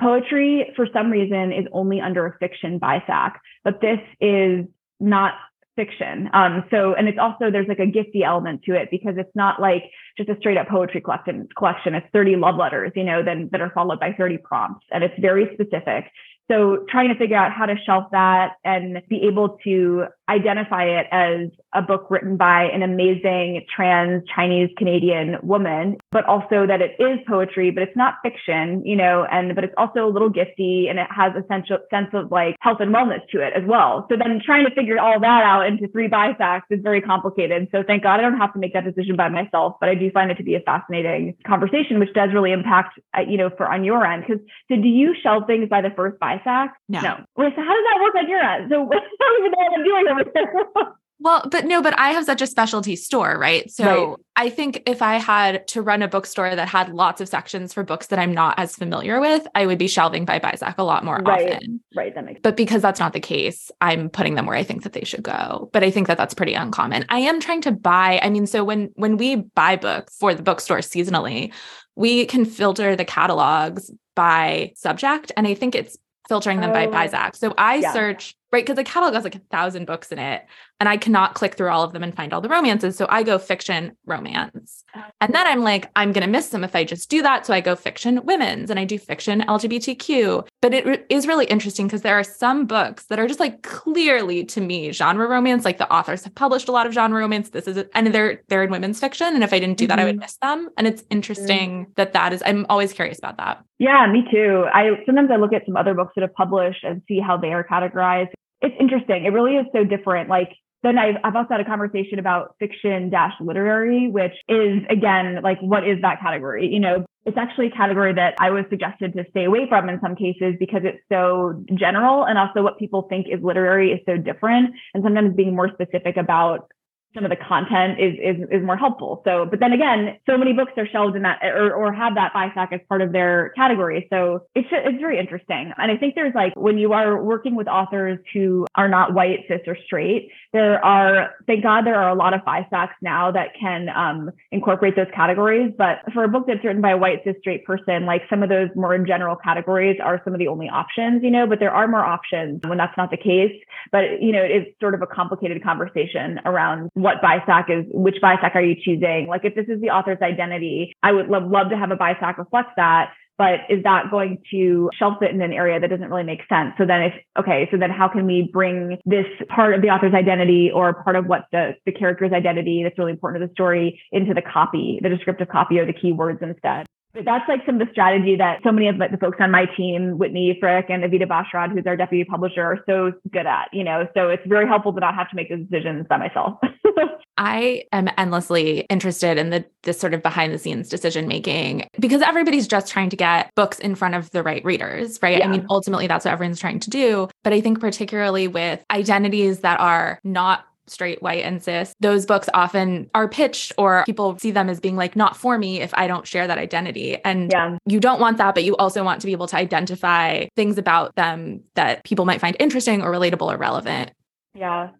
Poetry, 0.00 0.72
for 0.76 0.86
some 0.92 1.10
reason, 1.10 1.52
is 1.52 1.66
only 1.72 2.00
under 2.00 2.26
a 2.26 2.36
fiction 2.38 2.80
BISAC, 2.80 3.34
but 3.64 3.80
this 3.80 4.00
is 4.20 4.66
not 4.98 5.34
fiction. 5.76 6.28
Um, 6.32 6.64
so, 6.70 6.94
and 6.94 7.08
it's 7.08 7.18
also, 7.18 7.50
there's 7.50 7.68
like 7.68 7.78
a 7.78 7.86
gifty 7.86 8.22
element 8.24 8.62
to 8.64 8.74
it 8.74 8.88
because 8.90 9.14
it's 9.16 9.34
not 9.34 9.60
like 9.60 9.84
just 10.16 10.28
a 10.28 10.36
straight 10.38 10.58
up 10.58 10.68
poetry 10.68 11.00
collection, 11.00 11.48
collection. 11.56 11.94
It's 11.94 12.06
30 12.12 12.36
love 12.36 12.56
letters, 12.56 12.92
you 12.94 13.04
know, 13.04 13.22
then 13.22 13.48
that 13.52 13.60
are 13.60 13.70
followed 13.70 14.00
by 14.00 14.12
30 14.12 14.38
prompts 14.38 14.86
and 14.90 15.04
it's 15.04 15.14
very 15.18 15.48
specific. 15.54 16.04
So 16.50 16.84
trying 16.90 17.08
to 17.10 17.14
figure 17.14 17.36
out 17.36 17.52
how 17.52 17.66
to 17.66 17.76
shelf 17.86 18.06
that 18.12 18.54
and 18.64 19.00
be 19.08 19.22
able 19.22 19.58
to 19.64 20.06
identify 20.28 20.84
it 20.84 21.06
as 21.12 21.48
a 21.74 21.82
book 21.82 22.06
written 22.10 22.36
by 22.36 22.64
an 22.64 22.82
amazing 22.82 23.64
trans 23.74 24.22
Chinese 24.34 24.70
Canadian 24.76 25.36
woman, 25.42 25.96
but 26.10 26.24
also 26.24 26.66
that 26.66 26.80
it 26.80 26.96
is 26.98 27.18
poetry, 27.28 27.70
but 27.70 27.82
it's 27.82 27.96
not 27.96 28.14
fiction, 28.22 28.84
you 28.84 28.96
know, 28.96 29.26
and 29.30 29.54
but 29.54 29.64
it's 29.64 29.74
also 29.78 30.06
a 30.06 30.10
little 30.10 30.30
gifty 30.30 30.88
and 30.90 30.98
it 30.98 31.06
has 31.10 31.32
a 31.36 31.46
sense 31.46 31.66
of, 31.70 31.80
sense 31.90 32.08
of 32.12 32.30
like 32.30 32.56
health 32.60 32.78
and 32.80 32.94
wellness 32.94 33.20
to 33.30 33.40
it 33.40 33.52
as 33.54 33.62
well. 33.66 34.06
So 34.10 34.16
then 34.16 34.40
trying 34.44 34.66
to 34.66 34.74
figure 34.74 34.98
all 34.98 35.20
that 35.20 35.42
out 35.44 35.66
into 35.66 35.86
three 35.88 36.08
BISACs 36.08 36.62
is 36.70 36.80
very 36.82 37.00
complicated. 37.00 37.68
So 37.72 37.82
thank 37.86 38.02
God 38.02 38.18
I 38.18 38.22
don't 38.22 38.38
have 38.38 38.52
to 38.54 38.58
make 38.58 38.72
that 38.74 38.84
decision 38.84 39.16
by 39.16 39.28
myself, 39.28 39.76
but 39.80 39.88
I 39.88 39.94
do 39.94 40.10
find 40.10 40.30
it 40.30 40.36
to 40.36 40.42
be 40.42 40.54
a 40.54 40.60
fascinating 40.60 41.36
conversation, 41.46 42.00
which 42.00 42.12
does 42.14 42.30
really 42.32 42.52
impact, 42.52 42.98
uh, 43.16 43.22
you 43.22 43.36
know, 43.36 43.50
for 43.56 43.70
on 43.70 43.84
your 43.84 44.04
end. 44.04 44.24
Because 44.26 44.42
so 44.68 44.76
do 44.76 44.88
you 44.88 45.14
shelve 45.22 45.44
things 45.46 45.68
by 45.68 45.80
the 45.80 45.90
first 45.90 46.18
BISAC? 46.20 46.70
No. 46.88 47.00
no. 47.00 47.16
Wait, 47.36 47.52
so 47.54 47.62
how 47.62 47.74
does 47.74 47.84
that 47.92 48.00
work 48.02 48.14
on 48.16 48.28
your 48.28 48.40
end? 48.40 48.70
So 48.70 48.88
don't 49.20 49.38
even 49.38 49.52
know 49.52 49.58
what 49.58 49.78
I'm 49.78 49.84
doing 49.84 50.08
over 50.08 50.24
here. 50.34 50.94
Well, 51.22 51.46
but 51.50 51.66
no, 51.66 51.82
but 51.82 51.98
I 51.98 52.10
have 52.10 52.24
such 52.24 52.40
a 52.40 52.46
specialty 52.46 52.96
store, 52.96 53.38
right? 53.38 53.70
So 53.70 53.84
right. 53.84 54.16
I 54.36 54.50
think 54.50 54.82
if 54.86 55.02
I 55.02 55.16
had 55.16 55.68
to 55.68 55.82
run 55.82 56.02
a 56.02 56.08
bookstore 56.08 56.56
that 56.56 56.66
had 56.66 56.94
lots 56.94 57.20
of 57.20 57.28
sections 57.28 57.74
for 57.74 57.84
books 57.84 58.06
that 58.06 58.18
I'm 58.18 58.32
not 58.32 58.58
as 58.58 58.74
familiar 58.74 59.20
with, 59.20 59.46
I 59.54 59.66
would 59.66 59.76
be 59.76 59.86
shelving 59.86 60.24
by 60.24 60.38
BISAC 60.38 60.76
a 60.78 60.82
lot 60.82 61.04
more 61.04 61.16
right. 61.18 61.52
often. 61.52 61.80
Right. 61.94 62.14
That 62.14 62.24
makes 62.24 62.40
But 62.40 62.56
because 62.56 62.80
that's 62.80 62.98
not 62.98 63.12
the 63.12 63.20
case, 63.20 63.70
I'm 63.82 64.08
putting 64.08 64.34
them 64.34 64.46
where 64.46 64.56
I 64.56 64.64
think 64.64 64.82
that 64.84 64.94
they 64.94 65.04
should 65.04 65.22
go. 65.22 65.68
But 65.74 65.84
I 65.84 65.90
think 65.90 66.06
that 66.06 66.16
that's 66.16 66.34
pretty 66.34 66.54
uncommon. 66.54 67.04
I 67.10 67.18
am 67.18 67.38
trying 67.38 67.60
to 67.62 67.72
buy, 67.72 68.18
I 68.22 68.30
mean, 68.30 68.46
so 68.46 68.64
when 68.64 68.90
when 68.94 69.18
we 69.18 69.36
buy 69.36 69.76
books 69.76 70.16
for 70.16 70.34
the 70.34 70.42
bookstore 70.42 70.78
seasonally, 70.78 71.52
we 71.96 72.24
can 72.24 72.46
filter 72.46 72.96
the 72.96 73.04
catalogs 73.04 73.90
by 74.14 74.72
subject. 74.74 75.32
And 75.36 75.46
I 75.46 75.52
think 75.52 75.74
it's 75.74 75.98
filtering 76.28 76.60
them 76.60 76.70
oh, 76.70 76.72
by 76.72 76.86
BISAC. 76.86 77.36
So 77.36 77.52
I 77.58 77.76
yeah. 77.76 77.92
search 77.92 78.36
right? 78.52 78.64
Because 78.64 78.76
the 78.76 78.84
catalog 78.84 79.14
has 79.14 79.24
like 79.24 79.34
a 79.34 79.40
thousand 79.50 79.86
books 79.86 80.10
in 80.10 80.18
it, 80.18 80.44
and 80.80 80.88
I 80.88 80.96
cannot 80.96 81.34
click 81.34 81.54
through 81.54 81.70
all 81.70 81.84
of 81.84 81.92
them 81.92 82.02
and 82.02 82.14
find 82.14 82.32
all 82.32 82.40
the 82.40 82.48
romances. 82.48 82.96
So 82.96 83.06
I 83.08 83.22
go 83.22 83.38
fiction, 83.38 83.96
romance. 84.06 84.84
And 85.20 85.34
then 85.34 85.46
I'm 85.46 85.60
like, 85.60 85.90
I'm 85.94 86.12
going 86.12 86.24
to 86.24 86.30
miss 86.30 86.48
them 86.48 86.64
if 86.64 86.74
I 86.74 86.84
just 86.84 87.10
do 87.10 87.22
that. 87.22 87.46
So 87.46 87.52
I 87.52 87.60
go 87.60 87.76
fiction, 87.76 88.24
women's, 88.24 88.70
and 88.70 88.80
I 88.80 88.84
do 88.84 88.98
fiction, 88.98 89.42
LGBTQ. 89.42 90.48
But 90.62 90.74
it 90.74 90.86
re- 90.86 91.04
is 91.08 91.26
really 91.26 91.44
interesting 91.46 91.86
because 91.86 92.02
there 92.02 92.18
are 92.18 92.24
some 92.24 92.66
books 92.66 93.04
that 93.06 93.18
are 93.18 93.26
just 93.26 93.40
like 93.40 93.62
clearly 93.62 94.44
to 94.46 94.60
me 94.60 94.90
genre 94.92 95.28
romance. 95.28 95.64
Like 95.64 95.78
the 95.78 95.92
authors 95.92 96.24
have 96.24 96.34
published 96.34 96.68
a 96.68 96.72
lot 96.72 96.86
of 96.86 96.92
genre 96.92 97.20
romance. 97.20 97.50
This 97.50 97.68
is, 97.68 97.76
a, 97.76 97.96
and 97.96 98.08
they're 98.08 98.42
they're 98.48 98.64
in 98.64 98.70
women's 98.70 98.98
fiction. 98.98 99.28
And 99.34 99.44
if 99.44 99.52
I 99.52 99.58
didn't 99.58 99.78
do 99.78 99.86
that, 99.86 99.98
mm-hmm. 99.98 100.00
I 100.00 100.04
would 100.06 100.16
mm-hmm. 100.16 100.20
miss 100.20 100.36
them. 100.38 100.70
And 100.76 100.86
it's 100.86 101.04
interesting 101.10 101.84
mm-hmm. 101.84 101.92
that 101.96 102.14
that 102.14 102.32
is. 102.32 102.42
I'm 102.44 102.66
always 102.68 102.92
curious 102.92 103.18
about 103.18 103.36
that. 103.36 103.62
Yeah, 103.78 104.06
me 104.10 104.24
too. 104.30 104.64
I 104.72 104.90
sometimes 105.06 105.30
I 105.30 105.36
look 105.36 105.52
at 105.52 105.64
some 105.66 105.76
other 105.76 105.94
books 105.94 106.12
that 106.16 106.22
have 106.22 106.34
published 106.34 106.84
and 106.84 107.02
see 107.06 107.20
how 107.20 107.36
they 107.36 107.52
are 107.52 107.64
categorized 107.64 108.30
it's 108.60 108.74
interesting. 108.78 109.24
It 109.24 109.30
really 109.30 109.56
is 109.56 109.66
so 109.72 109.84
different. 109.84 110.28
Like 110.28 110.50
then 110.82 110.98
I've, 110.98 111.16
I've 111.24 111.36
also 111.36 111.48
had 111.50 111.60
a 111.60 111.64
conversation 111.64 112.18
about 112.18 112.56
fiction 112.58 113.10
dash 113.10 113.34
literary, 113.40 114.08
which 114.08 114.32
is 114.48 114.82
again, 114.88 115.40
like, 115.42 115.60
what 115.60 115.86
is 115.86 116.00
that 116.02 116.20
category? 116.20 116.68
You 116.68 116.80
know, 116.80 117.04
it's 117.26 117.36
actually 117.36 117.66
a 117.66 117.70
category 117.70 118.14
that 118.14 118.34
I 118.40 118.50
was 118.50 118.64
suggested 118.70 119.12
to 119.12 119.24
stay 119.30 119.44
away 119.44 119.66
from 119.68 119.90
in 119.90 120.00
some 120.00 120.16
cases 120.16 120.54
because 120.58 120.82
it's 120.84 121.02
so 121.12 121.62
general 121.74 122.24
and 122.24 122.38
also 122.38 122.62
what 122.62 122.78
people 122.78 123.06
think 123.10 123.26
is 123.30 123.40
literary 123.42 123.92
is 123.92 124.00
so 124.06 124.16
different. 124.16 124.74
And 124.94 125.02
sometimes 125.04 125.36
being 125.36 125.54
more 125.54 125.68
specific 125.68 126.16
about 126.16 126.70
some 127.14 127.24
of 127.24 127.30
the 127.30 127.36
content 127.36 127.98
is, 127.98 128.14
is 128.14 128.48
is 128.50 128.62
more 128.64 128.76
helpful. 128.76 129.22
So, 129.24 129.44
but 129.44 129.58
then 129.58 129.72
again, 129.72 130.18
so 130.28 130.38
many 130.38 130.52
books 130.52 130.72
are 130.76 130.86
shelved 130.86 131.16
in 131.16 131.22
that 131.22 131.40
or, 131.42 131.74
or 131.74 131.92
have 131.92 132.14
that 132.14 132.32
BISAC 132.32 132.72
as 132.72 132.80
part 132.88 133.02
of 133.02 133.12
their 133.12 133.50
category. 133.56 134.06
So 134.10 134.46
it's 134.54 134.68
it's 134.70 135.00
very 135.00 135.18
interesting. 135.18 135.72
And 135.76 135.90
I 135.90 135.96
think 135.96 136.14
there's 136.14 136.34
like 136.34 136.52
when 136.54 136.78
you 136.78 136.92
are 136.92 137.22
working 137.22 137.56
with 137.56 137.66
authors 137.66 138.18
who 138.32 138.66
are 138.76 138.88
not 138.88 139.12
white, 139.12 139.40
cis, 139.48 139.60
or 139.66 139.76
straight, 139.86 140.30
there 140.52 140.84
are 140.84 141.34
thank 141.46 141.64
God 141.64 141.84
there 141.84 141.96
are 141.96 142.10
a 142.10 142.14
lot 142.14 142.32
of 142.32 142.42
BISACs 142.42 142.94
now 143.02 143.32
that 143.32 143.48
can 143.58 143.88
um, 143.88 144.30
incorporate 144.52 144.94
those 144.94 145.10
categories. 145.14 145.72
But 145.76 145.98
for 146.12 146.22
a 146.22 146.28
book 146.28 146.44
that's 146.46 146.64
written 146.64 146.82
by 146.82 146.90
a 146.90 146.96
white, 146.96 147.24
cis, 147.24 147.34
straight 147.40 147.64
person, 147.64 148.06
like 148.06 148.22
some 148.30 148.42
of 148.44 148.48
those 148.48 148.68
more 148.76 148.96
general 148.98 149.34
categories 149.34 149.98
are 150.02 150.20
some 150.24 150.32
of 150.32 150.38
the 150.38 150.48
only 150.48 150.68
options, 150.68 151.24
you 151.24 151.30
know. 151.30 151.46
But 151.46 151.58
there 151.58 151.72
are 151.72 151.88
more 151.88 152.04
options 152.04 152.60
when 152.66 152.78
that's 152.78 152.96
not 152.96 153.10
the 153.10 153.16
case. 153.16 153.56
But 153.90 154.22
you 154.22 154.30
know, 154.30 154.42
it's 154.42 154.70
sort 154.78 154.94
of 154.94 155.02
a 155.02 155.06
complicated 155.06 155.62
conversation 155.64 156.38
around 156.44 156.90
what 157.00 157.22
BISAC 157.22 157.70
is, 157.70 157.86
which 157.90 158.16
BISAC 158.22 158.54
are 158.54 158.62
you 158.62 158.76
choosing? 158.82 159.26
Like 159.28 159.44
if 159.44 159.54
this 159.54 159.66
is 159.68 159.80
the 159.80 159.90
author's 159.90 160.20
identity, 160.22 160.94
I 161.02 161.12
would 161.12 161.28
love, 161.28 161.50
love 161.50 161.70
to 161.70 161.76
have 161.76 161.90
a 161.90 161.96
BISAC 161.96 162.38
reflect 162.38 162.70
that. 162.76 163.12
But 163.38 163.60
is 163.70 163.82
that 163.84 164.10
going 164.10 164.42
to 164.50 164.90
shelf 164.98 165.22
it 165.22 165.30
in 165.30 165.40
an 165.40 165.54
area 165.54 165.80
that 165.80 165.88
doesn't 165.88 166.10
really 166.10 166.24
make 166.24 166.40
sense? 166.46 166.74
So 166.76 166.84
then 166.84 167.00
if, 167.04 167.14
okay, 167.38 167.68
so 167.70 167.78
then 167.78 167.88
how 167.88 168.06
can 168.06 168.26
we 168.26 168.50
bring 168.52 168.98
this 169.06 169.24
part 169.48 169.74
of 169.74 169.80
the 169.80 169.88
author's 169.88 170.12
identity 170.12 170.70
or 170.70 171.02
part 171.02 171.16
of 171.16 171.24
what 171.24 171.46
the, 171.50 171.74
the 171.86 171.92
character's 171.92 172.32
identity 172.34 172.82
that's 172.84 172.98
really 172.98 173.12
important 173.12 173.40
to 173.40 173.46
the 173.46 173.52
story 173.54 173.98
into 174.12 174.34
the 174.34 174.42
copy, 174.42 175.00
the 175.02 175.08
descriptive 175.08 175.48
copy 175.48 175.78
or 175.78 175.86
the 175.86 175.94
keywords 175.94 176.42
instead? 176.42 176.84
But 177.12 177.24
that's 177.24 177.48
like 177.48 177.60
some 177.66 177.80
of 177.80 177.86
the 177.86 177.92
strategy 177.92 178.36
that 178.36 178.60
so 178.62 178.70
many 178.70 178.88
of 178.88 178.98
the 178.98 179.18
folks 179.20 179.38
on 179.40 179.50
my 179.50 179.66
team, 179.76 180.16
Whitney 180.16 180.56
Frick 180.60 180.86
and 180.88 181.02
Avideh 181.02 181.26
Bashirrad, 181.26 181.72
who's 181.72 181.86
our 181.86 181.96
deputy 181.96 182.24
publisher, 182.24 182.62
are 182.62 182.78
so 182.88 183.12
good 183.32 183.46
at, 183.46 183.68
you 183.72 183.82
know, 183.82 184.06
so 184.14 184.28
it's 184.28 184.46
very 184.46 184.66
helpful 184.66 184.92
to 184.92 185.00
not 185.00 185.14
have 185.14 185.28
to 185.30 185.36
make 185.36 185.48
those 185.48 185.66
decisions 185.68 186.06
by 186.08 186.18
myself. 186.18 186.58
I 187.36 187.84
am 187.92 188.08
endlessly 188.18 188.80
interested 188.90 189.38
in 189.38 189.48
the 189.48 189.64
this 189.82 189.98
sort 189.98 190.12
of 190.12 190.22
behind 190.22 190.52
the 190.52 190.58
scenes 190.58 190.90
decision 190.90 191.26
making 191.26 191.88
because 191.98 192.20
everybody's 192.20 192.68
just 192.68 192.92
trying 192.92 193.08
to 193.08 193.16
get 193.16 193.50
books 193.54 193.78
in 193.78 193.94
front 193.94 194.14
of 194.14 194.30
the 194.30 194.42
right 194.42 194.62
readers, 194.62 195.18
right? 195.22 195.38
Yeah. 195.38 195.46
I 195.46 195.48
mean, 195.48 195.66
ultimately 195.70 196.06
that's 196.06 196.26
what 196.26 196.32
everyone's 196.32 196.60
trying 196.60 196.80
to 196.80 196.90
do, 196.90 197.28
but 197.42 197.54
I 197.54 197.62
think 197.62 197.80
particularly 197.80 198.46
with 198.46 198.84
identities 198.90 199.60
that 199.60 199.80
are 199.80 200.20
not 200.22 200.66
straight, 200.90 201.22
white, 201.22 201.44
and 201.44 201.62
cis, 201.62 201.94
those 202.00 202.26
books 202.26 202.48
often 202.54 203.10
are 203.14 203.28
pitched 203.28 203.72
or 203.78 204.04
people 204.06 204.38
see 204.38 204.50
them 204.50 204.68
as 204.68 204.80
being 204.80 204.96
like, 204.96 205.16
not 205.16 205.36
for 205.36 205.58
me 205.58 205.80
if 205.80 205.92
I 205.94 206.06
don't 206.06 206.26
share 206.26 206.46
that 206.46 206.58
identity. 206.58 207.22
And 207.24 207.50
yeah. 207.52 207.78
you 207.86 208.00
don't 208.00 208.20
want 208.20 208.38
that, 208.38 208.54
but 208.54 208.64
you 208.64 208.76
also 208.76 209.04
want 209.04 209.20
to 209.20 209.26
be 209.26 209.32
able 209.32 209.46
to 209.48 209.56
identify 209.56 210.46
things 210.56 210.78
about 210.78 211.14
them 211.16 211.62
that 211.74 212.04
people 212.04 212.24
might 212.24 212.40
find 212.40 212.56
interesting 212.58 213.02
or 213.02 213.10
relatable 213.10 213.52
or 213.52 213.56
relevant. 213.56 214.10
Yeah. 214.54 214.90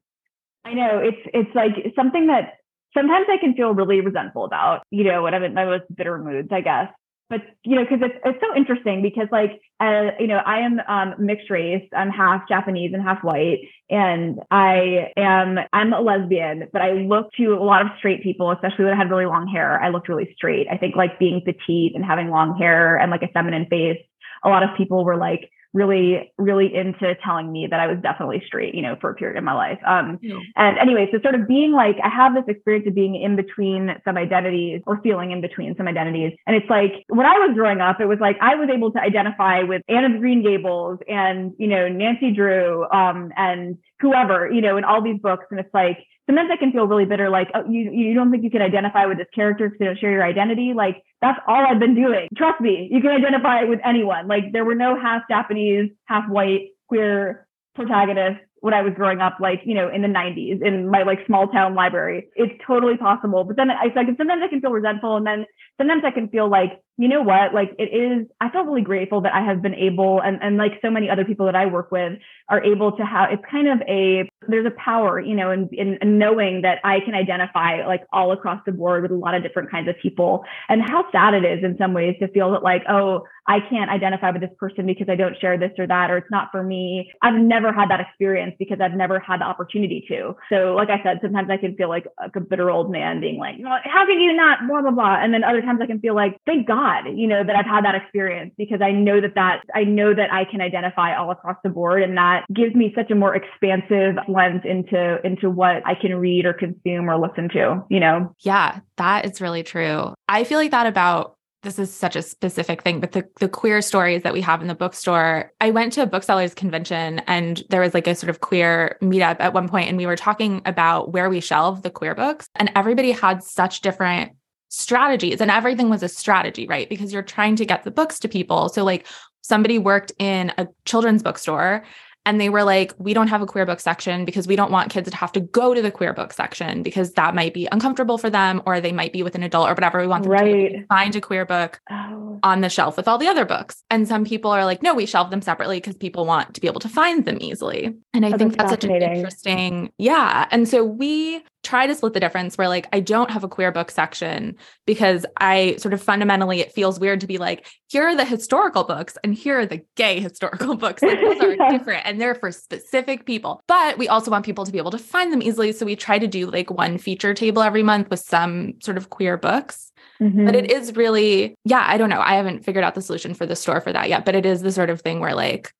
I 0.64 0.74
know 0.74 0.98
it's 0.98 1.30
it's 1.32 1.54
like 1.54 1.72
something 1.96 2.26
that 2.26 2.54
sometimes 2.94 3.26
I 3.30 3.38
can 3.38 3.54
feel 3.54 3.72
really 3.72 4.00
resentful 4.00 4.44
about, 4.44 4.82
you 4.90 5.04
know, 5.04 5.22
when 5.22 5.34
I'm 5.34 5.42
in 5.42 5.54
my 5.54 5.64
most 5.64 5.84
bitter 5.94 6.18
moods, 6.18 6.48
I 6.52 6.60
guess 6.60 6.88
but 7.30 7.42
you 7.62 7.76
know, 7.76 7.84
because 7.84 8.00
it's 8.02 8.20
it's 8.24 8.38
so 8.40 8.56
interesting 8.56 9.02
because 9.02 9.28
like 9.30 9.60
uh, 9.78 10.10
you 10.18 10.26
know, 10.26 10.38
I 10.44 10.58
am 10.58 10.80
um, 10.88 11.14
mixed 11.24 11.48
race. 11.48 11.88
I'm 11.96 12.10
half 12.10 12.46
Japanese 12.48 12.92
and 12.92 13.02
half 13.02 13.22
white, 13.22 13.60
and 13.88 14.40
I 14.50 15.12
am 15.16 15.58
I'm 15.72 15.92
a 15.92 16.00
lesbian. 16.00 16.68
But 16.72 16.82
I 16.82 16.92
look 16.92 17.32
to 17.36 17.54
a 17.54 17.62
lot 17.62 17.82
of 17.82 17.88
straight 17.98 18.24
people, 18.24 18.50
especially 18.50 18.86
that 18.86 18.96
had 18.96 19.10
really 19.10 19.26
long 19.26 19.46
hair. 19.46 19.80
I 19.80 19.90
looked 19.90 20.08
really 20.08 20.32
straight. 20.34 20.66
I 20.70 20.76
think 20.76 20.96
like 20.96 21.20
being 21.20 21.40
petite 21.44 21.94
and 21.94 22.04
having 22.04 22.30
long 22.30 22.58
hair 22.58 22.96
and 22.96 23.12
like 23.12 23.22
a 23.22 23.28
feminine 23.28 23.66
face. 23.70 24.02
A 24.44 24.48
lot 24.48 24.62
of 24.62 24.70
people 24.76 25.04
were 25.04 25.16
like, 25.16 25.50
really, 25.72 26.32
really 26.36 26.74
into 26.74 27.14
telling 27.24 27.52
me 27.52 27.66
that 27.70 27.78
I 27.78 27.86
was 27.86 27.98
definitely 28.02 28.42
straight, 28.44 28.74
you 28.74 28.82
know, 28.82 28.96
for 29.00 29.10
a 29.10 29.14
period 29.14 29.38
of 29.38 29.44
my 29.44 29.52
life. 29.52 29.78
Um, 29.86 30.18
yeah. 30.20 30.38
And 30.56 30.78
anyway, 30.78 31.08
so 31.12 31.20
sort 31.22 31.36
of 31.36 31.46
being 31.46 31.72
like, 31.72 31.96
I 32.02 32.08
have 32.08 32.34
this 32.34 32.44
experience 32.48 32.88
of 32.88 32.94
being 32.94 33.14
in 33.14 33.36
between 33.36 33.94
some 34.04 34.16
identities 34.16 34.82
or 34.86 35.00
feeling 35.00 35.30
in 35.30 35.40
between 35.40 35.76
some 35.76 35.86
identities. 35.86 36.32
And 36.46 36.56
it's 36.56 36.68
like, 36.68 37.04
when 37.08 37.26
I 37.26 37.38
was 37.38 37.52
growing 37.54 37.80
up, 37.80 38.00
it 38.00 38.06
was 38.06 38.18
like, 38.20 38.36
I 38.40 38.56
was 38.56 38.68
able 38.68 38.90
to 38.92 39.00
identify 39.00 39.62
with 39.62 39.82
Anne 39.88 40.04
of 40.12 40.18
Green 40.18 40.42
Gables 40.42 40.98
and, 41.08 41.52
you 41.58 41.68
know, 41.68 41.88
Nancy 41.88 42.32
Drew 42.32 42.90
um, 42.90 43.30
and 43.36 43.78
whoever, 44.00 44.50
you 44.50 44.60
know, 44.60 44.76
in 44.76 44.82
all 44.82 45.02
these 45.02 45.20
books. 45.20 45.46
And 45.52 45.60
it's 45.60 45.72
like, 45.72 45.98
sometimes 46.30 46.50
I 46.52 46.56
can 46.56 46.70
feel 46.70 46.86
really 46.86 47.04
bitter, 47.04 47.28
like, 47.28 47.48
oh, 47.54 47.68
you, 47.68 47.90
you 47.90 48.14
don't 48.14 48.30
think 48.30 48.44
you 48.44 48.50
can 48.50 48.62
identify 48.62 49.06
with 49.06 49.18
this 49.18 49.26
character 49.34 49.68
because 49.68 49.78
they 49.80 49.86
don't 49.86 49.98
share 49.98 50.12
your 50.12 50.22
identity. 50.22 50.72
Like, 50.74 51.02
that's 51.20 51.40
all 51.48 51.66
I've 51.66 51.80
been 51.80 51.96
doing. 51.96 52.28
Trust 52.36 52.60
me, 52.60 52.88
you 52.90 53.00
can 53.00 53.10
identify 53.10 53.64
with 53.64 53.80
anyone. 53.84 54.28
Like, 54.28 54.52
there 54.52 54.64
were 54.64 54.76
no 54.76 54.98
half 54.98 55.22
Japanese, 55.28 55.90
half 56.04 56.28
white, 56.28 56.68
queer 56.88 57.48
protagonists 57.74 58.44
when 58.60 58.74
I 58.74 58.82
was 58.82 58.92
growing 58.94 59.20
up, 59.20 59.38
like, 59.40 59.62
you 59.64 59.74
know, 59.74 59.88
in 59.88 60.02
the 60.02 60.08
90s 60.08 60.62
in 60.62 60.88
my 60.88 61.02
like 61.02 61.26
small 61.26 61.48
town 61.48 61.74
library. 61.74 62.28
It's 62.36 62.52
totally 62.64 62.96
possible. 62.96 63.42
But 63.42 63.56
then 63.56 63.70
I, 63.70 63.86
I 63.86 64.04
can, 64.04 64.16
sometimes 64.16 64.42
I 64.44 64.48
can 64.48 64.60
feel 64.60 64.70
resentful. 64.70 65.16
And 65.16 65.26
then 65.26 65.46
sometimes 65.78 66.02
I 66.04 66.10
can 66.10 66.28
feel 66.28 66.48
like, 66.48 66.78
you 67.00 67.08
know 67.08 67.22
what, 67.22 67.54
like 67.54 67.70
it 67.78 67.84
is, 67.84 68.26
I 68.42 68.50
feel 68.50 68.62
really 68.64 68.82
grateful 68.82 69.22
that 69.22 69.34
I 69.34 69.40
have 69.40 69.62
been 69.62 69.74
able, 69.74 70.20
and, 70.20 70.38
and 70.42 70.58
like 70.58 70.72
so 70.82 70.90
many 70.90 71.08
other 71.08 71.24
people 71.24 71.46
that 71.46 71.56
I 71.56 71.64
work 71.64 71.90
with 71.90 72.18
are 72.50 72.62
able 72.62 72.92
to 72.98 73.02
have, 73.02 73.30
it's 73.32 73.42
kind 73.50 73.68
of 73.68 73.80
a, 73.88 74.28
there's 74.48 74.66
a 74.66 74.72
power, 74.72 75.18
you 75.18 75.34
know, 75.34 75.50
in, 75.50 75.70
in, 75.72 75.96
in 76.02 76.18
knowing 76.18 76.60
that 76.60 76.78
I 76.84 77.00
can 77.00 77.14
identify 77.14 77.86
like 77.86 78.02
all 78.12 78.32
across 78.32 78.60
the 78.66 78.72
board 78.72 79.00
with 79.02 79.12
a 79.12 79.14
lot 79.14 79.34
of 79.34 79.42
different 79.42 79.70
kinds 79.70 79.88
of 79.88 79.94
people 80.02 80.44
and 80.68 80.82
how 80.82 81.10
sad 81.10 81.32
it 81.32 81.44
is 81.44 81.64
in 81.64 81.78
some 81.78 81.94
ways 81.94 82.16
to 82.20 82.28
feel 82.28 82.50
that 82.50 82.62
like, 82.62 82.82
oh, 82.86 83.24
I 83.46 83.60
can't 83.70 83.90
identify 83.90 84.30
with 84.30 84.42
this 84.42 84.50
person 84.58 84.86
because 84.86 85.08
I 85.08 85.16
don't 85.16 85.36
share 85.40 85.58
this 85.58 85.72
or 85.78 85.86
that, 85.86 86.10
or 86.10 86.18
it's 86.18 86.30
not 86.30 86.50
for 86.52 86.62
me. 86.62 87.10
I've 87.22 87.40
never 87.40 87.72
had 87.72 87.88
that 87.90 88.00
experience 88.00 88.54
because 88.58 88.78
I've 88.80 88.94
never 88.94 89.18
had 89.18 89.40
the 89.40 89.44
opportunity 89.44 90.04
to. 90.08 90.36
So, 90.52 90.74
like 90.76 90.88
I 90.90 91.02
said, 91.02 91.18
sometimes 91.22 91.48
I 91.50 91.56
can 91.56 91.74
feel 91.76 91.88
like 91.88 92.06
a 92.22 92.40
bitter 92.40 92.70
old 92.70 92.92
man 92.92 93.20
being 93.20 93.38
like, 93.38 93.56
how 93.62 94.06
can 94.06 94.20
you 94.20 94.34
not, 94.34 94.68
blah, 94.68 94.82
blah, 94.82 94.90
blah. 94.90 95.22
And 95.22 95.32
then 95.32 95.42
other 95.42 95.62
times 95.62 95.80
I 95.82 95.86
can 95.86 96.00
feel 96.00 96.14
like, 96.14 96.38
thank 96.46 96.68
God, 96.68 96.89
you 97.06 97.26
know, 97.26 97.42
that 97.44 97.56
I've 97.56 97.66
had 97.66 97.84
that 97.84 97.94
experience 97.94 98.52
because 98.56 98.80
I 98.80 98.90
know 98.92 99.20
that 99.20 99.34
that, 99.34 99.62
I 99.74 99.84
know 99.84 100.14
that 100.14 100.32
I 100.32 100.44
can 100.44 100.60
identify 100.60 101.16
all 101.16 101.30
across 101.30 101.56
the 101.62 101.70
board. 101.70 102.02
And 102.02 102.16
that 102.16 102.44
gives 102.54 102.74
me 102.74 102.92
such 102.94 103.10
a 103.10 103.14
more 103.14 103.34
expansive 103.34 104.16
lens 104.28 104.62
into, 104.64 105.18
into 105.24 105.50
what 105.50 105.82
I 105.86 105.94
can 105.94 106.14
read 106.16 106.46
or 106.46 106.52
consume 106.52 107.08
or 107.08 107.18
listen 107.18 107.48
to, 107.50 107.84
you 107.88 108.00
know? 108.00 108.34
Yeah, 108.40 108.80
that 108.96 109.24
is 109.24 109.40
really 109.40 109.62
true. 109.62 110.14
I 110.28 110.44
feel 110.44 110.58
like 110.58 110.70
that 110.70 110.86
about 110.86 111.36
this 111.62 111.78
is 111.78 111.92
such 111.92 112.16
a 112.16 112.22
specific 112.22 112.82
thing, 112.82 113.00
but 113.00 113.12
the, 113.12 113.28
the 113.38 113.48
queer 113.48 113.82
stories 113.82 114.22
that 114.22 114.32
we 114.32 114.40
have 114.40 114.62
in 114.62 114.68
the 114.68 114.74
bookstore, 114.74 115.52
I 115.60 115.70
went 115.70 115.92
to 115.94 116.02
a 116.02 116.06
booksellers 116.06 116.54
convention 116.54 117.18
and 117.26 117.62
there 117.68 117.82
was 117.82 117.92
like 117.92 118.06
a 118.06 118.14
sort 118.14 118.30
of 118.30 118.40
queer 118.40 118.96
meetup 119.02 119.36
at 119.40 119.52
one 119.52 119.68
point, 119.68 119.88
and 119.88 119.98
we 119.98 120.06
were 120.06 120.16
talking 120.16 120.62
about 120.64 121.12
where 121.12 121.28
we 121.28 121.40
shelve 121.40 121.82
the 121.82 121.90
queer 121.90 122.14
books, 122.14 122.48
and 122.54 122.72
everybody 122.74 123.12
had 123.12 123.42
such 123.42 123.82
different 123.82 124.32
strategies, 124.70 125.40
and 125.40 125.50
everything 125.50 125.90
was 125.90 126.02
a 126.02 126.08
strategy, 126.08 126.66
right? 126.66 126.88
Because 126.88 127.12
you're 127.12 127.22
trying 127.22 127.56
to 127.56 127.66
get 127.66 127.84
the 127.84 127.90
books 127.90 128.18
to 128.20 128.28
people. 128.28 128.70
So, 128.70 128.84
like, 128.84 129.06
somebody 129.42 129.78
worked 129.78 130.12
in 130.18 130.52
a 130.56 130.68
children's 130.84 131.22
bookstore 131.22 131.84
and 132.26 132.40
they 132.40 132.50
were 132.50 132.64
like, 132.64 132.92
we 132.98 133.14
don't 133.14 133.28
have 133.28 133.40
a 133.40 133.46
queer 133.46 133.64
book 133.64 133.80
section 133.80 134.24
because 134.24 134.46
we 134.46 134.54
don't 134.54 134.70
want 134.70 134.90
kids 134.90 135.10
to 135.10 135.16
have 135.16 135.32
to 135.32 135.40
go 135.40 135.72
to 135.72 135.80
the 135.80 135.90
queer 135.90 136.12
book 136.12 136.32
section 136.32 136.82
because 136.82 137.12
that 137.12 137.34
might 137.34 137.54
be 137.54 137.66
uncomfortable 137.72 138.18
for 138.18 138.28
them 138.28 138.62
or 138.66 138.80
they 138.80 138.92
might 138.92 139.12
be 139.12 139.22
with 139.22 139.34
an 139.34 139.42
adult 139.42 139.68
or 139.68 139.74
whatever. 139.74 140.00
We 140.00 140.06
want 140.06 140.24
them 140.24 140.32
right. 140.32 140.72
to 140.72 140.86
find 140.86 141.16
a 141.16 141.20
queer 141.20 141.46
book 141.46 141.80
oh. 141.90 142.38
on 142.42 142.60
the 142.60 142.68
shelf 142.68 142.96
with 142.98 143.08
all 143.08 143.16
the 143.16 143.26
other 143.26 143.46
books. 143.46 143.82
And 143.90 144.06
some 144.06 144.24
people 144.24 144.50
are 144.50 144.66
like, 144.66 144.82
no, 144.82 144.94
we 144.94 145.06
shelve 145.06 145.30
them 145.30 145.40
separately 145.40 145.78
because 145.78 145.96
people 145.96 146.26
want 146.26 146.54
to 146.54 146.60
be 146.60 146.66
able 146.66 146.80
to 146.80 146.90
find 146.90 147.24
them 147.24 147.38
easily. 147.40 147.96
And 148.12 148.26
I 148.26 148.32
oh, 148.32 148.36
think 148.36 148.56
that's 148.56 148.70
such 148.70 148.84
an 148.84 148.90
interesting, 148.90 149.90
yeah. 149.96 150.46
And 150.50 150.68
so 150.68 150.84
we 150.84 151.42
try 151.62 151.86
to 151.86 151.94
split 151.94 152.14
the 152.14 152.20
difference 152.20 152.56
where 152.56 152.68
like 152.68 152.88
I 152.92 153.00
don't 153.00 153.30
have 153.30 153.44
a 153.44 153.48
queer 153.48 153.70
book 153.70 153.90
section 153.90 154.56
because 154.86 155.26
I 155.36 155.76
sort 155.78 155.92
of 155.92 156.02
fundamentally 156.02 156.60
it 156.60 156.72
feels 156.72 156.98
weird 156.98 157.20
to 157.20 157.26
be 157.26 157.38
like 157.38 157.66
here 157.88 158.04
are 158.04 158.16
the 158.16 158.24
historical 158.24 158.84
books 158.84 159.18
and 159.22 159.34
here 159.34 159.58
are 159.58 159.66
the 159.66 159.82
gay 159.96 160.20
historical 160.20 160.76
books. 160.76 161.02
Like 161.02 161.20
those 161.20 161.40
are 161.40 161.56
different 161.70 162.06
and 162.06 162.20
they're 162.20 162.34
for 162.34 162.50
specific 162.50 163.26
people. 163.26 163.62
But 163.66 163.98
we 163.98 164.08
also 164.08 164.30
want 164.30 164.46
people 164.46 164.64
to 164.64 164.72
be 164.72 164.78
able 164.78 164.92
to 164.92 164.98
find 164.98 165.32
them 165.32 165.42
easily 165.42 165.72
so 165.72 165.84
we 165.84 165.96
try 165.96 166.18
to 166.18 166.26
do 166.26 166.46
like 166.46 166.70
one 166.70 166.98
feature 166.98 167.34
table 167.34 167.62
every 167.62 167.82
month 167.82 168.08
with 168.10 168.20
some 168.20 168.74
sort 168.82 168.96
of 168.96 169.10
queer 169.10 169.36
books. 169.36 169.92
Mm-hmm. 170.20 170.44
but 170.44 170.54
it 170.54 170.70
is 170.70 170.96
really 170.96 171.54
yeah 171.64 171.82
I 171.86 171.96
don't 171.96 172.10
know. 172.10 172.20
I 172.20 172.34
haven't 172.34 172.64
figured 172.64 172.84
out 172.84 172.94
the 172.94 173.00
solution 173.00 173.32
for 173.32 173.46
the 173.46 173.56
store 173.56 173.80
for 173.80 173.92
that 173.92 174.08
yet 174.08 174.24
but 174.26 174.34
it 174.34 174.44
is 174.44 174.60
the 174.60 174.72
sort 174.72 174.90
of 174.90 175.00
thing 175.00 175.20
where 175.20 175.34
like 175.34 175.72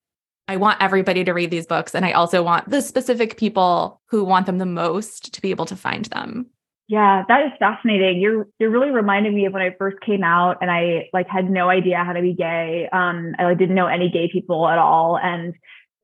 I 0.50 0.56
want 0.56 0.82
everybody 0.82 1.22
to 1.22 1.32
read 1.32 1.52
these 1.52 1.66
books. 1.66 1.94
And 1.94 2.04
I 2.04 2.10
also 2.10 2.42
want 2.42 2.68
the 2.68 2.82
specific 2.82 3.36
people 3.36 4.00
who 4.06 4.24
want 4.24 4.46
them 4.46 4.58
the 4.58 4.66
most 4.66 5.32
to 5.32 5.40
be 5.40 5.50
able 5.50 5.64
to 5.66 5.76
find 5.76 6.06
them. 6.06 6.46
Yeah, 6.88 7.22
that 7.28 7.46
is 7.46 7.52
fascinating. 7.60 8.20
You're 8.20 8.48
you're 8.58 8.70
really 8.70 8.90
reminding 8.90 9.32
me 9.32 9.46
of 9.46 9.52
when 9.52 9.62
I 9.62 9.76
first 9.78 9.98
came 10.00 10.24
out 10.24 10.56
and 10.60 10.68
I 10.68 11.08
like 11.12 11.28
had 11.28 11.48
no 11.48 11.68
idea 11.70 12.02
how 12.02 12.14
to 12.14 12.20
be 12.20 12.34
gay. 12.34 12.88
Um, 12.92 13.36
I 13.38 13.44
like, 13.44 13.58
didn't 13.58 13.76
know 13.76 13.86
any 13.86 14.10
gay 14.10 14.28
people 14.28 14.66
at 14.66 14.76
all, 14.76 15.16
and 15.16 15.54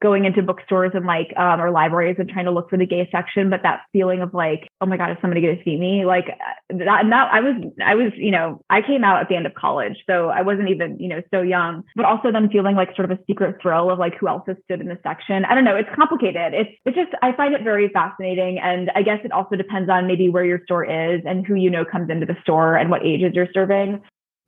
going 0.03 0.25
into 0.25 0.43
bookstores 0.43 0.93
and 0.95 1.07
like 1.07 1.33
um, 1.37 1.61
or 1.61 1.71
libraries 1.71 2.17
and 2.19 2.29
trying 2.29 2.45
to 2.45 2.51
look 2.51 2.69
for 2.69 2.77
the 2.77 2.87
gay 2.87 3.09
section, 3.11 3.49
but 3.49 3.61
that 3.63 3.83
feeling 3.93 4.21
of 4.21 4.35
like, 4.35 4.69
oh 4.81 4.87
my 4.87 4.97
god, 4.97 5.11
is 5.11 5.17
somebody 5.21 5.41
going 5.41 5.57
to 5.57 5.65
see 5.65 5.77
me? 5.77 6.05
Like 6.05 6.27
that. 6.27 7.05
And 7.05 7.13
that 7.13 7.29
I 7.33 7.41
was, 7.41 7.55
I 7.85 7.95
was, 7.95 8.13
you 8.17 8.31
know, 8.31 8.61
I 8.69 8.83
came 8.83 9.05
out 9.05 9.21
at 9.21 9.29
the 9.29 9.37
end 9.37 9.47
of 9.47 9.55
college, 9.55 9.97
so 10.07 10.29
I 10.29 10.43
wasn't 10.43 10.69
even, 10.69 10.99
you 10.99 11.09
know, 11.09 11.23
so 11.33 11.41
young. 11.43 11.83
But 11.95 12.05
also 12.05 12.31
then 12.31 12.51
feeling 12.51 12.77
like 12.77 12.95
sort 12.95 13.11
of 13.11 13.19
a 13.19 13.23
secret 13.27 13.57
thrill 13.63 13.91
of 13.91 13.99
like 13.99 14.15
who 14.17 14.29
else 14.29 14.43
has 14.47 14.57
stood 14.65 14.81
in 14.81 14.89
the 14.89 14.99
section. 15.03 15.45
I 15.45 15.55
don't 15.55 15.65
know. 15.65 15.77
It's 15.77 15.89
complicated. 15.95 16.53
It's 16.53 16.71
it's 16.85 16.97
just 16.97 17.13
I 17.23 17.33
find 17.33 17.55
it 17.55 17.63
very 17.63 17.89
fascinating, 17.89 18.59
and 18.59 18.91
I 18.95 19.03
guess 19.03 19.21
it 19.25 19.33
also 19.33 19.57
depends 19.57 19.89
on 19.89 20.07
maybe 20.07 20.29
where 20.29 20.45
your 20.45 20.61
store 20.65 20.85
is 20.85 21.23
and 21.25 21.47
who 21.47 21.55
you 21.55 21.71
know 21.71 21.85
comes 21.85 22.11
into 22.11 22.27
the 22.27 22.37
store 22.43 22.77
and 22.77 22.91
what 22.91 23.05
ages 23.05 23.33
you're 23.35 23.49
serving. 23.55 24.03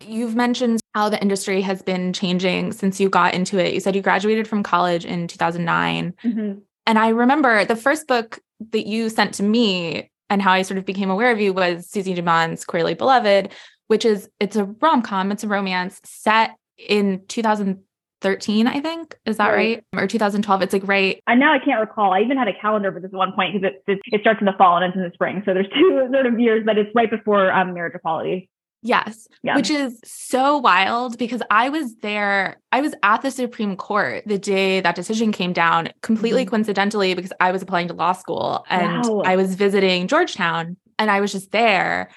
You've 0.07 0.37
mentioned 0.37 0.81
how 0.99 1.09
the 1.09 1.23
industry 1.23 1.63
has 1.63 1.81
been 1.81 2.13
changing 2.13 2.73
since 2.73 2.99
you 2.99 3.09
got 3.09 3.33
into 3.33 3.57
it. 3.57 3.73
You 3.73 3.79
said 3.79 3.95
you 3.95 4.03
graduated 4.03 4.49
from 4.49 4.65
college 4.65 5.05
in 5.05 5.29
2009. 5.29 6.13
Mm-hmm. 6.25 6.59
And 6.89 6.99
I 6.99 7.11
remember 7.11 7.65
the 7.65 7.77
first 7.77 8.09
book 8.09 8.41
that 8.73 8.85
you 8.85 9.09
sent 9.09 9.33
to 9.35 9.45
me 9.45 10.11
and 10.29 10.43
how 10.43 10.51
I 10.51 10.63
sort 10.63 10.77
of 10.77 10.85
became 10.85 11.09
aware 11.09 11.31
of 11.31 11.41
you 11.41 11.53
was 11.53 11.89
Susie 11.89 12.17
Dumond's 12.17 12.65
Queerly 12.65 12.95
Beloved, 12.95 13.51
which 13.87 14.05
is 14.05 14.29
it's 14.41 14.57
a 14.57 14.65
rom-com, 14.65 15.31
it's 15.31 15.45
a 15.45 15.49
romance 15.49 16.01
set 16.03 16.57
in 16.77 17.23
2013, 17.29 18.67
I 18.67 18.81
think. 18.81 19.17
Is 19.25 19.37
that 19.37 19.51
right? 19.51 19.85
right? 19.93 20.03
Or 20.03 20.09
2012. 20.09 20.63
It's 20.63 20.73
like 20.73 20.89
right. 20.89 21.23
And 21.29 21.39
now 21.39 21.53
I 21.53 21.61
can't 21.61 21.79
recall. 21.79 22.13
I 22.13 22.23
even 22.23 22.37
had 22.37 22.49
a 22.49 22.61
calendar 22.61 22.91
for 22.91 22.99
this 22.99 23.13
one 23.13 23.31
point 23.35 23.55
because 23.55 23.71
it, 23.87 23.93
it, 23.93 24.01
it 24.07 24.21
starts 24.23 24.41
in 24.41 24.47
the 24.47 24.55
fall 24.59 24.75
and 24.75 24.85
ends 24.85 24.97
in 24.97 25.05
the 25.05 25.13
spring. 25.15 25.45
So 25.47 25.55
there's 25.55 25.69
two 25.75 26.09
sort 26.13 26.27
of 26.27 26.41
years, 26.41 26.65
but 26.67 26.77
it's 26.77 26.91
right 26.93 27.09
before 27.09 27.53
um, 27.53 27.73
marriage 27.73 27.95
equality. 27.95 28.51
Yes. 28.83 29.27
Yeah. 29.43 29.57
Which 29.57 29.71
is 29.71 29.99
so 30.05 30.59
wild 30.59 31.19
because 31.19 31.43
I 31.51 31.69
was 31.69 31.97
there, 31.97 32.61
I 32.71 32.81
was 32.81 32.95
at 33.03 33.23
the 33.23 33.31
Supreme 33.31 33.77
Court 33.77 34.23
the 34.27 34.39
day 34.39 34.81
that 34.81 34.95
decision 34.95 35.33
came 35.33 35.53
down, 35.53 35.91
completely 36.03 36.43
mm-hmm. 36.43 36.51
coincidentally, 36.51 37.15
because 37.15 37.33
I 37.41 37.51
was 37.51 37.63
applying 37.63 37.89
to 37.89 37.95
law 37.95 38.13
school 38.13 38.65
and 38.69 39.05
wow. 39.05 39.23
I 39.25 39.37
was 39.37 39.55
visiting 39.55 40.07
Georgetown 40.07 40.77
and 40.99 41.11
I 41.11 41.21
was 41.21 41.33
just 41.33 41.51
there. 41.51 42.11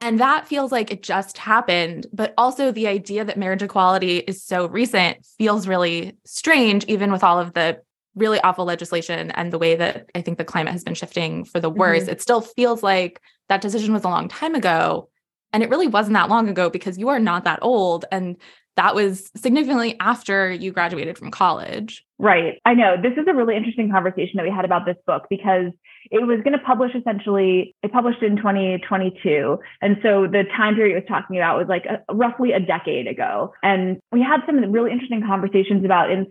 And 0.00 0.20
that 0.20 0.46
feels 0.48 0.72
like 0.72 0.90
it 0.90 1.02
just 1.02 1.38
happened. 1.38 2.06
But 2.12 2.34
also, 2.36 2.70
the 2.70 2.88
idea 2.88 3.24
that 3.24 3.38
marriage 3.38 3.62
equality 3.62 4.18
is 4.18 4.44
so 4.44 4.66
recent 4.66 5.24
feels 5.38 5.66
really 5.66 6.18
strange, 6.26 6.84
even 6.86 7.10
with 7.10 7.24
all 7.24 7.38
of 7.38 7.54
the 7.54 7.80
really 8.14 8.40
awful 8.40 8.64
legislation 8.64 9.30
and 9.30 9.52
the 9.52 9.58
way 9.58 9.76
that 9.76 10.10
I 10.14 10.20
think 10.20 10.38
the 10.38 10.44
climate 10.44 10.72
has 10.72 10.84
been 10.84 10.94
shifting 10.94 11.44
for 11.44 11.58
the 11.58 11.70
worse. 11.70 12.02
Mm-hmm. 12.02 12.10
It 12.10 12.22
still 12.22 12.40
feels 12.40 12.82
like 12.82 13.20
that 13.48 13.60
decision 13.60 13.94
was 13.94 14.04
a 14.04 14.08
long 14.08 14.28
time 14.28 14.54
ago. 14.54 15.08
And 15.54 15.62
it 15.62 15.70
really 15.70 15.86
wasn't 15.86 16.14
that 16.14 16.28
long 16.28 16.48
ago 16.48 16.68
because 16.68 16.98
you 16.98 17.08
are 17.08 17.20
not 17.20 17.44
that 17.44 17.60
old. 17.62 18.04
And 18.10 18.36
that 18.76 18.96
was 18.96 19.30
significantly 19.36 19.96
after 20.00 20.50
you 20.50 20.72
graduated 20.72 21.16
from 21.16 21.30
college. 21.30 22.04
Right. 22.18 22.60
I 22.64 22.74
know. 22.74 22.96
This 23.00 23.12
is 23.12 23.26
a 23.28 23.34
really 23.34 23.56
interesting 23.56 23.88
conversation 23.88 24.32
that 24.34 24.42
we 24.42 24.50
had 24.50 24.64
about 24.64 24.84
this 24.84 24.96
book 25.06 25.26
because 25.30 25.70
it 26.10 26.26
was 26.26 26.40
going 26.42 26.58
to 26.58 26.64
publish 26.64 26.90
essentially, 26.94 27.74
it 27.84 27.92
published 27.92 28.20
in 28.20 28.36
2022. 28.36 29.58
And 29.80 29.96
so 30.02 30.26
the 30.26 30.42
time 30.56 30.74
period 30.74 30.96
it 30.96 31.00
was 31.00 31.08
talking 31.08 31.36
about 31.36 31.56
was 31.56 31.68
like 31.68 31.84
a, 31.86 32.02
roughly 32.12 32.50
a 32.50 32.58
decade 32.58 33.06
ago. 33.06 33.52
And 33.62 34.00
we 34.10 34.22
had 34.22 34.40
some 34.46 34.58
really 34.72 34.90
interesting 34.90 35.22
conversations 35.24 35.84
about 35.84 36.10
in, 36.10 36.26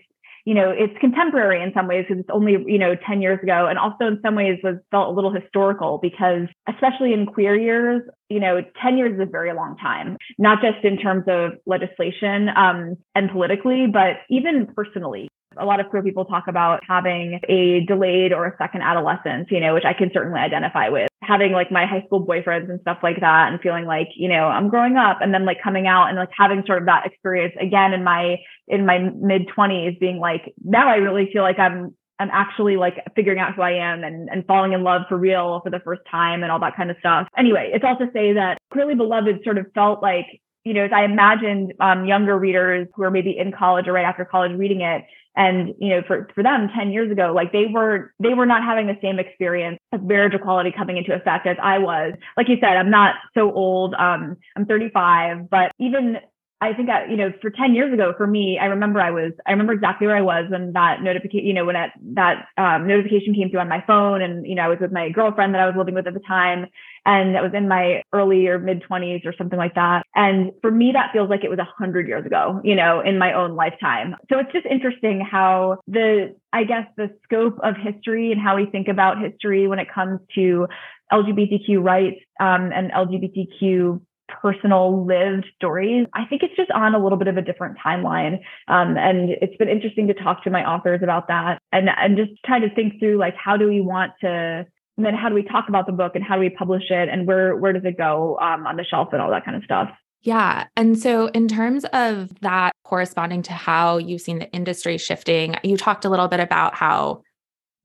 you 0.46 0.54
know, 0.54 0.72
it's 0.72 0.94
contemporary 1.00 1.64
in 1.64 1.72
some 1.74 1.88
ways 1.88 2.06
because 2.08 2.20
it's 2.20 2.30
only, 2.32 2.58
you 2.68 2.78
know, 2.78 2.96
10 3.08 3.22
years 3.22 3.40
ago. 3.42 3.68
And 3.68 3.80
also 3.80 4.08
in 4.08 4.20
some 4.22 4.36
ways 4.36 4.60
was 4.64 4.76
felt 4.92 5.10
a 5.10 5.12
little 5.12 5.32
historical 5.32 6.00
because 6.02 6.48
especially 6.68 7.14
in 7.14 7.26
queer 7.26 7.56
years, 7.56 8.02
you 8.30 8.40
know, 8.40 8.62
10 8.82 8.98
years 8.98 9.14
is 9.14 9.22
a 9.22 9.26
very 9.26 9.54
long 9.54 9.78
time, 9.78 10.18
not 10.38 10.60
just 10.62 10.84
in 10.84 10.98
terms 10.98 11.24
of 11.28 11.54
legislation 11.66 12.50
um, 12.50 12.98
and 13.16 13.32
politically, 13.32 13.88
but 13.92 14.18
even 14.30 14.68
personally. 14.76 15.30
A 15.58 15.66
lot 15.66 15.80
of 15.80 15.90
queer 15.90 16.04
people 16.04 16.26
talk 16.26 16.46
about 16.48 16.82
having 16.88 17.40
a 17.48 17.86
delayed 17.86 18.34
or 18.34 18.46
a 18.46 18.58
second 18.58 18.82
adolescence, 18.82 19.48
you 19.52 19.60
know, 19.60 19.74
which 19.74 19.86
I 19.86 19.94
can 19.94 20.12
certainly 20.14 20.40
identify 20.40 20.90
with. 20.90 21.08
Having 21.22 21.54
like 21.54 21.72
my 21.72 21.86
high 21.86 22.04
school 22.06 22.26
boyfriends 22.26 22.70
and 22.70 22.82
stuff 22.82 22.98
like 23.02 23.20
that 23.22 23.52
and 23.52 23.62
feeling 23.62 23.86
like, 23.86 24.10
you 24.16 24.28
know, 24.28 24.48
I'm 24.48 24.70
growing 24.70 24.98
up 24.98 25.20
and 25.22 25.34
then 25.34 25.46
like 25.46 25.58
coming 25.64 25.88
out 25.88 26.08
and 26.08 26.18
like 26.18 26.30
having 26.38 26.64
sort 26.66 26.80
of 26.80 26.86
that 26.88 27.06
experience 27.06 27.54
again 27.62 27.94
in 27.94 28.04
my 28.04 28.38
in 28.68 28.86
my 28.86 29.00
mid 29.00 29.48
20s 29.48 30.00
being 30.00 30.20
like 30.20 30.54
now 30.64 30.90
I 30.90 30.96
really 30.96 31.30
feel 31.32 31.44
like 31.44 31.60
I'm 31.60 31.96
I'm 32.20 32.30
actually 32.32 32.78
like 32.78 33.04
figuring 33.16 33.40
out 33.40 33.56
who 33.56 33.62
I 33.62 33.72
am 33.72 34.04
and, 34.04 34.30
and 34.30 34.46
falling 34.46 34.74
in 34.74 34.84
love 34.84 35.02
for 35.10 35.18
real 35.18 35.62
for 35.64 35.70
the 35.70 35.80
first 35.80 36.02
time 36.10 36.44
and 36.44 36.52
all 36.52 36.60
that 36.60 36.76
kind 36.76 36.92
of 36.92 36.98
stuff. 37.00 37.28
Anyway, 37.38 37.72
it's 37.74 37.84
all 37.84 37.98
to 37.98 38.10
say 38.14 38.34
that 38.34 38.58
Queerly 38.72 38.96
Beloved 38.96 39.44
sort 39.44 39.58
of 39.58 39.66
felt 39.74 40.02
like, 40.02 40.26
you 40.64 40.74
know, 40.74 40.86
as 40.86 40.92
I 40.94 41.04
imagined 41.04 41.74
um, 41.80 42.06
younger 42.06 42.38
readers 42.38 42.88
who 42.96 43.04
are 43.04 43.12
maybe 43.12 43.36
in 43.38 43.52
college 43.52 43.88
or 43.88 43.94
right 43.94 44.06
after 44.06 44.26
college 44.26 44.52
reading 44.58 44.82
it, 44.82 45.04
and 45.36 45.74
you 45.80 45.90
know 45.90 46.02
for 46.06 46.30
for 46.36 46.44
them 46.44 46.70
10 46.76 46.92
years 46.92 47.12
ago 47.12 47.34
like 47.34 47.52
they 47.52 47.66
were 47.66 48.14
they 48.20 48.34
were 48.34 48.46
not 48.46 48.64
having 48.64 48.88
the 48.88 48.98
same 49.02 49.20
experience 49.20 49.80
of 49.92 50.04
marriage 50.04 50.34
equality 50.34 50.72
coming 50.76 50.98
into 50.98 51.14
effect 51.14 51.48
as 51.48 51.58
i 51.62 51.78
was 51.78 52.14
like 52.38 52.48
you 52.48 52.58
said 52.60 52.78
i'm 52.78 52.92
not 52.92 53.16
so 53.34 53.52
old 53.54 53.94
um 53.96 54.38
i'm 54.56 54.66
35 54.66 55.50
but 55.50 55.72
even 55.80 56.18
I 56.64 56.74
think 56.74 56.90
I, 56.90 57.08
you 57.08 57.18
know, 57.18 57.34
for 57.42 57.50
10 57.50 57.76
years 57.76 57.94
ago, 57.94 58.14
for 58.16 58.26
me, 58.26 58.58
I 58.58 58.68
remember 58.68 59.02
I 59.02 59.12
was, 59.12 59.34
I 59.46 59.52
remember 59.52 59.74
exactly 59.74 60.08
where 60.08 60.16
I 60.16 60.22
was 60.22 60.46
when 60.50 60.72
that 60.72 61.02
notification, 61.02 61.46
you 61.46 61.54
know, 61.54 61.66
when 61.66 61.74
that, 61.74 61.92
that 62.14 62.46
um, 62.58 62.88
notification 62.88 63.36
came 63.36 63.50
through 63.50 63.60
on 63.60 63.68
my 63.68 63.84
phone 63.86 64.22
and, 64.22 64.48
you 64.48 64.56
know, 64.56 64.62
I 64.62 64.68
was 64.70 64.78
with 64.80 64.94
my 64.94 65.10
girlfriend 65.10 65.54
that 65.54 65.62
I 65.62 65.66
was 65.66 65.76
living 65.76 65.94
with 65.94 66.08
at 66.08 66.14
the 66.14 66.22
time. 66.22 66.68
And 67.06 67.36
that 67.36 67.44
was 67.44 67.54
in 67.54 67.68
my 67.68 68.02
early 68.14 68.48
or 68.48 68.60
mid 68.60 68.84
20s 68.90 69.26
or 69.26 69.34
something 69.38 69.60
like 69.60 69.76
that. 69.76 70.04
And 70.16 70.52
for 70.62 70.72
me, 70.72 70.92
that 70.94 71.12
feels 71.12 71.30
like 71.30 71.44
it 71.44 71.50
was 71.50 71.60
hundred 71.78 72.08
years 72.08 72.26
ago, 72.26 72.62
you 72.64 72.76
know, 72.76 73.02
in 73.02 73.18
my 73.18 73.34
own 73.34 73.56
lifetime. 73.56 74.16
So 74.32 74.40
it's 74.40 74.52
just 74.52 74.66
interesting 74.66 75.22
how 75.22 75.80
the, 75.88 76.36
I 76.52 76.64
guess, 76.64 76.88
the 76.98 77.10
scope 77.24 77.58
of 77.64 77.76
history 77.76 78.32
and 78.32 78.40
how 78.40 78.56
we 78.56 78.66
think 78.66 78.88
about 78.88 79.20
history 79.20 79.68
when 79.68 79.80
it 79.80 79.88
comes 79.94 80.20
to 80.36 80.68
LGBTQ 81.12 81.84
rights 81.84 82.20
um, 82.40 82.72
and 82.74 82.92
LGBTQ 82.92 84.02
personal 84.42 85.06
lived 85.06 85.46
stories. 85.56 86.08
I 86.14 86.26
think 86.26 86.44
it's 86.44 86.56
just 86.56 86.72
on 86.72 86.96
a 86.96 87.02
little 87.02 87.18
bit 87.18 87.28
of 87.28 87.38
a 87.38 87.42
different 87.42 87.78
timeline. 87.78 88.40
Um, 88.68 88.98
and 88.98 89.30
it's 89.30 89.56
been 89.58 89.70
interesting 89.70 90.08
to 90.08 90.14
talk 90.14 90.44
to 90.44 90.50
my 90.50 90.64
authors 90.66 91.02
about 91.04 91.28
that 91.28 91.60
and, 91.72 91.90
and 91.90 92.18
just 92.18 92.32
try 92.46 92.60
to 92.60 92.74
think 92.74 93.00
through 93.00 93.18
like, 93.18 93.36
how 93.36 93.58
do 93.58 93.68
we 93.68 93.82
want 93.82 94.14
to, 94.22 94.66
and 94.98 95.06
then 95.06 95.14
how 95.16 95.30
do 95.30 95.36
we 95.36 95.44
talk 95.44 95.70
about 95.70 95.86
the 95.86 95.92
book 95.92 96.14
and 96.16 96.24
how 96.24 96.36
do 96.36 96.42
we 96.42 96.50
publish 96.50 96.84
it 96.90 97.10
and 97.10 97.28
where, 97.28 97.56
where 97.56 97.74
does 97.74 97.86
it 97.86 97.98
go 97.98 98.38
um, 98.40 98.68
on 98.68 98.76
the 98.76 98.84
shelf 98.84 99.10
and 99.12 99.22
all 99.22 99.32
that 99.32 99.44
kind 99.44 99.58
of 99.58 99.64
stuff. 99.64 99.90
Yeah. 100.22 100.68
And 100.78 100.98
so, 100.98 101.28
in 101.28 101.50
terms 101.50 101.84
of 101.92 102.40
that 102.40 102.72
corresponding 102.86 103.42
to 103.44 103.54
how 103.54 103.98
you've 103.98 104.22
seen 104.22 104.40
the 104.40 104.50
industry 104.52 104.98
shifting, 104.98 105.56
you 105.64 105.76
talked 105.76 106.06
a 106.06 106.10
little 106.10 106.30
bit 106.30 106.40
about 106.40 106.76
how 106.76 107.24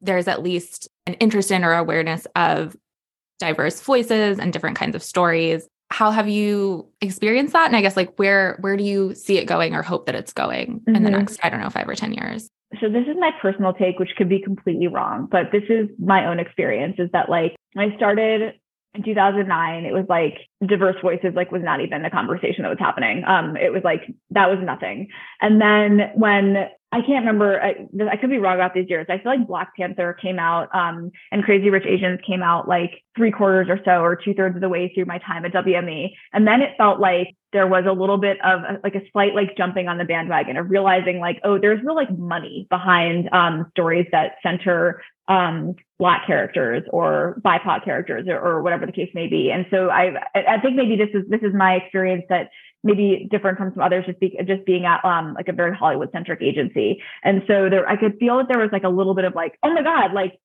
there's 0.00 0.28
at 0.28 0.42
least 0.42 0.88
an 1.06 1.14
interest 1.14 1.50
in 1.50 1.64
or 1.64 1.72
awareness 1.72 2.28
of 2.36 2.76
diverse 3.40 3.80
voices 3.80 4.38
and 4.38 4.52
different 4.52 4.76
kinds 4.76 4.94
of 4.94 5.02
stories 5.02 5.66
how 5.90 6.11
have 6.11 6.28
you 6.28 6.86
experienced 7.00 7.52
that 7.52 7.66
and 7.66 7.76
i 7.76 7.80
guess 7.80 7.96
like 7.96 8.14
where 8.18 8.59
where 8.61 8.76
do 8.76 8.84
you 8.84 9.14
see 9.14 9.38
it 9.38 9.46
going 9.46 9.74
or 9.74 9.82
hope 9.82 10.06
that 10.06 10.14
it's 10.14 10.32
going 10.32 10.80
mm-hmm. 10.80 10.94
in 10.94 11.02
the 11.02 11.11
mm-hmm. 11.11 11.18
next 11.20 11.38
i 11.42 11.48
don't 11.48 11.61
know 11.61 11.70
five 11.70 11.88
or 11.88 11.94
ten 11.94 12.12
years 12.12 12.48
so 12.80 12.88
this 12.88 13.06
is 13.08 13.16
my 13.18 13.30
personal 13.40 13.72
take 13.72 13.98
which 13.98 14.14
could 14.16 14.28
be 14.28 14.40
completely 14.40 14.88
wrong 14.88 15.26
but 15.30 15.50
this 15.52 15.64
is 15.68 15.88
my 15.98 16.26
own 16.26 16.38
experience 16.38 16.96
is 16.98 17.10
that 17.12 17.28
like 17.28 17.56
i 17.76 17.94
started 17.96 18.54
in 18.95 19.03
2009 19.03 19.84
it 19.84 19.93
was 19.93 20.07
like 20.09 20.39
diverse 20.66 20.97
voices 21.03 21.34
like 21.34 21.53
was 21.53 21.62
not 21.62 21.80
even 21.80 22.05
a 22.05 22.11
conversation 22.11 22.62
that 22.62 22.70
was 22.70 22.78
happening. 22.78 23.24
Um 23.26 23.57
it 23.57 23.72
was 23.72 23.82
like 23.84 24.03
that 24.30 24.49
was 24.49 24.59
nothing. 24.62 25.09
And 25.41 25.61
then 25.61 26.11
when 26.14 26.68
i 26.91 27.01
can't 27.01 27.24
remember 27.24 27.61
I, 27.61 27.86
I, 28.11 28.16
could 28.16 28.30
be 28.30 28.39
wrong 28.39 28.55
about 28.55 28.74
these 28.74 28.89
years 28.89 29.07
i 29.11 29.18
feel 29.18 29.32
like 29.36 29.47
black 29.47 29.76
panther 29.76 30.16
came 30.20 30.39
out 30.39 30.74
um 30.74 31.11
and 31.30 31.45
crazy 31.45 31.70
rich 31.70 31.84
asians 31.86 32.20
came 32.26 32.43
out 32.43 32.68
like 32.68 33.03
three 33.16 33.30
quarters 33.30 33.68
or 33.68 33.78
so 33.84 34.01
or 34.03 34.16
two-thirds 34.16 34.57
of 34.57 34.61
the 34.61 34.68
way 34.68 34.91
through 34.95 35.05
my 35.05 35.18
time 35.18 35.45
at 35.45 35.53
wme 35.53 36.11
and 36.32 36.47
then 36.47 36.62
it 36.62 36.70
felt 36.78 37.01
like 37.01 37.36
there 37.53 37.66
was 37.66 37.84
a 37.86 37.93
little 37.93 38.18
bit 38.18 38.39
of 38.45 38.61
a, 38.61 38.80
like 38.82 38.95
a 38.95 39.03
slight 39.12 39.34
like 39.34 39.57
jumping 39.57 39.89
on 39.89 39.99
the 39.99 40.05
bandwagon 40.05 40.57
of 40.57 40.70
realizing 40.70 41.18
like 41.18 41.39
oh 41.45 41.59
there's 41.59 41.82
real 41.84 41.95
like 41.95 42.16
money 42.16 42.66
behind 42.70 43.28
um 43.32 43.66
stories 43.72 44.07
that 44.12 44.36
center 44.43 45.03
um, 45.29 45.74
black 45.99 46.26
characters 46.26 46.83
or 46.91 47.41
BIPOC 47.45 47.85
characters 47.85 48.26
or, 48.29 48.39
or, 48.39 48.62
whatever 48.62 48.87
the 48.87 48.93
case 48.93 49.11
may 49.14 49.26
be. 49.26 49.51
And 49.51 49.66
so 49.70 49.91
I, 49.91 50.14
I 50.35 50.59
think 50.61 50.76
maybe 50.76 50.97
this 50.97 51.11
is, 51.12 51.29
this 51.29 51.43
is 51.43 51.53
my 51.55 51.74
experience 51.74 52.24
that 52.31 52.51
maybe 52.83 53.29
different 53.31 53.59
from 53.59 53.72
some 53.74 53.83
others 53.83 54.07
just, 54.07 54.18
be, 54.20 54.39
just 54.47 54.64
being 54.64 54.87
at 54.87 55.05
um, 55.05 55.35
like 55.35 55.49
a 55.49 55.53
very 55.53 55.76
Hollywood 55.76 56.11
centric 56.12 56.41
agency. 56.41 57.03
And 57.22 57.43
so 57.47 57.68
there, 57.68 57.87
I 57.87 57.97
could 57.97 58.16
feel 58.18 58.39
that 58.39 58.49
there 58.49 58.59
was 58.59 58.70
like 58.72 58.85
a 58.85 58.89
little 58.89 59.14
bit 59.14 59.24
of 59.24 59.35
like, 59.35 59.59
oh 59.62 59.72
my 59.74 59.83
God, 59.83 60.14
like 60.14 60.39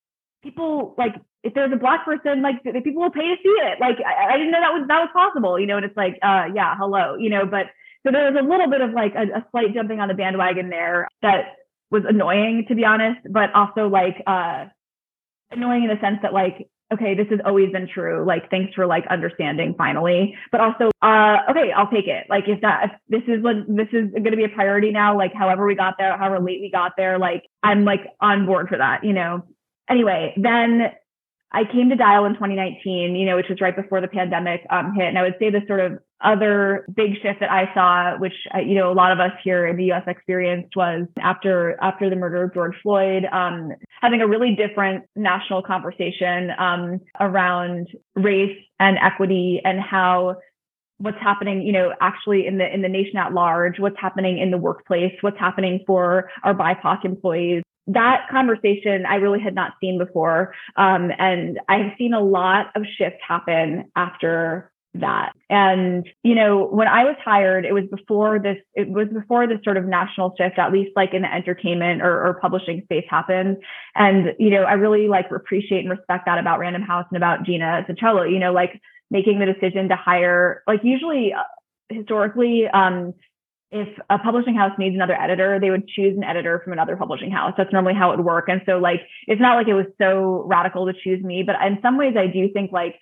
people 0.44 0.96
like 0.98 1.16
if 1.44 1.54
there's 1.54 1.72
a 1.72 1.78
black 1.78 2.06
person, 2.06 2.42
like 2.42 2.64
people 2.64 3.02
will 3.02 3.12
pay 3.12 3.28
to 3.28 3.36
see 3.42 3.50
it. 3.50 3.80
Like 3.80 3.98
I, 4.00 4.34
I 4.34 4.38
didn't 4.38 4.52
know 4.52 4.62
that 4.62 4.74
was, 4.74 4.86
that 4.88 5.00
was 5.00 5.10
possible, 5.14 5.60
you 5.60 5.68
know, 5.68 5.78
and 5.78 5.86
it's 5.86 5.98
like, 5.98 6.18
uh, 6.22 6.46
yeah, 6.54 6.76
hello, 6.78 7.16
you 7.16 7.30
know, 7.30 7.46
but 7.46 7.68
so 8.06 8.12
there 8.12 8.32
was 8.32 8.40
a 8.40 8.48
little 8.48 8.70
bit 8.70 8.82
of 8.82 8.92
like 8.92 9.14
a, 9.16 9.40
a 9.40 9.46
slight 9.52 9.74
jumping 9.74 10.00
on 10.00 10.08
the 10.08 10.14
bandwagon 10.14 10.70
there 10.70 11.08
that 11.22 11.56
was 11.94 12.04
annoying 12.08 12.66
to 12.68 12.76
be 12.76 12.84
honest, 12.84 13.22
but 13.30 13.54
also 13.54 13.88
like 13.88 14.22
uh, 14.28 14.66
annoying 15.52 15.84
in 15.84 15.90
the 15.90 16.00
sense 16.02 16.20
that 16.24 16.34
like 16.34 16.68
okay, 16.94 17.16
this 17.16 17.28
has 17.30 17.40
always 17.46 17.72
been 17.72 17.88
true. 17.92 18.24
Like, 18.26 18.50
thanks 18.50 18.74
for 18.74 18.86
like 18.86 19.06
understanding 19.08 19.74
finally. 19.78 20.36
But 20.52 20.62
also, 20.62 20.92
uh, 21.02 21.38
okay, 21.50 21.72
I'll 21.76 21.90
take 21.90 22.08
it. 22.08 22.26
Like, 22.30 22.44
if 22.48 22.62
that, 22.62 22.84
if 22.84 22.92
this 23.10 23.36
is 23.36 23.44
what 23.44 23.56
this 23.68 23.88
is 23.92 24.12
going 24.12 24.32
to 24.32 24.38
be 24.38 24.44
a 24.44 24.50
priority 24.50 24.92
now, 24.92 25.18
like, 25.18 25.34
however 25.34 25.66
we 25.66 25.76
got 25.76 25.96
there, 25.98 26.16
however 26.18 26.40
late 26.40 26.62
we 26.62 26.70
got 26.72 26.94
there, 26.98 27.18
like, 27.18 27.44
I'm 27.64 27.84
like 27.84 28.02
on 28.20 28.46
board 28.46 28.70
for 28.70 28.78
that, 28.78 29.04
you 29.04 29.14
know? 29.14 29.44
Anyway, 29.90 30.34
then 30.38 30.92
I 31.56 31.66
came 31.66 31.90
to 31.90 31.96
Dial 31.96 32.26
in 32.26 32.34
2019, 32.34 33.16
you 33.16 33.26
know, 33.26 33.36
which 33.36 33.48
was 33.48 33.62
right 33.62 33.76
before 33.76 34.02
the 34.02 34.08
pandemic 34.08 34.66
um, 34.72 34.94
hit. 34.96 35.06
And 35.06 35.20
I 35.20 35.22
would 35.22 35.36
say 35.38 35.52
the 35.52 35.62
sort 35.68 35.82
of 35.82 36.00
other 36.22 36.86
big 36.96 37.14
shift 37.22 37.42
that 37.42 37.52
I 37.52 37.72
saw, 37.76 38.18
which 38.18 38.34
uh, 38.56 38.60
you 38.60 38.76
know 38.76 38.92
a 38.92 38.96
lot 38.96 39.12
of 39.12 39.20
us 39.20 39.32
here 39.44 39.68
in 39.68 39.78
the 39.78 39.86
U.S. 39.86 40.04
experienced, 40.08 40.76
was 40.76 41.06
after 41.20 41.78
after 41.82 42.10
the 42.10 42.16
murder 42.16 42.44
of 42.44 42.54
George 42.54 42.76
Floyd, 42.82 43.26
um, 43.32 43.72
having 44.02 44.22
a 44.22 44.28
really 44.28 44.56
different 44.56 45.06
national 45.16 45.62
conversation 45.62 46.52
um, 46.58 47.00
around 47.20 47.90
race 48.16 48.58
and 48.80 48.98
equity 48.98 49.62
and 49.64 49.80
how 49.80 50.38
what's 50.98 51.20
happening 51.20 51.62
you 51.64 51.74
know 51.74 51.92
actually 52.02 52.48
in 52.48 52.58
the 52.58 52.74
in 52.74 52.82
the 52.82 52.88
nation 52.88 53.18
at 53.18 53.34
large 53.34 53.80
what's 53.80 54.00
happening 54.00 54.38
in 54.38 54.52
the 54.52 54.58
workplace 54.58 55.12
what's 55.22 55.40
happening 55.40 55.84
for 55.86 56.30
our 56.44 56.54
bipoc 56.54 57.04
employees 57.04 57.64
that 57.88 58.28
conversation 58.32 59.06
I 59.06 59.16
really 59.16 59.40
had 59.40 59.56
not 59.56 59.74
seen 59.82 59.98
before. 59.98 60.54
Um, 60.76 61.12
and 61.18 61.60
I've 61.68 61.92
seen 61.98 62.14
a 62.14 62.22
lot 62.22 62.68
of 62.76 62.84
shift 62.98 63.18
happen 63.28 63.92
after 63.96 64.72
that. 64.96 65.34
And, 65.50 66.08
you 66.22 66.36
know, 66.36 66.68
when 66.68 66.88
I 66.88 67.04
was 67.04 67.16
hired, 67.24 67.66
it 67.66 67.74
was 67.74 67.86
before 67.90 68.40
this, 68.40 68.58
it 68.76 68.88
was 68.88 69.08
before 69.12 69.48
this 69.48 69.58
sort 69.64 69.78
of 69.78 69.86
national 69.86 70.36
shift, 70.38 70.60
at 70.60 70.72
least 70.72 70.92
like 70.96 71.14
in 71.14 71.24
the 71.24 71.34
entertainment 71.34 72.02
or, 72.02 72.28
or 72.28 72.40
publishing 72.40 72.82
space 72.84 73.06
happened. 73.10 73.58
And, 73.96 74.34
you 74.38 74.52
know, 74.52 74.64
I 74.64 74.74
really 74.74 75.08
like 75.08 75.32
appreciate 75.32 75.80
and 75.80 75.90
respect 75.90 76.26
that 76.28 76.38
about 76.38 76.60
Random 76.60 76.84
House 76.84 77.06
and 77.10 77.18
about 77.18 77.44
Gina 77.44 77.86
Centrello, 77.90 78.32
you 78.32 78.40
know, 78.40 78.54
like 78.54 78.80
making 79.10 79.40
the 79.40 79.48
decision 79.48 79.90
to 79.90 79.96
hire, 79.96 80.62
like 80.68 80.82
usually 80.84 81.34
uh, 81.34 81.44
historically, 81.90 82.68
um, 82.68 83.14
if 83.74 83.90
a 84.10 84.20
publishing 84.20 84.56
house 84.56 84.72
needs 84.78 84.96
another 84.96 85.20
editor, 85.20 85.60
they 85.60 85.72
would 85.72 85.88
choose 85.88 86.16
an 86.16 86.24
editor 86.24 86.62
from 86.64 86.74
another 86.74 86.96
publishing 86.96 87.32
house. 87.32 87.54
That's 87.58 87.74
normally 87.74 87.96
how 87.96 88.12
it 88.12 88.18
would 88.18 88.26
work. 88.26 88.46
And 88.48 88.62
so 88.66 88.78
like 88.78 89.02
it's 89.28 89.42
not 89.42 89.56
like 89.56 89.68
it 89.68 89.74
was 89.74 89.88
so 90.00 90.44
radical 90.46 90.86
to 90.86 90.94
choose 91.04 91.24
me, 91.24 91.44
but 91.44 91.56
in 91.66 91.80
some 91.82 91.98
ways 91.98 92.16
I 92.18 92.28
do 92.28 92.50
think 92.54 92.72
like 92.72 92.96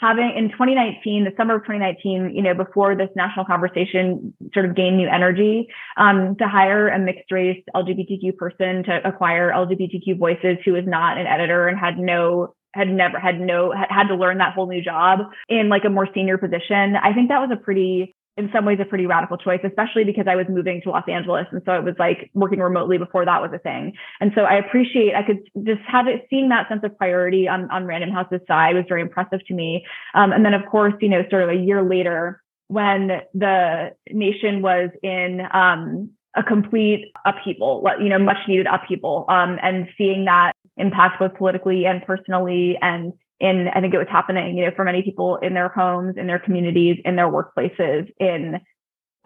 having 0.00 0.32
in 0.36 0.50
2019, 0.50 1.24
the 1.24 1.32
summer 1.36 1.56
of 1.56 1.62
2019, 1.62 2.34
you 2.34 2.42
know, 2.42 2.54
before 2.54 2.96
this 2.96 3.10
national 3.16 3.44
conversation 3.44 4.34
sort 4.54 4.66
of 4.66 4.74
gained 4.74 4.96
new 4.96 5.08
energy, 5.08 5.68
um, 5.96 6.36
to 6.36 6.48
hire 6.48 6.88
a 6.88 6.98
mixed 6.98 7.30
race 7.30 7.62
LGBTQ 7.74 8.36
person 8.36 8.82
to 8.84 9.00
acquire 9.06 9.52
LGBTQ 9.52 10.18
voices 10.18 10.56
who 10.64 10.72
was 10.72 10.84
not 10.86 11.18
an 11.18 11.26
editor 11.26 11.68
and 11.68 11.78
had 11.78 11.98
no 11.98 12.54
had 12.74 12.88
never 12.88 13.18
had 13.18 13.40
no 13.40 13.72
had 13.72 14.08
to 14.08 14.14
learn 14.14 14.38
that 14.38 14.54
whole 14.54 14.68
new 14.68 14.82
job 14.82 15.20
in 15.48 15.68
like 15.68 15.84
a 15.84 15.90
more 15.90 16.08
senior 16.14 16.38
position. 16.38 16.96
I 16.96 17.12
think 17.14 17.28
that 17.28 17.40
was 17.40 17.50
a 17.52 17.56
pretty 17.56 18.15
in 18.36 18.50
some 18.52 18.64
ways 18.64 18.78
a 18.80 18.84
pretty 18.84 19.06
radical 19.06 19.38
choice, 19.38 19.60
especially 19.64 20.04
because 20.04 20.26
I 20.28 20.36
was 20.36 20.46
moving 20.48 20.82
to 20.82 20.90
Los 20.90 21.08
Angeles. 21.08 21.46
And 21.50 21.62
so 21.64 21.72
it 21.72 21.84
was 21.84 21.94
like 21.98 22.30
working 22.34 22.60
remotely 22.60 22.98
before 22.98 23.24
that 23.24 23.40
was 23.40 23.50
a 23.54 23.58
thing. 23.58 23.94
And 24.20 24.32
so 24.34 24.42
I 24.42 24.56
appreciate, 24.56 25.14
I 25.14 25.22
could 25.22 25.38
just 25.64 25.80
have 25.88 26.06
it, 26.06 26.26
seeing 26.28 26.50
that 26.50 26.68
sense 26.68 26.82
of 26.84 26.96
priority 26.98 27.48
on, 27.48 27.70
on 27.70 27.86
Random 27.86 28.10
House's 28.10 28.40
side 28.46 28.74
was 28.74 28.84
very 28.88 29.00
impressive 29.00 29.40
to 29.46 29.54
me. 29.54 29.86
Um, 30.14 30.32
and 30.32 30.44
then 30.44 30.52
of 30.52 30.66
course, 30.66 30.94
you 31.00 31.08
know, 31.08 31.24
sort 31.30 31.44
of 31.44 31.48
a 31.48 31.54
year 31.54 31.82
later, 31.82 32.42
when 32.68 33.22
the 33.32 33.92
nation 34.10 34.60
was 34.60 34.90
in 35.02 35.40
um, 35.52 36.10
a 36.34 36.42
complete 36.42 37.12
upheaval, 37.24 37.88
you 38.00 38.08
know, 38.08 38.18
much 38.18 38.38
needed 38.48 38.66
upheaval, 38.66 39.24
um, 39.28 39.58
and 39.62 39.88
seeing 39.96 40.24
that 40.26 40.52
impact 40.76 41.18
both 41.18 41.34
politically 41.34 41.86
and 41.86 42.04
personally 42.04 42.76
and 42.82 43.12
in 43.40 43.68
I 43.74 43.80
think 43.80 43.94
it 43.94 43.98
was 43.98 44.08
happening, 44.10 44.56
you 44.56 44.64
know, 44.64 44.70
for 44.74 44.84
many 44.84 45.02
people 45.02 45.36
in 45.36 45.54
their 45.54 45.68
homes, 45.68 46.16
in 46.16 46.26
their 46.26 46.38
communities, 46.38 46.98
in 47.04 47.16
their 47.16 47.28
workplaces, 47.28 48.10
in 48.18 48.60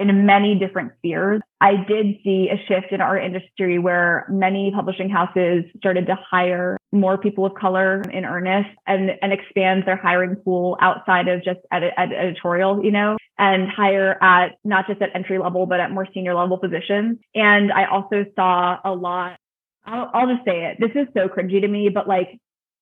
in 0.00 0.24
many 0.24 0.58
different 0.58 0.92
spheres. 0.96 1.42
I 1.60 1.72
did 1.86 2.16
see 2.24 2.48
a 2.50 2.56
shift 2.66 2.90
in 2.90 3.02
our 3.02 3.18
industry 3.18 3.78
where 3.78 4.26
many 4.30 4.72
publishing 4.74 5.10
houses 5.10 5.64
started 5.76 6.06
to 6.06 6.16
hire 6.28 6.78
more 6.90 7.18
people 7.18 7.44
of 7.44 7.54
color 7.54 8.00
in 8.10 8.24
earnest 8.24 8.70
and, 8.86 9.10
and 9.20 9.30
expand 9.30 9.84
their 9.86 9.96
hiring 9.96 10.36
pool 10.36 10.78
outside 10.80 11.28
of 11.28 11.44
just 11.44 11.60
ed- 11.70 11.92
editorial, 11.98 12.82
you 12.82 12.90
know, 12.90 13.18
and 13.38 13.68
hire 13.68 14.16
at 14.22 14.52
not 14.64 14.86
just 14.86 15.02
at 15.02 15.14
entry 15.14 15.38
level, 15.38 15.66
but 15.66 15.80
at 15.80 15.90
more 15.90 16.08
senior 16.14 16.34
level 16.34 16.56
positions. 16.56 17.18
And 17.34 17.70
I 17.70 17.84
also 17.84 18.24
saw 18.34 18.78
a 18.82 18.94
lot, 18.94 19.36
I'll, 19.84 20.10
I'll 20.14 20.34
just 20.34 20.46
say 20.46 20.64
it. 20.64 20.78
This 20.80 20.92
is 20.94 21.08
so 21.14 21.28
cringy 21.28 21.60
to 21.60 21.68
me, 21.68 21.90
but 21.90 22.08
like 22.08 22.40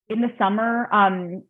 in 0.09 0.21
the 0.21 0.31
summer, 0.37 0.89
um, 0.91 1.43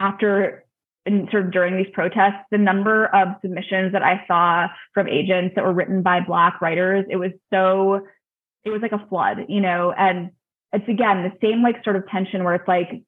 after 0.00 0.64
and 1.06 1.28
sort 1.30 1.46
of 1.46 1.52
during 1.52 1.76
these 1.76 1.92
protests, 1.94 2.44
the 2.50 2.58
number 2.58 3.06
of 3.06 3.28
submissions 3.40 3.92
that 3.92 4.02
I 4.02 4.24
saw 4.26 4.68
from 4.92 5.08
agents 5.08 5.54
that 5.54 5.64
were 5.64 5.72
written 5.72 6.02
by 6.02 6.20
Black 6.20 6.60
writers, 6.60 7.06
it 7.08 7.16
was 7.16 7.32
so, 7.52 8.06
it 8.64 8.70
was 8.70 8.82
like 8.82 8.92
a 8.92 9.06
flood, 9.08 9.46
you 9.48 9.60
know, 9.60 9.92
and 9.96 10.32
it's 10.72 10.86
again 10.86 11.22
the 11.22 11.32
same 11.40 11.62
like 11.62 11.82
sort 11.82 11.96
of 11.96 12.06
tension 12.08 12.44
where 12.44 12.54
it's 12.54 12.68
like, 12.68 13.02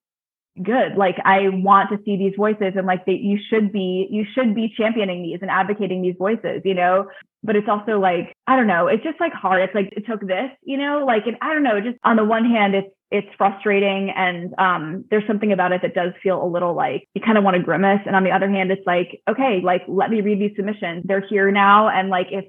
good, 0.63 0.97
like 0.97 1.17
I 1.25 1.49
want 1.49 1.91
to 1.91 1.99
see 2.05 2.17
these 2.17 2.35
voices 2.37 2.73
and 2.75 2.87
like 2.87 3.03
you 3.07 3.39
should 3.51 3.71
be, 3.71 4.09
you 4.11 4.25
should 4.35 4.55
be 4.55 4.73
championing 4.77 5.23
these 5.23 5.39
and 5.43 5.51
advocating 5.51 6.01
these 6.03 6.17
voices, 6.19 6.63
you 6.65 6.75
know, 6.75 7.07
but 7.43 7.55
it's 7.55 7.69
also 7.69 8.01
like, 8.01 8.35
I 8.47 8.57
don't 8.57 8.67
know, 8.67 8.87
it's 8.87 9.05
just 9.05 9.21
like 9.21 9.33
hard. 9.33 9.63
It's 9.63 9.75
like, 9.75 9.93
it 9.93 10.07
took 10.07 10.21
this, 10.27 10.51
you 10.63 10.79
know, 10.79 11.05
like, 11.07 11.27
and 11.27 11.37
I 11.43 11.53
don't 11.53 11.63
know, 11.63 11.81
just 11.81 11.99
on 12.03 12.17
the 12.17 12.25
one 12.25 12.45
hand, 12.45 12.75
it's, 12.75 12.89
it's 13.11 13.29
frustrating 13.37 14.11
and 14.11 14.55
um, 14.59 15.05
there's 15.11 15.27
something 15.27 15.53
about 15.53 15.73
it 15.73 15.83
that 15.83 15.95
does 15.95 16.13
feel 16.23 16.43
a 16.43 16.47
little 16.47 16.75
like 16.75 17.09
you 17.15 17.21
kind 17.21 17.37
of 17.37 17.45
want 17.45 17.57
to 17.57 17.63
grimace. 17.63 18.01
And 18.07 18.15
on 18.15 18.25
the 18.25 18.31
other 18.31 18.49
hand 18.49 18.71
it's 18.71 18.87
like 18.87 19.21
okay 19.29 19.61
like 19.63 19.83
let 19.89 20.11
me 20.11 20.21
read 20.21 20.41
these 20.41 20.57
submissions. 20.57 21.05
They're 21.07 21.27
here 21.29 21.51
now 21.51 21.89
and 21.89 22.09
like 22.09 22.29
if 22.31 22.45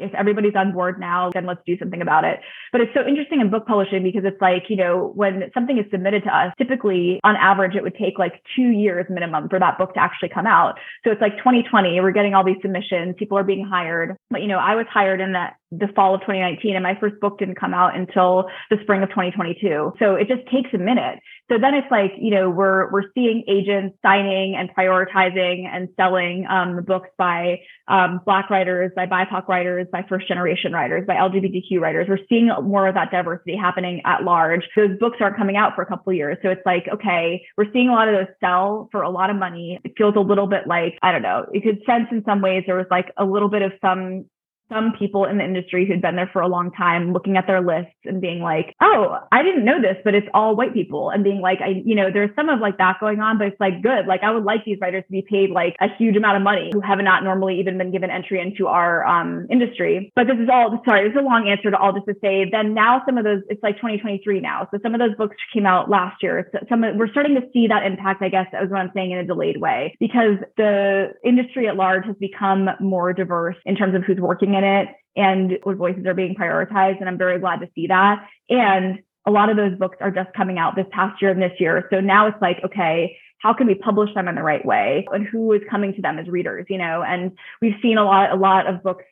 if 0.00 0.14
everybody's 0.14 0.54
on 0.54 0.72
board 0.72 0.98
now, 0.98 1.30
then 1.32 1.46
let's 1.46 1.60
do 1.66 1.76
something 1.78 2.02
about 2.02 2.24
it. 2.24 2.40
But 2.72 2.80
it's 2.80 2.94
so 2.94 3.06
interesting 3.06 3.40
in 3.40 3.50
book 3.50 3.66
publishing 3.66 4.02
because 4.02 4.22
it's 4.24 4.40
like, 4.40 4.64
you 4.68 4.76
know, 4.76 5.12
when 5.14 5.50
something 5.54 5.78
is 5.78 5.84
submitted 5.90 6.24
to 6.24 6.36
us, 6.36 6.52
typically 6.58 7.20
on 7.24 7.36
average, 7.36 7.74
it 7.74 7.82
would 7.82 7.96
take 7.96 8.18
like 8.18 8.42
two 8.56 8.70
years 8.70 9.06
minimum 9.08 9.48
for 9.48 9.58
that 9.58 9.78
book 9.78 9.94
to 9.94 10.00
actually 10.00 10.30
come 10.30 10.46
out. 10.46 10.78
So 11.04 11.10
it's 11.10 11.20
like 11.20 11.36
2020, 11.38 12.00
we're 12.00 12.12
getting 12.12 12.34
all 12.34 12.44
these 12.44 12.60
submissions, 12.62 13.14
people 13.18 13.38
are 13.38 13.44
being 13.44 13.64
hired. 13.64 14.16
But, 14.30 14.42
you 14.42 14.48
know, 14.48 14.58
I 14.58 14.74
was 14.74 14.86
hired 14.90 15.20
in 15.20 15.32
that 15.32 15.56
the 15.72 15.86
fall 15.94 16.14
of 16.14 16.20
2019 16.22 16.74
and 16.74 16.82
my 16.82 16.98
first 16.98 17.20
book 17.20 17.38
didn't 17.38 17.54
come 17.54 17.72
out 17.72 17.96
until 17.96 18.46
the 18.70 18.76
spring 18.82 19.02
of 19.02 19.08
2022 19.10 19.92
so 20.00 20.14
it 20.16 20.26
just 20.26 20.42
takes 20.50 20.68
a 20.74 20.78
minute 20.78 21.20
so 21.50 21.58
then 21.58 21.74
it's 21.74 21.90
like 21.90 22.12
you 22.18 22.30
know 22.30 22.48
we're 22.48 22.90
we're 22.92 23.10
seeing 23.14 23.42
agents 23.48 23.96
signing 24.02 24.54
and 24.54 24.70
prioritizing 24.74 25.66
and 25.66 25.88
selling 25.96 26.46
um, 26.48 26.76
the 26.76 26.82
books 26.82 27.08
by 27.18 27.60
um, 27.88 28.20
black 28.24 28.50
writers 28.50 28.92
by 28.94 29.06
bipoc 29.06 29.48
writers 29.48 29.86
by 29.92 30.04
first 30.08 30.28
generation 30.28 30.72
writers 30.72 31.04
by 31.06 31.14
lgbtq 31.16 31.80
writers. 31.80 32.06
We're 32.08 32.24
seeing 32.28 32.50
more 32.62 32.86
of 32.86 32.94
that 32.94 33.10
diversity 33.10 33.56
happening 33.56 34.00
at 34.04 34.22
large. 34.22 34.62
Those 34.76 34.96
books 34.98 35.18
aren't 35.20 35.36
coming 35.36 35.56
out 35.56 35.74
for 35.74 35.82
a 35.82 35.86
couple 35.86 36.12
years. 36.12 36.38
So 36.42 36.50
it's 36.50 36.62
like 36.64 36.86
okay 36.92 37.42
we're 37.56 37.72
seeing 37.72 37.88
a 37.88 37.92
lot 37.92 38.08
of 38.08 38.14
those 38.14 38.34
sell 38.40 38.88
for 38.92 39.02
a 39.02 39.10
lot 39.10 39.30
of 39.30 39.36
money. 39.36 39.80
It 39.84 39.92
feels 39.98 40.14
a 40.16 40.20
little 40.20 40.46
bit 40.46 40.66
like 40.66 40.98
i 41.02 41.10
don't 41.10 41.22
know 41.22 41.46
you 41.52 41.60
could 41.60 41.80
sense 41.84 42.06
in 42.10 42.22
some 42.24 42.40
ways 42.40 42.64
there 42.66 42.76
was 42.76 42.86
like 42.90 43.12
a 43.16 43.24
little 43.24 43.48
bit 43.48 43.62
of 43.62 43.72
some 43.80 44.26
some 44.72 44.92
people 44.98 45.24
in 45.24 45.38
the 45.38 45.44
industry 45.44 45.86
who'd 45.86 46.00
been 46.00 46.16
there 46.16 46.30
for 46.32 46.40
a 46.40 46.48
long 46.48 46.70
time 46.72 47.12
looking 47.12 47.36
at 47.36 47.46
their 47.46 47.60
lists 47.60 47.92
and 48.04 48.20
being 48.20 48.40
like, 48.40 48.74
oh, 48.80 49.18
I 49.32 49.42
didn't 49.42 49.64
know 49.64 49.80
this, 49.80 49.96
but 50.04 50.14
it's 50.14 50.28
all 50.32 50.56
white 50.56 50.72
people. 50.72 51.10
And 51.10 51.24
being 51.24 51.40
like, 51.40 51.58
I, 51.60 51.82
you 51.84 51.94
know, 51.94 52.10
there's 52.12 52.30
some 52.36 52.48
of 52.48 52.60
like 52.60 52.78
that 52.78 52.98
going 53.00 53.20
on, 53.20 53.38
but 53.38 53.48
it's 53.48 53.60
like 53.60 53.82
good. 53.82 54.06
Like 54.06 54.22
I 54.22 54.30
would 54.30 54.44
like 54.44 54.64
these 54.64 54.78
writers 54.80 55.04
to 55.06 55.12
be 55.12 55.22
paid 55.28 55.50
like 55.50 55.76
a 55.80 55.88
huge 55.98 56.16
amount 56.16 56.36
of 56.36 56.42
money 56.42 56.70
who 56.72 56.80
have 56.80 56.98
not 57.00 57.24
normally 57.24 57.58
even 57.60 57.78
been 57.78 57.90
given 57.90 58.10
entry 58.10 58.40
into 58.40 58.66
our 58.68 59.04
um, 59.04 59.46
industry. 59.50 60.12
But 60.14 60.26
this 60.26 60.38
is 60.38 60.48
all, 60.50 60.80
sorry, 60.84 61.08
this 61.08 61.12
is 61.12 61.18
a 61.18 61.24
long 61.24 61.48
answer 61.48 61.70
to 61.70 61.76
all 61.76 61.92
just 61.92 62.06
to 62.06 62.14
say 62.22 62.48
then 62.50 62.74
now 62.74 63.02
some 63.06 63.18
of 63.18 63.24
those, 63.24 63.42
it's 63.48 63.62
like 63.62 63.76
2023 63.76 64.40
now. 64.40 64.68
So 64.70 64.78
some 64.82 64.94
of 64.94 65.00
those 65.00 65.16
books 65.16 65.36
came 65.52 65.66
out 65.66 65.90
last 65.90 66.22
year. 66.22 66.48
So 66.52 66.58
some 66.68 66.84
of, 66.84 66.96
we're 66.96 67.10
starting 67.10 67.34
to 67.34 67.42
see 67.52 67.66
that 67.68 67.84
impact, 67.84 68.22
I 68.22 68.28
guess, 68.28 68.46
is 68.52 68.70
what 68.70 68.80
I'm 68.80 68.90
saying 68.94 69.10
in 69.10 69.18
a 69.18 69.26
delayed 69.26 69.60
way 69.60 69.96
because 69.98 70.38
the 70.56 71.12
industry 71.24 71.68
at 71.68 71.76
large 71.76 72.04
has 72.06 72.16
become 72.16 72.68
more 72.80 73.12
diverse 73.12 73.56
in 73.64 73.76
terms 73.76 73.94
of 73.94 74.04
who's 74.04 74.18
working 74.18 74.54
in 74.54 74.59
it 74.64 74.88
and 75.16 75.58
what 75.62 75.76
voices 75.76 76.06
are 76.06 76.14
being 76.14 76.34
prioritized. 76.34 77.00
And 77.00 77.08
I'm 77.08 77.18
very 77.18 77.38
glad 77.38 77.60
to 77.60 77.68
see 77.74 77.88
that. 77.88 78.26
And 78.48 79.00
a 79.26 79.30
lot 79.30 79.50
of 79.50 79.56
those 79.56 79.76
books 79.78 79.98
are 80.00 80.10
just 80.10 80.32
coming 80.34 80.58
out 80.58 80.76
this 80.76 80.86
past 80.92 81.20
year 81.20 81.30
and 81.30 81.42
this 81.42 81.52
year. 81.58 81.86
So 81.90 82.00
now 82.00 82.26
it's 82.28 82.40
like, 82.40 82.60
okay, 82.64 83.16
how 83.38 83.52
can 83.54 83.66
we 83.66 83.74
publish 83.74 84.12
them 84.14 84.28
in 84.28 84.34
the 84.34 84.42
right 84.42 84.64
way? 84.64 85.06
And 85.12 85.26
who 85.26 85.52
is 85.52 85.62
coming 85.70 85.94
to 85.94 86.02
them 86.02 86.18
as 86.18 86.26
readers, 86.28 86.66
you 86.68 86.78
know? 86.78 87.02
And 87.02 87.32
we've 87.60 87.74
seen 87.82 87.98
a 87.98 88.04
lot, 88.04 88.30
a 88.32 88.36
lot 88.36 88.66
of 88.66 88.82
books 88.82 89.04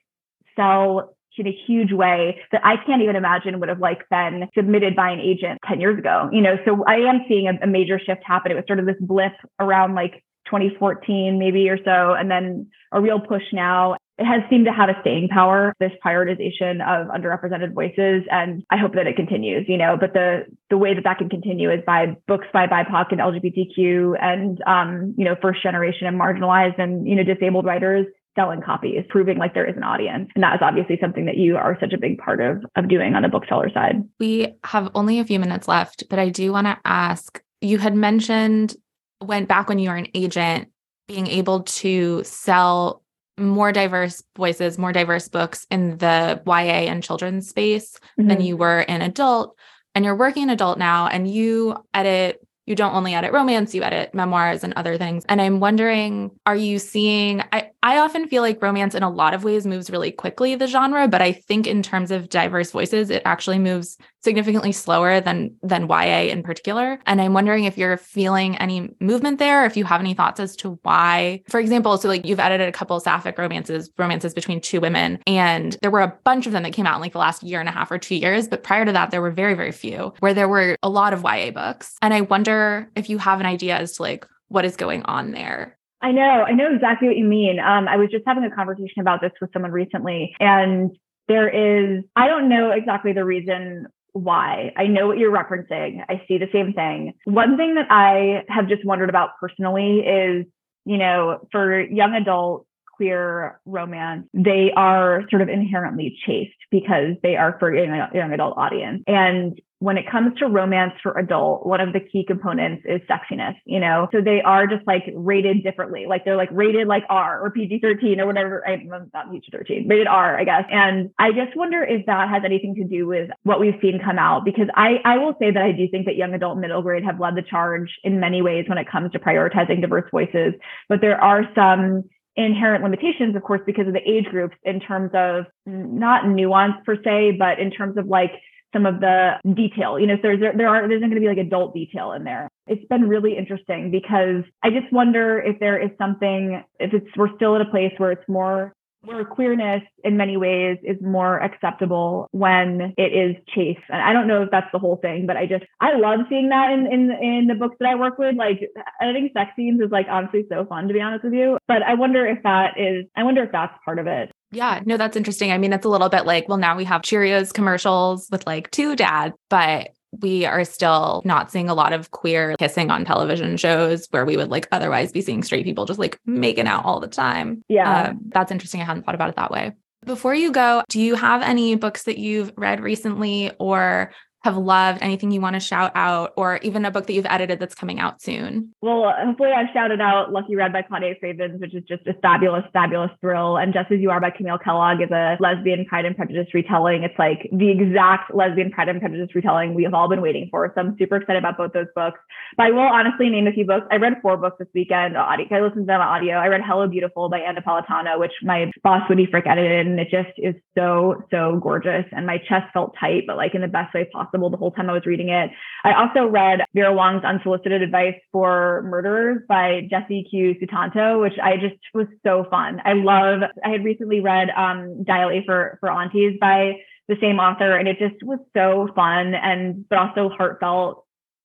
sell 0.56 1.14
in 1.38 1.46
a 1.46 1.56
huge 1.66 1.92
way 1.92 2.40
that 2.50 2.60
I 2.64 2.76
can't 2.84 3.00
even 3.00 3.14
imagine 3.14 3.60
would 3.60 3.68
have 3.68 3.78
like 3.78 4.08
been 4.08 4.48
submitted 4.56 4.96
by 4.96 5.10
an 5.10 5.20
agent 5.20 5.60
10 5.68 5.80
years 5.80 5.98
ago, 5.98 6.28
you 6.32 6.40
know? 6.40 6.58
So 6.64 6.84
I 6.84 6.96
am 6.96 7.24
seeing 7.28 7.46
a, 7.46 7.52
a 7.62 7.66
major 7.66 7.98
shift 7.98 8.22
happen. 8.24 8.50
It 8.50 8.56
was 8.56 8.64
sort 8.66 8.80
of 8.80 8.86
this 8.86 8.96
blip 9.00 9.34
around 9.60 9.94
like 9.94 10.24
2014 10.46 11.38
maybe 11.38 11.68
or 11.68 11.78
so, 11.84 12.14
and 12.14 12.30
then 12.30 12.66
a 12.92 13.00
real 13.00 13.20
push 13.20 13.44
now 13.52 13.96
it 14.18 14.24
has 14.24 14.42
seemed 14.50 14.66
to 14.66 14.72
have 14.72 14.88
a 14.88 15.00
staying 15.00 15.28
power, 15.28 15.72
this 15.78 15.92
prioritization 16.04 16.82
of 16.82 17.06
underrepresented 17.08 17.72
voices. 17.72 18.24
And 18.30 18.64
I 18.68 18.76
hope 18.76 18.94
that 18.94 19.06
it 19.06 19.14
continues, 19.14 19.66
you 19.68 19.78
know, 19.78 19.96
but 19.98 20.12
the, 20.12 20.44
the 20.70 20.76
way 20.76 20.92
that 20.94 21.04
that 21.04 21.18
can 21.18 21.28
continue 21.28 21.70
is 21.70 21.80
by 21.86 22.16
books 22.26 22.46
by 22.52 22.66
BIPOC 22.66 23.12
and 23.12 23.20
LGBTQ 23.20 24.20
and, 24.20 24.60
um, 24.66 25.14
you 25.16 25.24
know, 25.24 25.36
first 25.40 25.62
generation 25.62 26.08
and 26.08 26.20
marginalized 26.20 26.80
and, 26.80 27.06
you 27.06 27.14
know, 27.14 27.22
disabled 27.22 27.64
writers 27.64 28.06
selling 28.34 28.60
copies, 28.60 29.04
proving 29.08 29.38
like 29.38 29.54
there 29.54 29.68
is 29.68 29.76
an 29.76 29.82
audience. 29.82 30.28
And 30.34 30.42
that 30.44 30.54
is 30.54 30.60
obviously 30.62 30.98
something 31.00 31.26
that 31.26 31.36
you 31.36 31.56
are 31.56 31.76
such 31.80 31.92
a 31.92 31.98
big 31.98 32.18
part 32.18 32.40
of, 32.40 32.64
of 32.76 32.88
doing 32.88 33.14
on 33.14 33.22
the 33.22 33.28
bookseller 33.28 33.70
side. 33.72 34.02
We 34.18 34.54
have 34.64 34.90
only 34.94 35.18
a 35.18 35.24
few 35.24 35.38
minutes 35.38 35.68
left, 35.68 36.04
but 36.10 36.18
I 36.18 36.28
do 36.28 36.52
want 36.52 36.66
to 36.66 36.76
ask, 36.84 37.40
you 37.60 37.78
had 37.78 37.94
mentioned 37.94 38.76
when 39.20 39.44
back 39.44 39.68
when 39.68 39.78
you 39.78 39.90
were 39.90 39.96
an 39.96 40.08
agent, 40.14 40.68
being 41.08 41.26
able 41.26 41.62
to 41.62 42.22
sell 42.22 43.02
more 43.38 43.72
diverse 43.72 44.22
voices, 44.36 44.78
more 44.78 44.92
diverse 44.92 45.28
books 45.28 45.66
in 45.70 45.98
the 45.98 46.42
YA 46.46 46.90
and 46.90 47.02
children's 47.02 47.48
space 47.48 47.98
mm-hmm. 48.18 48.28
than 48.28 48.40
you 48.40 48.56
were 48.56 48.80
in 48.80 49.02
adult. 49.02 49.56
And 49.94 50.04
you're 50.04 50.16
working 50.16 50.50
adult 50.50 50.78
now 50.78 51.08
and 51.08 51.28
you 51.28 51.76
edit 51.92 52.46
you 52.68 52.74
don't 52.74 52.94
only 52.94 53.14
edit 53.14 53.32
romance, 53.32 53.74
you 53.74 53.82
edit 53.82 54.14
memoirs 54.14 54.62
and 54.62 54.74
other 54.74 54.98
things. 54.98 55.24
And 55.28 55.40
I'm 55.40 55.58
wondering, 55.58 56.30
are 56.44 56.56
you 56.56 56.78
seeing 56.78 57.42
I, 57.52 57.70
I 57.82 57.98
often 57.98 58.28
feel 58.28 58.42
like 58.42 58.60
romance 58.60 58.94
in 58.94 59.02
a 59.02 59.10
lot 59.10 59.34
of 59.34 59.44
ways 59.44 59.66
moves 59.66 59.88
really 59.88 60.10
quickly, 60.10 60.54
the 60.54 60.66
genre, 60.66 61.06
but 61.08 61.22
I 61.22 61.32
think 61.32 61.66
in 61.66 61.82
terms 61.82 62.10
of 62.10 62.28
diverse 62.28 62.70
voices, 62.72 63.08
it 63.08 63.22
actually 63.24 63.58
moves 63.58 63.96
significantly 64.22 64.72
slower 64.72 65.20
than 65.20 65.54
than 65.62 65.88
YA 65.88 66.30
in 66.30 66.42
particular. 66.42 66.98
And 67.06 67.20
I'm 67.20 67.34
wondering 67.34 67.64
if 67.64 67.78
you're 67.78 67.96
feeling 67.96 68.58
any 68.58 68.90
movement 69.00 69.38
there, 69.38 69.64
if 69.64 69.76
you 69.76 69.84
have 69.84 70.00
any 70.00 70.12
thoughts 70.12 70.40
as 70.40 70.56
to 70.56 70.78
why. 70.82 71.42
For 71.48 71.60
example, 71.60 71.96
so 71.98 72.08
like 72.08 72.26
you've 72.26 72.40
edited 72.40 72.68
a 72.68 72.72
couple 72.72 72.98
sapphic 73.00 73.38
romances, 73.38 73.90
romances 73.96 74.34
between 74.34 74.60
two 74.60 74.80
women, 74.80 75.20
and 75.26 75.76
there 75.80 75.90
were 75.90 76.02
a 76.02 76.14
bunch 76.24 76.46
of 76.46 76.52
them 76.52 76.64
that 76.64 76.72
came 76.72 76.86
out 76.86 76.96
in 76.96 77.00
like 77.00 77.12
the 77.12 77.18
last 77.18 77.42
year 77.42 77.60
and 77.60 77.68
a 77.68 77.72
half 77.72 77.90
or 77.90 77.98
two 77.98 78.16
years. 78.16 78.48
But 78.48 78.64
prior 78.64 78.84
to 78.84 78.92
that, 78.92 79.12
there 79.12 79.22
were 79.22 79.30
very, 79.30 79.54
very 79.54 79.72
few 79.72 80.12
where 80.18 80.34
there 80.34 80.48
were 80.48 80.76
a 80.82 80.88
lot 80.88 81.12
of 81.12 81.22
YA 81.22 81.52
books. 81.52 81.96
And 82.02 82.12
I 82.12 82.22
wonder 82.22 82.57
if 82.94 83.08
you 83.08 83.18
have 83.18 83.40
an 83.40 83.46
idea 83.46 83.76
as 83.76 83.96
to 83.96 84.02
like 84.02 84.26
what 84.48 84.64
is 84.64 84.76
going 84.76 85.02
on 85.04 85.32
there. 85.32 85.78
I 86.00 86.12
know, 86.12 86.44
I 86.46 86.52
know 86.52 86.72
exactly 86.72 87.08
what 87.08 87.16
you 87.16 87.24
mean. 87.24 87.58
Um, 87.58 87.88
I 87.88 87.96
was 87.96 88.08
just 88.10 88.24
having 88.26 88.44
a 88.44 88.54
conversation 88.54 89.00
about 89.00 89.20
this 89.20 89.32
with 89.40 89.52
someone 89.52 89.72
recently, 89.72 90.32
and 90.38 90.92
there 91.26 91.48
is, 91.48 92.04
I 92.14 92.28
don't 92.28 92.48
know 92.48 92.70
exactly 92.70 93.12
the 93.12 93.24
reason 93.24 93.86
why. 94.12 94.72
I 94.76 94.86
know 94.86 95.06
what 95.06 95.18
you're 95.18 95.32
referencing. 95.32 96.04
I 96.08 96.22
see 96.26 96.38
the 96.38 96.48
same 96.52 96.72
thing. 96.72 97.14
One 97.24 97.56
thing 97.56 97.74
that 97.74 97.86
I 97.90 98.44
have 98.48 98.68
just 98.68 98.84
wondered 98.84 99.08
about 99.08 99.30
personally 99.40 100.00
is, 100.00 100.46
you 100.84 100.98
know, 100.98 101.46
for 101.52 101.80
young 101.80 102.14
adult 102.14 102.66
queer 102.96 103.60
romance, 103.64 104.26
they 104.34 104.72
are 104.74 105.24
sort 105.30 105.42
of 105.42 105.48
inherently 105.48 106.16
chaste 106.26 106.56
because 106.70 107.14
they 107.22 107.36
are 107.36 107.56
for 107.58 107.72
a 107.72 108.08
young 108.14 108.32
adult 108.32 108.56
audience. 108.56 109.02
And 109.06 109.60
when 109.80 109.96
it 109.96 110.10
comes 110.10 110.36
to 110.38 110.46
romance 110.46 110.92
for 111.02 111.16
adult, 111.16 111.64
one 111.64 111.80
of 111.80 111.92
the 111.92 112.00
key 112.00 112.24
components 112.26 112.82
is 112.84 113.00
sexiness, 113.02 113.54
you 113.64 113.78
know? 113.78 114.08
So 114.12 114.20
they 114.20 114.42
are 114.42 114.66
just 114.66 114.84
like 114.88 115.04
rated 115.14 115.62
differently. 115.62 116.06
Like 116.08 116.24
they're 116.24 116.36
like 116.36 116.48
rated 116.50 116.88
like 116.88 117.04
R 117.08 117.40
or 117.40 117.52
PG 117.52 117.78
13 117.80 118.20
or 118.20 118.26
whatever. 118.26 118.66
I'm 118.66 118.88
not 118.88 119.30
PG 119.30 119.48
13, 119.52 119.88
rated 119.88 120.08
R, 120.08 120.36
I 120.36 120.42
guess. 120.42 120.64
And 120.70 121.10
I 121.18 121.30
just 121.30 121.56
wonder 121.56 121.84
if 121.84 122.06
that 122.06 122.28
has 122.28 122.42
anything 122.44 122.74
to 122.74 122.84
do 122.84 123.06
with 123.06 123.30
what 123.44 123.60
we've 123.60 123.78
seen 123.80 124.00
come 124.04 124.18
out 124.18 124.44
because 124.44 124.66
I, 124.74 125.00
I 125.04 125.18
will 125.18 125.34
say 125.40 125.52
that 125.52 125.62
I 125.62 125.70
do 125.70 125.86
think 125.88 126.06
that 126.06 126.16
young 126.16 126.34
adult 126.34 126.58
middle 126.58 126.82
grade 126.82 127.04
have 127.04 127.20
led 127.20 127.36
the 127.36 127.42
charge 127.42 127.90
in 128.02 128.18
many 128.18 128.42
ways 128.42 128.64
when 128.68 128.78
it 128.78 128.90
comes 128.90 129.12
to 129.12 129.20
prioritizing 129.20 129.80
diverse 129.80 130.10
voices. 130.10 130.54
But 130.88 131.00
there 131.00 131.22
are 131.22 131.44
some 131.54 132.02
inherent 132.34 132.82
limitations, 132.82 133.36
of 133.36 133.42
course, 133.42 133.60
because 133.64 133.86
of 133.86 133.92
the 133.92 134.10
age 134.10 134.24
groups 134.26 134.56
in 134.64 134.80
terms 134.80 135.10
of 135.14 135.44
not 135.66 136.26
nuance 136.26 136.74
per 136.84 136.96
se, 137.02 137.36
but 137.38 137.60
in 137.60 137.70
terms 137.70 137.96
of 137.96 138.06
like 138.06 138.32
some 138.72 138.86
of 138.86 139.00
the 139.00 139.34
detail. 139.54 139.98
You 139.98 140.06
know, 140.06 140.16
so 140.16 140.22
there's 140.22 140.40
there, 140.40 140.52
there 140.56 140.68
are 140.68 140.88
there's 140.88 141.00
not 141.00 141.10
going 141.10 141.22
to 141.22 141.26
be 141.26 141.34
like 141.34 141.44
adult 141.44 141.74
detail 141.74 142.12
in 142.12 142.24
there. 142.24 142.48
It's 142.66 142.84
been 142.86 143.08
really 143.08 143.36
interesting 143.36 143.90
because 143.90 144.44
I 144.62 144.70
just 144.70 144.92
wonder 144.92 145.38
if 145.40 145.58
there 145.60 145.80
is 145.80 145.90
something 145.98 146.62
if 146.78 146.92
it's 146.92 147.06
we're 147.16 147.34
still 147.36 147.54
at 147.54 147.60
a 147.60 147.70
place 147.70 147.92
where 147.98 148.12
it's 148.12 148.28
more 148.28 148.72
where 149.02 149.24
queerness 149.24 149.82
in 150.02 150.16
many 150.16 150.36
ways 150.36 150.76
is 150.82 150.96
more 151.00 151.38
acceptable 151.38 152.28
when 152.32 152.94
it 152.96 153.12
is 153.12 153.36
chaste. 153.54 153.80
And 153.88 154.02
I 154.02 154.12
don't 154.12 154.26
know 154.26 154.42
if 154.42 154.50
that's 154.50 154.70
the 154.72 154.78
whole 154.78 154.96
thing, 154.96 155.26
but 155.26 155.36
I 155.36 155.46
just 155.46 155.64
I 155.80 155.96
love 155.96 156.20
seeing 156.28 156.48
that 156.48 156.72
in 156.72 156.86
in 156.86 157.10
in 157.22 157.46
the 157.46 157.54
books 157.54 157.76
that 157.80 157.88
I 157.88 157.94
work 157.94 158.18
with. 158.18 158.34
Like 158.36 158.60
editing 159.00 159.30
sex 159.32 159.52
scenes 159.56 159.80
is 159.80 159.90
like 159.90 160.06
honestly 160.10 160.44
so 160.50 160.66
fun 160.66 160.88
to 160.88 160.94
be 160.94 161.00
honest 161.00 161.24
with 161.24 161.34
you. 161.34 161.58
But 161.68 161.82
I 161.82 161.94
wonder 161.94 162.26
if 162.26 162.42
that 162.42 162.74
is 162.78 163.06
I 163.16 163.22
wonder 163.22 163.42
if 163.42 163.52
that's 163.52 163.74
part 163.84 163.98
of 163.98 164.06
it. 164.06 164.30
Yeah, 164.50 164.80
no, 164.84 164.96
that's 164.96 165.16
interesting. 165.16 165.52
I 165.52 165.58
mean, 165.58 165.72
it's 165.72 165.84
a 165.84 165.88
little 165.88 166.08
bit 166.08 166.24
like, 166.24 166.48
well, 166.48 166.58
now 166.58 166.76
we 166.76 166.84
have 166.84 167.02
Cheerios 167.02 167.52
commercials 167.52 168.28
with 168.30 168.46
like 168.46 168.70
two 168.70 168.96
dads, 168.96 169.34
but 169.50 169.90
we 170.22 170.46
are 170.46 170.64
still 170.64 171.22
not 171.24 171.50
seeing 171.50 171.68
a 171.68 171.74
lot 171.74 171.92
of 171.92 172.10
queer 172.12 172.56
kissing 172.56 172.90
on 172.90 173.04
television 173.04 173.56
shows 173.58 174.06
where 174.10 174.24
we 174.24 174.36
would 174.36 174.48
like 174.48 174.66
otherwise 174.72 175.12
be 175.12 175.20
seeing 175.20 175.42
straight 175.42 175.64
people 175.64 175.84
just 175.84 175.98
like 175.98 176.18
making 176.24 176.66
out 176.66 176.84
all 176.84 176.98
the 176.98 177.08
time. 177.08 177.62
Yeah. 177.68 177.90
Uh, 177.90 178.12
that's 178.28 178.50
interesting. 178.50 178.80
I 178.80 178.84
hadn't 178.84 179.04
thought 179.04 179.14
about 179.14 179.28
it 179.28 179.36
that 179.36 179.50
way. 179.50 179.72
Before 180.04 180.34
you 180.34 180.52
go, 180.52 180.82
do 180.88 181.00
you 181.00 181.14
have 181.16 181.42
any 181.42 181.74
books 181.74 182.04
that 182.04 182.18
you've 182.18 182.52
read 182.56 182.80
recently 182.80 183.50
or 183.58 184.12
have 184.48 184.56
loved, 184.56 185.02
anything 185.02 185.30
you 185.30 185.40
want 185.40 185.54
to 185.54 185.60
shout 185.60 185.92
out, 185.94 186.32
or 186.36 186.58
even 186.62 186.84
a 186.84 186.90
book 186.90 187.06
that 187.06 187.12
you've 187.12 187.26
edited 187.26 187.60
that's 187.60 187.74
coming 187.74 188.00
out 188.00 188.20
soon? 188.22 188.74
Well, 188.80 189.12
hopefully 189.24 189.50
I've 189.50 189.68
shouted 189.72 190.00
out 190.00 190.32
Lucky 190.32 190.56
Red 190.56 190.72
by 190.72 190.82
Claudia 190.82 191.14
Cravens, 191.16 191.60
which 191.60 191.74
is 191.74 191.84
just 191.84 192.06
a 192.06 192.14
fabulous, 192.22 192.64
fabulous 192.72 193.10
thrill. 193.20 193.56
And 193.56 193.72
Just 193.72 193.92
As 193.92 194.00
You 194.00 194.10
Are 194.10 194.20
by 194.20 194.30
Camille 194.30 194.58
Kellogg 194.58 195.00
is 195.00 195.10
a 195.10 195.36
lesbian 195.40 195.84
Pride 195.84 196.04
and 196.04 196.16
Prejudice 196.16 196.48
retelling. 196.54 197.02
It's 197.02 197.18
like 197.18 197.48
the 197.52 197.70
exact 197.70 198.34
lesbian 198.34 198.70
Pride 198.70 198.88
and 198.88 199.00
Prejudice 199.00 199.34
retelling 199.34 199.74
we 199.74 199.84
have 199.84 199.94
all 199.94 200.08
been 200.08 200.22
waiting 200.22 200.48
for. 200.50 200.72
So 200.74 200.80
I'm 200.80 200.96
super 200.98 201.16
excited 201.16 201.38
about 201.38 201.56
both 201.58 201.72
those 201.72 201.86
books. 201.94 202.18
But 202.56 202.66
I 202.66 202.70
will 202.70 202.80
honestly 202.80 203.28
name 203.28 203.46
a 203.46 203.52
few 203.52 203.66
books. 203.66 203.86
I 203.90 203.96
read 203.96 204.14
four 204.22 204.36
books 204.36 204.56
this 204.58 204.68
weekend. 204.74 205.16
Audio. 205.16 205.46
I 205.50 205.60
listened 205.60 205.82
to 205.82 205.86
them 205.86 206.00
on 206.00 206.08
audio. 206.08 206.36
I 206.36 206.46
read 206.46 206.62
Hello 206.64 206.88
Beautiful 206.88 207.28
by 207.28 207.40
Anna 207.40 207.60
Napolitano, 207.60 208.18
which 208.18 208.32
my 208.42 208.70
boss 208.82 209.08
Whitney 209.08 209.28
Frick 209.30 209.46
edited, 209.46 209.86
and 209.86 210.00
it 210.00 210.08
just 210.10 210.30
is 210.38 210.54
so, 210.76 211.22
so 211.30 211.60
gorgeous. 211.62 212.04
And 212.12 212.26
my 212.26 212.38
chest 212.38 212.72
felt 212.72 212.94
tight, 212.98 213.24
but 213.26 213.36
like 213.36 213.54
in 213.54 213.60
the 213.60 213.68
best 213.68 213.92
way 213.94 214.08
possible 214.12 214.37
the 214.50 214.56
whole 214.56 214.70
time 214.70 214.88
I 214.88 214.92
was 214.92 215.06
reading 215.06 215.28
it. 215.28 215.50
I 215.84 215.92
also 215.92 216.26
read 216.26 216.60
Vera 216.74 216.92
Wong's 216.92 217.24
Unsolicited 217.24 217.82
Advice 217.82 218.14
for 218.32 218.84
Murderers 218.86 219.42
by 219.48 219.86
Jesse 219.90 220.26
Q. 220.30 220.54
Sutanto, 220.60 221.20
which 221.20 221.38
I 221.42 221.56
just 221.56 221.76
was 221.94 222.06
so 222.24 222.46
fun. 222.50 222.80
I 222.84 222.92
love, 222.94 223.40
I 223.64 223.70
had 223.70 223.84
recently 223.84 224.20
read 224.20 224.48
um, 224.56 225.02
Dial 225.04 225.30
A 225.30 225.42
for, 225.44 225.78
for 225.80 225.90
Aunties 225.90 226.38
by 226.40 226.74
the 227.08 227.16
same 227.20 227.38
author, 227.38 227.76
and 227.76 227.88
it 227.88 227.98
just 227.98 228.22
was 228.22 228.38
so 228.56 228.88
fun 228.94 229.34
and, 229.34 229.88
but 229.88 229.98
also 229.98 230.28
heartfelt 230.28 231.04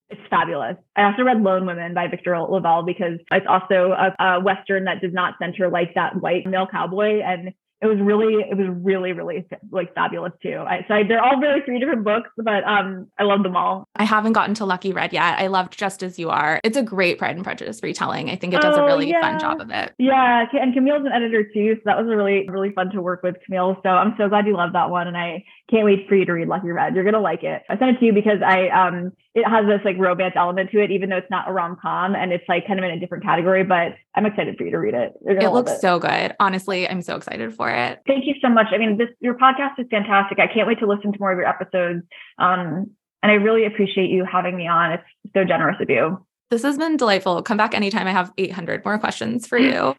it's 0.09 0.21
fabulous. 0.29 0.75
I 0.95 1.03
also 1.03 1.23
read 1.23 1.41
Lone 1.41 1.65
Women 1.65 1.93
by 1.93 2.07
Victor 2.07 2.37
LaValle 2.37 2.85
because 2.85 3.19
it's 3.31 3.47
also 3.49 3.93
a, 3.97 4.23
a, 4.23 4.39
Western 4.41 4.83
that 4.85 5.01
does 5.01 5.13
not 5.13 5.35
center 5.41 5.69
like 5.69 5.95
that 5.95 6.21
white 6.21 6.45
male 6.45 6.67
cowboy. 6.67 7.21
And 7.21 7.53
it 7.83 7.87
was 7.87 7.99
really 7.99 8.35
it 8.35 8.57
was 8.57 8.67
really 8.81 9.11
really 9.11 9.45
like 9.71 9.93
fabulous 9.93 10.31
too. 10.41 10.63
I, 10.65 10.85
so 10.87 10.93
I, 10.93 11.03
they're 11.03 11.21
all 11.21 11.37
really 11.37 11.59
three 11.65 11.79
different 11.79 12.03
books 12.03 12.29
but 12.37 12.63
um 12.63 13.07
i 13.19 13.23
love 13.23 13.43
them 13.43 13.55
all. 13.55 13.87
I 13.95 14.05
haven't 14.05 14.33
gotten 14.33 14.55
to 14.55 14.65
lucky 14.65 14.93
red 14.93 15.11
yet. 15.11 15.39
I 15.39 15.47
loved 15.47 15.77
just 15.77 16.01
as 16.01 16.17
you 16.17 16.29
are. 16.29 16.61
It's 16.63 16.77
a 16.77 16.83
great 16.83 17.17
pride 17.17 17.35
and 17.35 17.43
prejudice 17.43 17.81
retelling. 17.83 18.29
I 18.29 18.37
think 18.37 18.53
it 18.53 18.61
does 18.61 18.77
oh, 18.77 18.83
a 18.83 18.85
really 18.85 19.09
yeah. 19.09 19.21
fun 19.21 19.39
job 19.39 19.61
of 19.61 19.69
it. 19.69 19.93
Yeah 19.99 20.45
and 20.53 20.73
camille's 20.73 21.05
an 21.05 21.11
editor 21.11 21.43
too 21.43 21.75
so 21.75 21.81
that 21.85 21.97
was 21.97 22.07
a 22.07 22.15
really 22.15 22.47
really 22.49 22.71
fun 22.71 22.89
to 22.91 23.01
work 23.01 23.21
with 23.21 23.35
camille. 23.45 23.77
So 23.83 23.89
i'm 23.89 24.15
so 24.17 24.29
glad 24.29 24.47
you 24.47 24.55
loved 24.55 24.75
that 24.75 24.89
one 24.89 25.07
and 25.07 25.17
i 25.17 25.43
can't 25.69 25.85
wait 25.85 26.07
for 26.07 26.15
you 26.15 26.25
to 26.25 26.33
read 26.33 26.47
lucky 26.47 26.69
red. 26.69 26.95
You're 26.95 27.03
gonna 27.03 27.19
like 27.19 27.43
it. 27.43 27.63
I 27.69 27.77
sent 27.77 27.97
it 27.97 27.99
to 27.99 28.05
you 28.05 28.13
because 28.13 28.39
i 28.45 28.69
um 28.69 29.11
it 29.35 29.47
has 29.47 29.65
this 29.65 29.81
like 29.83 29.97
romance 29.97 30.33
element 30.35 30.69
to 30.71 30.83
it, 30.83 30.91
even 30.91 31.09
though 31.09 31.17
it's 31.17 31.29
not 31.31 31.49
a 31.49 31.51
rom 31.51 31.75
com 31.81 32.15
and 32.15 32.31
it's 32.31 32.43
like 32.47 32.67
kind 32.67 32.79
of 32.79 32.85
in 32.85 32.91
a 32.91 32.99
different 32.99 33.23
category. 33.23 33.63
But 33.63 33.95
I'm 34.15 34.25
excited 34.25 34.57
for 34.57 34.63
you 34.63 34.71
to 34.71 34.77
read 34.77 34.93
it. 34.93 35.13
It 35.25 35.51
looks 35.51 35.71
it. 35.71 35.81
so 35.81 35.97
good. 35.97 36.35
Honestly, 36.39 36.87
I'm 36.87 37.01
so 37.01 37.15
excited 37.15 37.53
for 37.53 37.69
it. 37.69 37.99
Thank 38.05 38.25
you 38.25 38.35
so 38.41 38.49
much. 38.49 38.67
I 38.71 38.77
mean, 38.77 38.97
this 38.97 39.09
your 39.21 39.33
podcast 39.35 39.79
is 39.79 39.87
fantastic. 39.89 40.39
I 40.39 40.47
can't 40.53 40.67
wait 40.67 40.79
to 40.79 40.87
listen 40.87 41.11
to 41.11 41.19
more 41.19 41.31
of 41.31 41.37
your 41.37 41.47
episodes. 41.47 42.03
Um, 42.37 42.91
and 43.23 43.31
I 43.31 43.35
really 43.35 43.65
appreciate 43.65 44.11
you 44.11 44.25
having 44.29 44.55
me 44.55 44.67
on. 44.67 44.91
It's 44.91 45.03
so 45.33 45.43
generous 45.45 45.77
of 45.81 45.89
you. 45.89 46.23
This 46.51 46.61
has 46.61 46.77
been 46.77 46.97
delightful. 46.97 47.41
Come 47.41 47.57
back 47.57 47.73
anytime. 47.73 48.05
I 48.05 48.11
have 48.11 48.31
800 48.37 48.85
more 48.85 48.99
questions 48.99 49.47
for 49.47 49.57
you. 49.57 49.95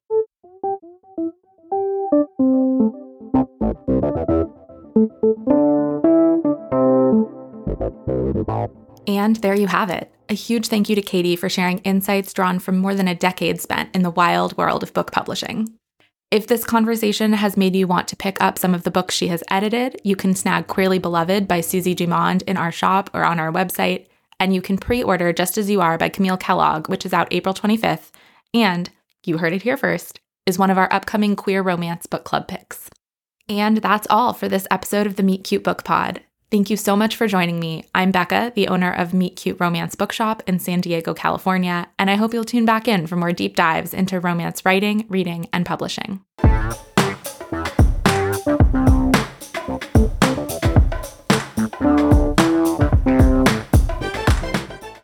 And 9.07 9.36
there 9.36 9.55
you 9.55 9.66
have 9.66 9.90
it. 9.90 10.11
A 10.28 10.34
huge 10.34 10.68
thank 10.68 10.88
you 10.88 10.96
to 10.96 11.02
Katy 11.02 11.36
for 11.36 11.48
sharing 11.48 11.78
insights 11.80 12.32
drawn 12.32 12.59
from 12.59 12.78
more 12.78 12.94
than 12.94 13.09
a 13.09 13.14
decade 13.14 13.61
spent 13.61 13.94
in 13.94 14.02
the 14.02 14.11
wild 14.11 14.57
world 14.57 14.82
of 14.82 14.94
book 14.94 15.12
publishing. 15.12 15.68
If 16.30 16.46
this 16.46 16.64
conversation 16.64 17.34
has 17.34 17.57
made 17.57 17.76
you 17.76 17.86
want 17.86 18.09
to 18.09 18.16
pick 18.16 18.40
up 18.40 18.59
some 18.59 18.74
of 18.74 18.82
the 18.82 18.90
books 18.90 19.14
she 19.14 19.28
has 19.28 19.44
edited, 19.50 20.00
you 20.02 20.16
can 20.16 20.34
snag 20.34 20.66
Queerly 20.66 20.98
Beloved 20.98 21.46
by 21.46 21.61
Susie 21.61 21.94
Dumond 21.94 22.42
in 22.42 22.57
our 22.57 22.72
shop 22.72 23.11
or 23.14 23.24
on 23.24 23.38
our 23.38 23.52
website, 23.52 24.07
and 24.40 24.55
you 24.55 24.61
can 24.61 24.78
pre 24.78 25.02
order 25.02 25.32
Just 25.32 25.59
As 25.59 25.70
You 25.70 25.80
Are 25.80 25.98
by 25.98 26.09
Camille 26.09 26.38
Kellogg, 26.38 26.88
which 26.88 27.07
is 27.07 27.12
out 27.12 27.28
April 27.30 27.55
25th. 27.55 28.11
And 28.52 28.90
you 29.24 29.38
heard 29.38 29.52
it 29.52 29.62
here 29.62 29.76
first 29.76 30.20
is 30.46 30.59
one 30.59 30.70
of 30.70 30.78
our 30.78 30.92
upcoming 30.92 31.36
queer 31.36 31.62
romance 31.62 32.07
book 32.07 32.24
club 32.24 32.48
picks. 32.48 32.90
And 33.48 33.76
that's 33.78 34.07
all 34.11 34.32
for 34.32 34.48
this 34.48 34.66
episode 34.70 35.07
of 35.07 35.16
the 35.16 35.22
Meet 35.22 35.44
Cute 35.44 35.64
Book 35.64 35.84
Pod. 35.84 36.22
Thank 36.55 36.70
you 36.70 36.76
so 36.76 36.94
much 36.94 37.16
for 37.16 37.26
joining 37.26 37.59
me. 37.59 37.82
I'm 37.96 38.12
Becca, 38.12 38.52
the 38.55 38.68
owner 38.68 38.92
of 38.92 39.12
Meet 39.12 39.34
Cute 39.34 39.59
Romance 39.59 39.96
Bookshop 39.96 40.40
in 40.46 40.61
San 40.61 40.80
Diego, 40.80 41.12
California, 41.12 41.88
and 41.98 42.09
I 42.09 42.14
hope 42.14 42.32
you'll 42.32 42.44
tune 42.44 42.64
back 42.64 42.86
in 42.86 43.09
for 43.09 43.16
more 43.16 43.32
deep 43.32 43.57
dives 43.57 43.92
into 43.92 44.20
romance 44.20 44.64
writing, 44.64 45.05
reading, 45.09 45.48
and 45.52 45.66
publishing. 45.66 46.20